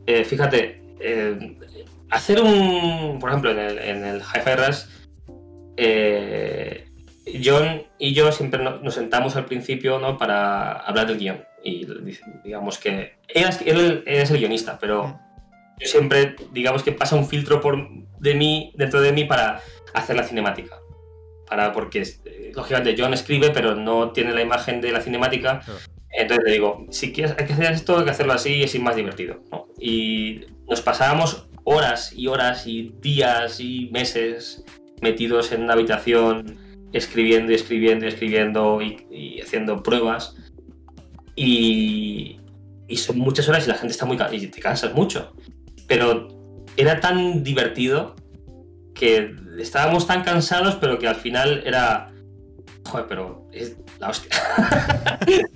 [0.08, 1.58] eh, fíjate, eh,
[2.10, 4.80] hacer un, por ejemplo, en el, en el Hi-Fi Rush,
[5.78, 6.86] eh,
[7.44, 10.18] John y yo siempre no- nos sentamos al principio ¿no?
[10.18, 11.44] para hablar del guion.
[11.64, 11.88] Y
[12.44, 15.20] digamos que él es, él es el guionista, pero
[15.80, 17.78] yo siempre, digamos que pasa un filtro por,
[18.20, 19.62] de mí, dentro de mí para
[19.94, 20.78] hacer la cinemática
[21.48, 22.02] para porque
[22.56, 25.80] lógicamente John escribe pero no tiene la imagen de la cinemática Claro.
[26.18, 28.80] Entonces le digo si quieres hay que hacer esto hay que hacerlo así y así
[28.80, 29.68] más divertido ¿no?
[29.80, 34.64] y nos pasábamos horas y horas y días y meses
[35.02, 36.58] metidos en una habitación
[36.94, 40.36] escribiendo y escribiendo y escribiendo y, haciendo pruebas
[41.36, 42.38] y,
[42.96, 45.34] son muchas horas y la gente está muy ca- y te cansas mucho
[45.88, 46.28] pero
[46.78, 48.16] era tan divertido
[48.94, 52.12] que estábamos tan cansados, pero que al final era.
[52.86, 54.32] Joder, pero es la hostia.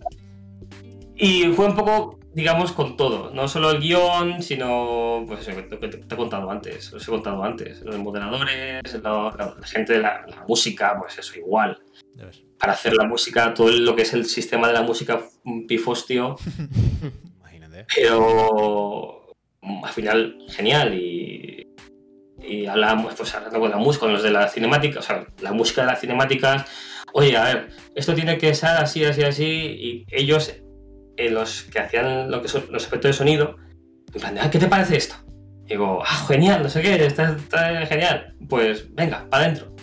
[1.18, 3.32] y fue un poco, digamos, con todo.
[3.32, 5.24] No solo el guion, sino.
[5.28, 6.94] Pues eso que te, que te he contado antes.
[6.94, 7.82] Os he contado antes.
[7.82, 11.80] Los moderadores, la, la gente de la, la música, pues eso, igual.
[12.60, 16.36] Para hacer la música, todo lo que es el sistema de la música, un pifostio.
[17.40, 17.86] Imagínate.
[17.96, 19.34] pero
[19.84, 21.68] al final genial y,
[22.42, 25.52] y hablamos pues hablando con la música con los de la cinemática o sea la
[25.54, 26.66] música de las cinemáticas
[27.14, 30.54] oye a ver esto tiene que ser así así así y ellos
[31.18, 33.56] eh, los que hacían lo que son los efectos de sonido
[34.14, 35.16] en plan de, "Ah, ¿qué te parece esto?
[35.66, 39.76] digo ah genial no sé qué está, está genial pues venga para adentro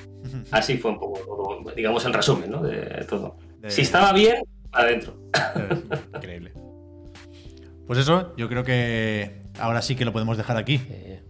[0.52, 2.62] así fue un poco digamos el resumen ¿no?
[2.62, 4.36] de todo De- si estaba bien
[4.70, 5.18] para adentro
[5.56, 5.78] ves.
[6.14, 6.52] Increíble.
[7.86, 10.80] Pues eso, yo creo que ahora sí que lo podemos dejar aquí.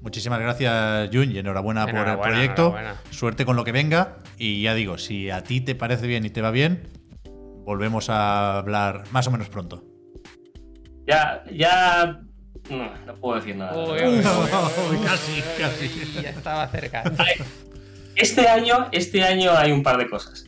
[0.00, 2.62] Muchísimas gracias, Jun, y enhorabuena, por el proyecto.
[2.68, 3.00] enhorabuena.
[3.10, 4.18] Suerte con lo que venga.
[4.38, 6.88] Y ya digo, si a ti te parece bien y te va bien,
[7.64, 9.82] volvemos a hablar más o menos pronto.
[11.06, 12.20] Ya ya
[12.70, 14.98] no, no puedo decir nada Uy, uy, uy, uy.
[15.04, 16.20] casi, casi.
[16.22, 17.02] Ya estaba cerca.
[18.14, 20.44] Este año, este año hay un par de cosas.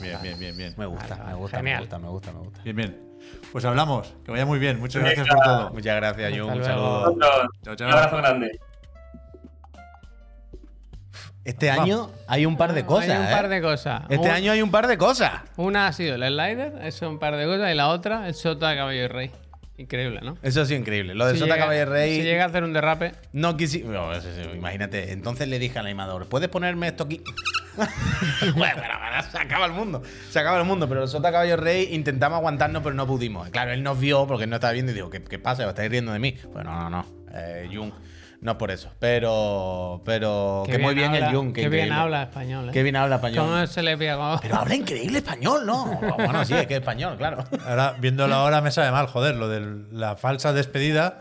[0.00, 0.74] Bien, bien, bien, bien.
[0.76, 1.76] Me gusta, Vale, me gusta, genial.
[1.76, 2.62] me gusta, me gusta, me gusta.
[2.64, 3.00] Bien, bien.
[3.52, 4.12] Pues hablamos.
[4.24, 4.78] Que vaya muy bien.
[4.80, 5.70] Muchas gracias por todo.
[5.70, 6.50] Muchas gracias, Jun.
[6.52, 7.12] Un saludo.
[7.12, 7.28] Otro,
[7.62, 7.88] Chao, un chao.
[7.90, 8.60] abrazo grande.
[11.44, 13.08] Este año hay un par de cosas.
[13.10, 13.30] Hay un ¿eh?
[13.30, 14.02] par de cosas.
[14.08, 15.32] Este Un- año hay un par de cosas.
[15.56, 18.68] Una ha sido el slider, eso un par de cosas, y la otra, el Sota
[18.68, 19.30] de Caballo y Rey.
[19.80, 20.36] Increíble, ¿no?
[20.42, 21.14] Eso sí, increíble.
[21.14, 22.16] Lo de Si Sota llega- Caballo Rey.
[22.16, 23.12] Si llega a hacer un derrape.
[23.32, 23.82] No quisi...
[23.82, 25.12] no, eso sí, imagínate.
[25.12, 27.22] Entonces le dije al animador, ¿puedes ponerme esto aquí?
[27.76, 30.02] bueno, bueno, bueno, se acaba el mundo.
[30.30, 30.86] Se acaba el mundo.
[30.88, 33.48] Pero el Sota Caballo Rey intentamos aguantarnos, pero no pudimos.
[33.48, 35.62] Claro, él nos vio porque él no estaba viendo y dijo, ¿qué, qué pasa?
[35.64, 36.32] ¿Os estáis riendo de mí?
[36.52, 37.06] Pues no, no, no.
[37.32, 37.92] Eh, Jung,
[38.40, 38.90] no es por eso.
[38.98, 41.52] Pero, pero que muy bien habla, el Jung.
[41.52, 41.94] Qué bien increíble.
[41.94, 42.72] habla español, ¿eh?
[42.72, 43.44] Qué bien habla español.
[43.46, 44.16] ¿Cómo se le pega?
[44.16, 46.00] como- Pero habla increíble español, ¿no?
[46.16, 47.44] Bueno, sí, es que es español, claro.
[47.66, 51.20] Ahora, viéndolo ahora, me sabe mal, joder, lo de la falsa despedida,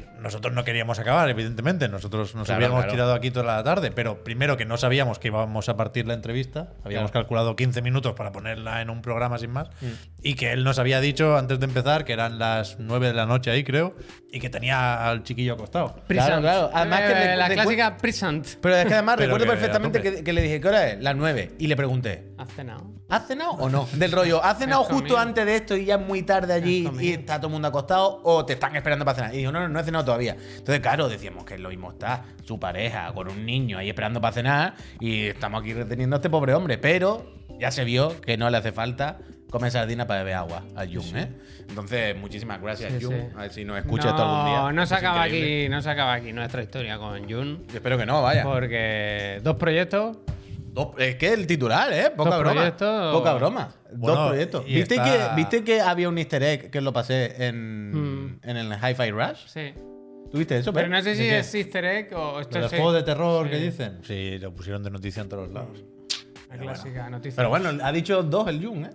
[0.00, 1.88] que nosotros no queríamos acabar, evidentemente.
[1.88, 2.92] Nosotros nos Claro, habíamos claro.
[2.92, 6.14] tirado aquí toda la tarde, pero primero que no sabíamos que íbamos a partir la
[6.14, 7.24] entrevista, habíamos Claro.
[7.24, 9.86] calculado 15 minutos para ponerla en un programa sin más, Mm.
[10.22, 13.26] y que él nos había dicho antes de empezar que eran las 9 de la
[13.26, 13.94] noche ahí, creo,
[14.30, 16.00] y que tenía al chiquillo acostado.
[16.08, 16.70] Claro, claro.
[16.74, 18.46] Además que le- Eh, la clásica present.
[18.60, 21.02] Pero es que además recuerdo perfectamente que, que le dije, ¿qué hora es?
[21.02, 21.52] Las 9.
[21.58, 22.84] Y le pregunté, ¿Has cenado?
[23.08, 23.88] ¿has cenado o no?
[23.92, 25.18] Del rollo, ¿has cenado justo comido.
[25.18, 28.20] antes de esto y ya es muy tarde allí y está todo el mundo acostado
[28.24, 29.34] o te están esperando para cenar?
[29.34, 30.36] Y dijo, no, no, no he cenado todavía.
[30.56, 34.32] Entonces, claro, decíamos que lo mismo está su pareja con un niño ahí esperando para
[34.32, 36.78] cenar y estamos aquí reteniendo a este pobre hombre.
[36.78, 39.18] Pero ya se vio que no le hace falta
[39.50, 41.28] comer sardina para beber agua a Jung, ¿eh?
[41.68, 43.14] Entonces, muchísimas gracias, Sí, Jung.
[43.14, 43.26] sí.
[43.36, 44.72] A ver si nos escucha no, esto algún día.
[44.72, 45.64] No se, Es acaba increíble.
[45.64, 47.64] aquí, no se acaba aquí nuestra historia con Jun.
[47.68, 48.42] Yo espero que no, vaya.
[48.42, 50.16] Porque dos proyectos.
[50.76, 52.10] Dos- es que el titular, ¿eh?
[52.16, 52.54] Poca Dos broma.
[52.54, 53.14] proyectos.
[53.14, 53.74] Poca broma.
[53.94, 54.64] Bueno, Dos proyectos.
[54.66, 58.40] ¿Viste, está- que, ¿Viste que había un easter egg que lo pasé en, Hmm.
[58.42, 59.46] en el Hi-Fi Rush?
[59.46, 59.72] Sí.
[60.30, 60.72] ¿Tuviste eso?
[60.72, 63.46] Pero no sé si es easter egg o esto ¿Lo del es juego de terror
[63.46, 63.50] Sí.
[63.52, 63.98] que dicen?
[64.02, 65.82] Sí, lo pusieron de noticia en todos lados.
[66.50, 67.36] la clásica noticia.
[67.36, 68.90] Pero bueno, ha dicho dos el Jun, ¿eh?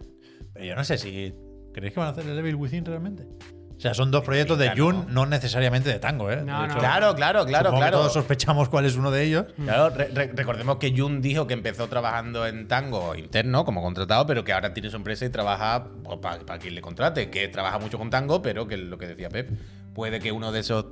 [0.53, 1.34] Pero yo no sé si.
[1.73, 3.23] ¿Creéis que van a hacer el Evil Within realmente?
[3.82, 6.43] O sea, son dos proyectos de Jun, no necesariamente de Tango, ¿eh?
[6.45, 6.77] No, De no.
[6.77, 7.97] Claro, claro, claro, claro.
[7.97, 9.45] todos sospechamos cuál es uno de ellos.
[9.55, 14.27] Claro, re- re- recordemos que Jun dijo que empezó trabajando en Tango interno como contratado,
[14.27, 15.88] pero que ahora tiene su empresa y trabaja
[16.21, 19.49] para quien le contrate, que trabaja mucho con Tango, pero que lo que decía Pep,
[19.95, 20.86] puede que uno de esos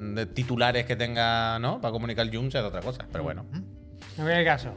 [0.00, 1.80] de titulares que tenga, ¿no?
[1.80, 3.46] Para comunicar Jun sea de otra cosa, pero bueno.
[3.54, 3.64] En
[4.16, 4.74] cualquier caso,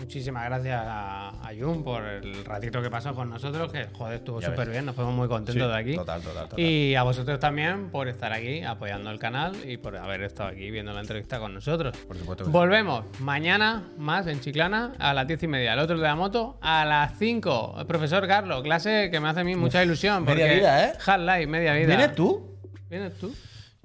[0.00, 4.40] muchísimas gracias a, a Jun por el ratito que pasó con nosotros, que joder, estuvo
[4.40, 5.94] súper bien, nos fuimos muy contentos Sí, de aquí.
[5.96, 6.60] Total, total, total.
[6.60, 10.70] Y a vosotros también por estar aquí apoyando el canal y por haber estado aquí
[10.70, 11.96] viendo la entrevista con nosotros.
[12.06, 12.52] Por supuesto que sí.
[12.52, 15.72] Volvemos mañana más en Chiclana a las 10 y media.
[15.74, 17.76] El otro de la moto a las 5.
[17.78, 20.24] El profesor Carlos, clase que me hace a mí mucha ilusión.
[20.24, 20.92] media porque vida, ¿eh?
[21.04, 21.86] Half-Life, media vida.
[21.96, 22.56] ¿Vienes tú?
[22.90, 23.34] ¿Vienes tú?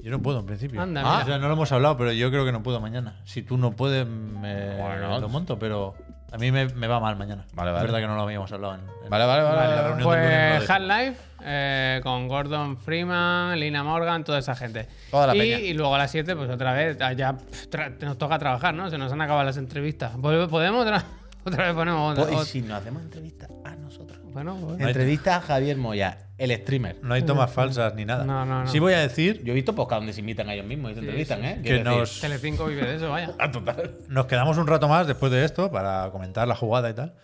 [0.03, 0.81] Yo no puedo en principio.
[0.81, 1.23] Anda, Ah, mira.
[1.23, 3.15] o sea, no lo hemos hablado, pero yo creo que no puedo mañana.
[3.25, 5.19] Si tú no puedes, me Bueno.
[5.19, 5.95] lo monto, pero
[6.31, 7.45] a mí me, me va mal mañana.
[7.53, 7.85] Vale, Es vale.
[7.87, 9.55] verdad que no lo habíamos hablado en, en- Vale, vale, vale.
[9.57, 9.81] la vale.
[9.87, 10.69] reunión Pues.
[10.69, 14.87] Half-Life eh, con Gordon Freeman, Lina Morgan, toda esa gente.
[15.11, 15.59] Toda la y, peña.
[15.59, 18.73] y luego a las 7, pues otra vez, ah, ya pff, tra- nos toca trabajar,
[18.73, 18.89] ¿no?
[18.89, 20.11] Se nos han acabado las entrevistas.
[20.21, 21.03] ¿Podemos otra,
[21.49, 22.31] otra vez ponemos otra?
[22.33, 24.19] Pues, ¿Y si nos hacemos entrevista a nosotros?
[24.31, 26.97] Bueno, pues- Entrevista a Javier Moya, el streamer.
[27.03, 28.23] No hay tomas falsas ni nada.
[28.25, 28.67] No, no, no.
[28.69, 30.93] Sí voy a decir, Yo he visto podcast donde se invitan a ellos mismos y
[30.95, 31.55] se entrevistan, sí, ¿eh?
[31.55, 33.31] que Quiero decir- nos, Telecinco vive de eso, vaya.
[33.39, 33.95] Ah, total.
[34.07, 37.15] nos quedamos un rato más después de esto para comentar la jugada y tal.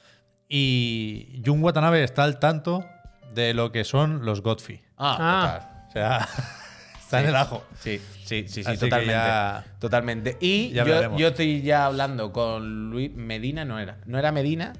[0.47, 2.86] Y Jun Watanabe está al tanto
[3.34, 4.82] de lo que son los Godfrey.
[4.97, 5.86] Ah, Ah.
[5.88, 6.28] O sea,
[7.06, 7.64] está en el ajo.
[7.80, 9.14] Sí, sí, sí, sí, Así que totalmente.
[9.14, 10.38] ya- Totalmente.
[10.41, 10.86] Y ya
[11.18, 13.97] yo, estoy ya hablando con Luis Medina, no era.
[14.06, 14.74] No era Medina.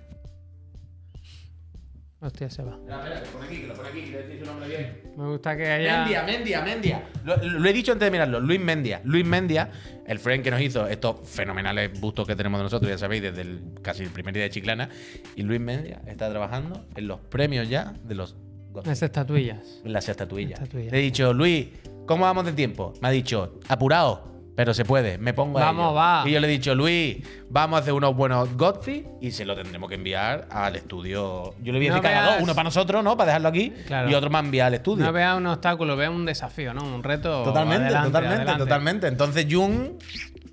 [2.22, 2.72] Hostia, se va.
[2.72, 5.02] Espera, espera, que pone aquí, que lo pone aquí, quiero decir su nombre bien.
[5.16, 6.00] Me gusta que haya.
[6.00, 7.04] Mendia, Mendia, Mendia.
[7.24, 8.40] Lo, lo he dicho antes de mirarlo.
[8.40, 9.02] Luis Mendia.
[9.04, 9.70] Luis Mendia,
[10.08, 13.42] el friend que nos hizo estos fenomenales bustos que tenemos de nosotros, ya sabéis, desde
[13.42, 14.90] el, casi el primer día de Chiclana.
[15.36, 18.36] Y Luis Mendia está trabajando en los premios ya de los.
[18.82, 19.82] Esas estatuillas.
[19.84, 20.60] las estatuillas.
[20.60, 20.92] Estatuillas.
[20.92, 21.68] Le he dicho, Luis,
[22.06, 22.94] ¿cómo vamos de tiempo?
[23.02, 25.94] Me ha dicho, apurado, pero se puede, me pongo a Vamos, ello".
[25.96, 26.24] va.
[26.26, 27.18] Y yo le he dicho, Luis,
[27.50, 31.54] vamos a hacer unos buenos Godfrey y se lo tendremos que enviar al estudio.
[31.62, 33.18] Yo le voy a No cada veas- dos, uno para nosotros, ¿no?
[33.18, 34.10] Para dejarlo aquí, Claro.
[34.10, 35.06] y otro más enviar al estudio.
[35.06, 36.84] No vea un obstáculo, vea un desafío, ¿no?
[36.84, 37.44] Un reto.
[37.44, 38.64] Totalmente, Adelante, totalmente, adelante.
[38.64, 39.08] totalmente.
[39.08, 39.98] Entonces, Jung,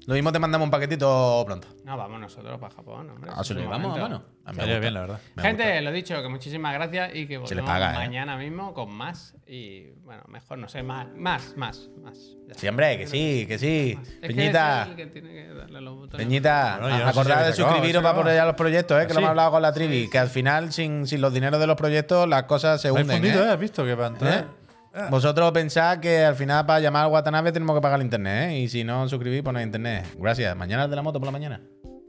[0.06, 1.68] lo mismo te mandamos un paquetito pronto.
[1.84, 3.30] No, vamos nosotros para Japón, hombre.
[3.34, 4.02] Ah, se Un vamos a momento.
[4.02, 4.24] mano.
[4.44, 4.80] A mí me Estaría gusta.
[4.80, 5.20] bien, la verdad.
[5.36, 5.80] Me Gente, gusta.
[5.82, 7.94] lo dicho, que muchísimas gracias y que volvemos paga, ¿eh?
[7.94, 12.18] mañana mismo con más y, bueno, mejor, no sé, más, más, más, más.
[12.48, 13.98] Ya Sí, hombre, que sí, que sí.
[14.20, 14.82] Que Peñita.
[14.82, 16.26] es el que tiene que darle los botones.
[16.26, 18.20] Peñita, Bueno, yo no sé acordad si de suscribiros ¿sí para acabado?
[18.22, 19.06] apoyar los proyectos, ¿eh?
[19.06, 19.30] que lo ¿Ah, hemos sí?
[19.30, 20.10] hablado con la trivi.
[20.10, 23.18] Que al final, sin, sin los dineros de los proyectos, las cosas se hunden.
[23.18, 23.48] fundido, ¿eh?
[23.48, 23.52] ¿eh?
[23.52, 24.46] ¿Has visto que para entrar?
[24.94, 25.06] ¿Eh?
[25.10, 28.58] Vosotros pensad que al final para llamar al Watanabe tenemos que pagar el internet, ¿eh?
[28.60, 30.06] Y si no suscribís, ponéis internet.
[30.18, 30.54] Gracias.
[30.56, 31.60] Mañana es de la moto por la mañana.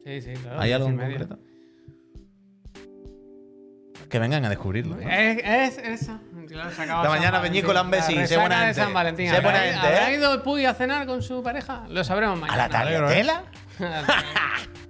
[0.06, 0.60] Sí, sí, claro.
[0.60, 1.40] ¿Hay algo en concreto?
[4.10, 4.96] Que vengan a descubrirlo.
[4.98, 5.02] ¿no?
[5.10, 6.20] Es, es eso.
[6.48, 7.42] Claro, se acaba Esta San mañana.
[7.42, 8.74] Peñícola, un besín, La sé buena gente.
[8.76, 9.30] San Valentín.
[9.30, 10.16] Sé buena ¿Habrá- gente, ¿Habrá ¿eh?
[10.18, 11.86] ido el Puy a cenar con su pareja?
[11.90, 12.58] Lo sabremos ¿A mañana.
[12.64, 13.44] la tagliatela?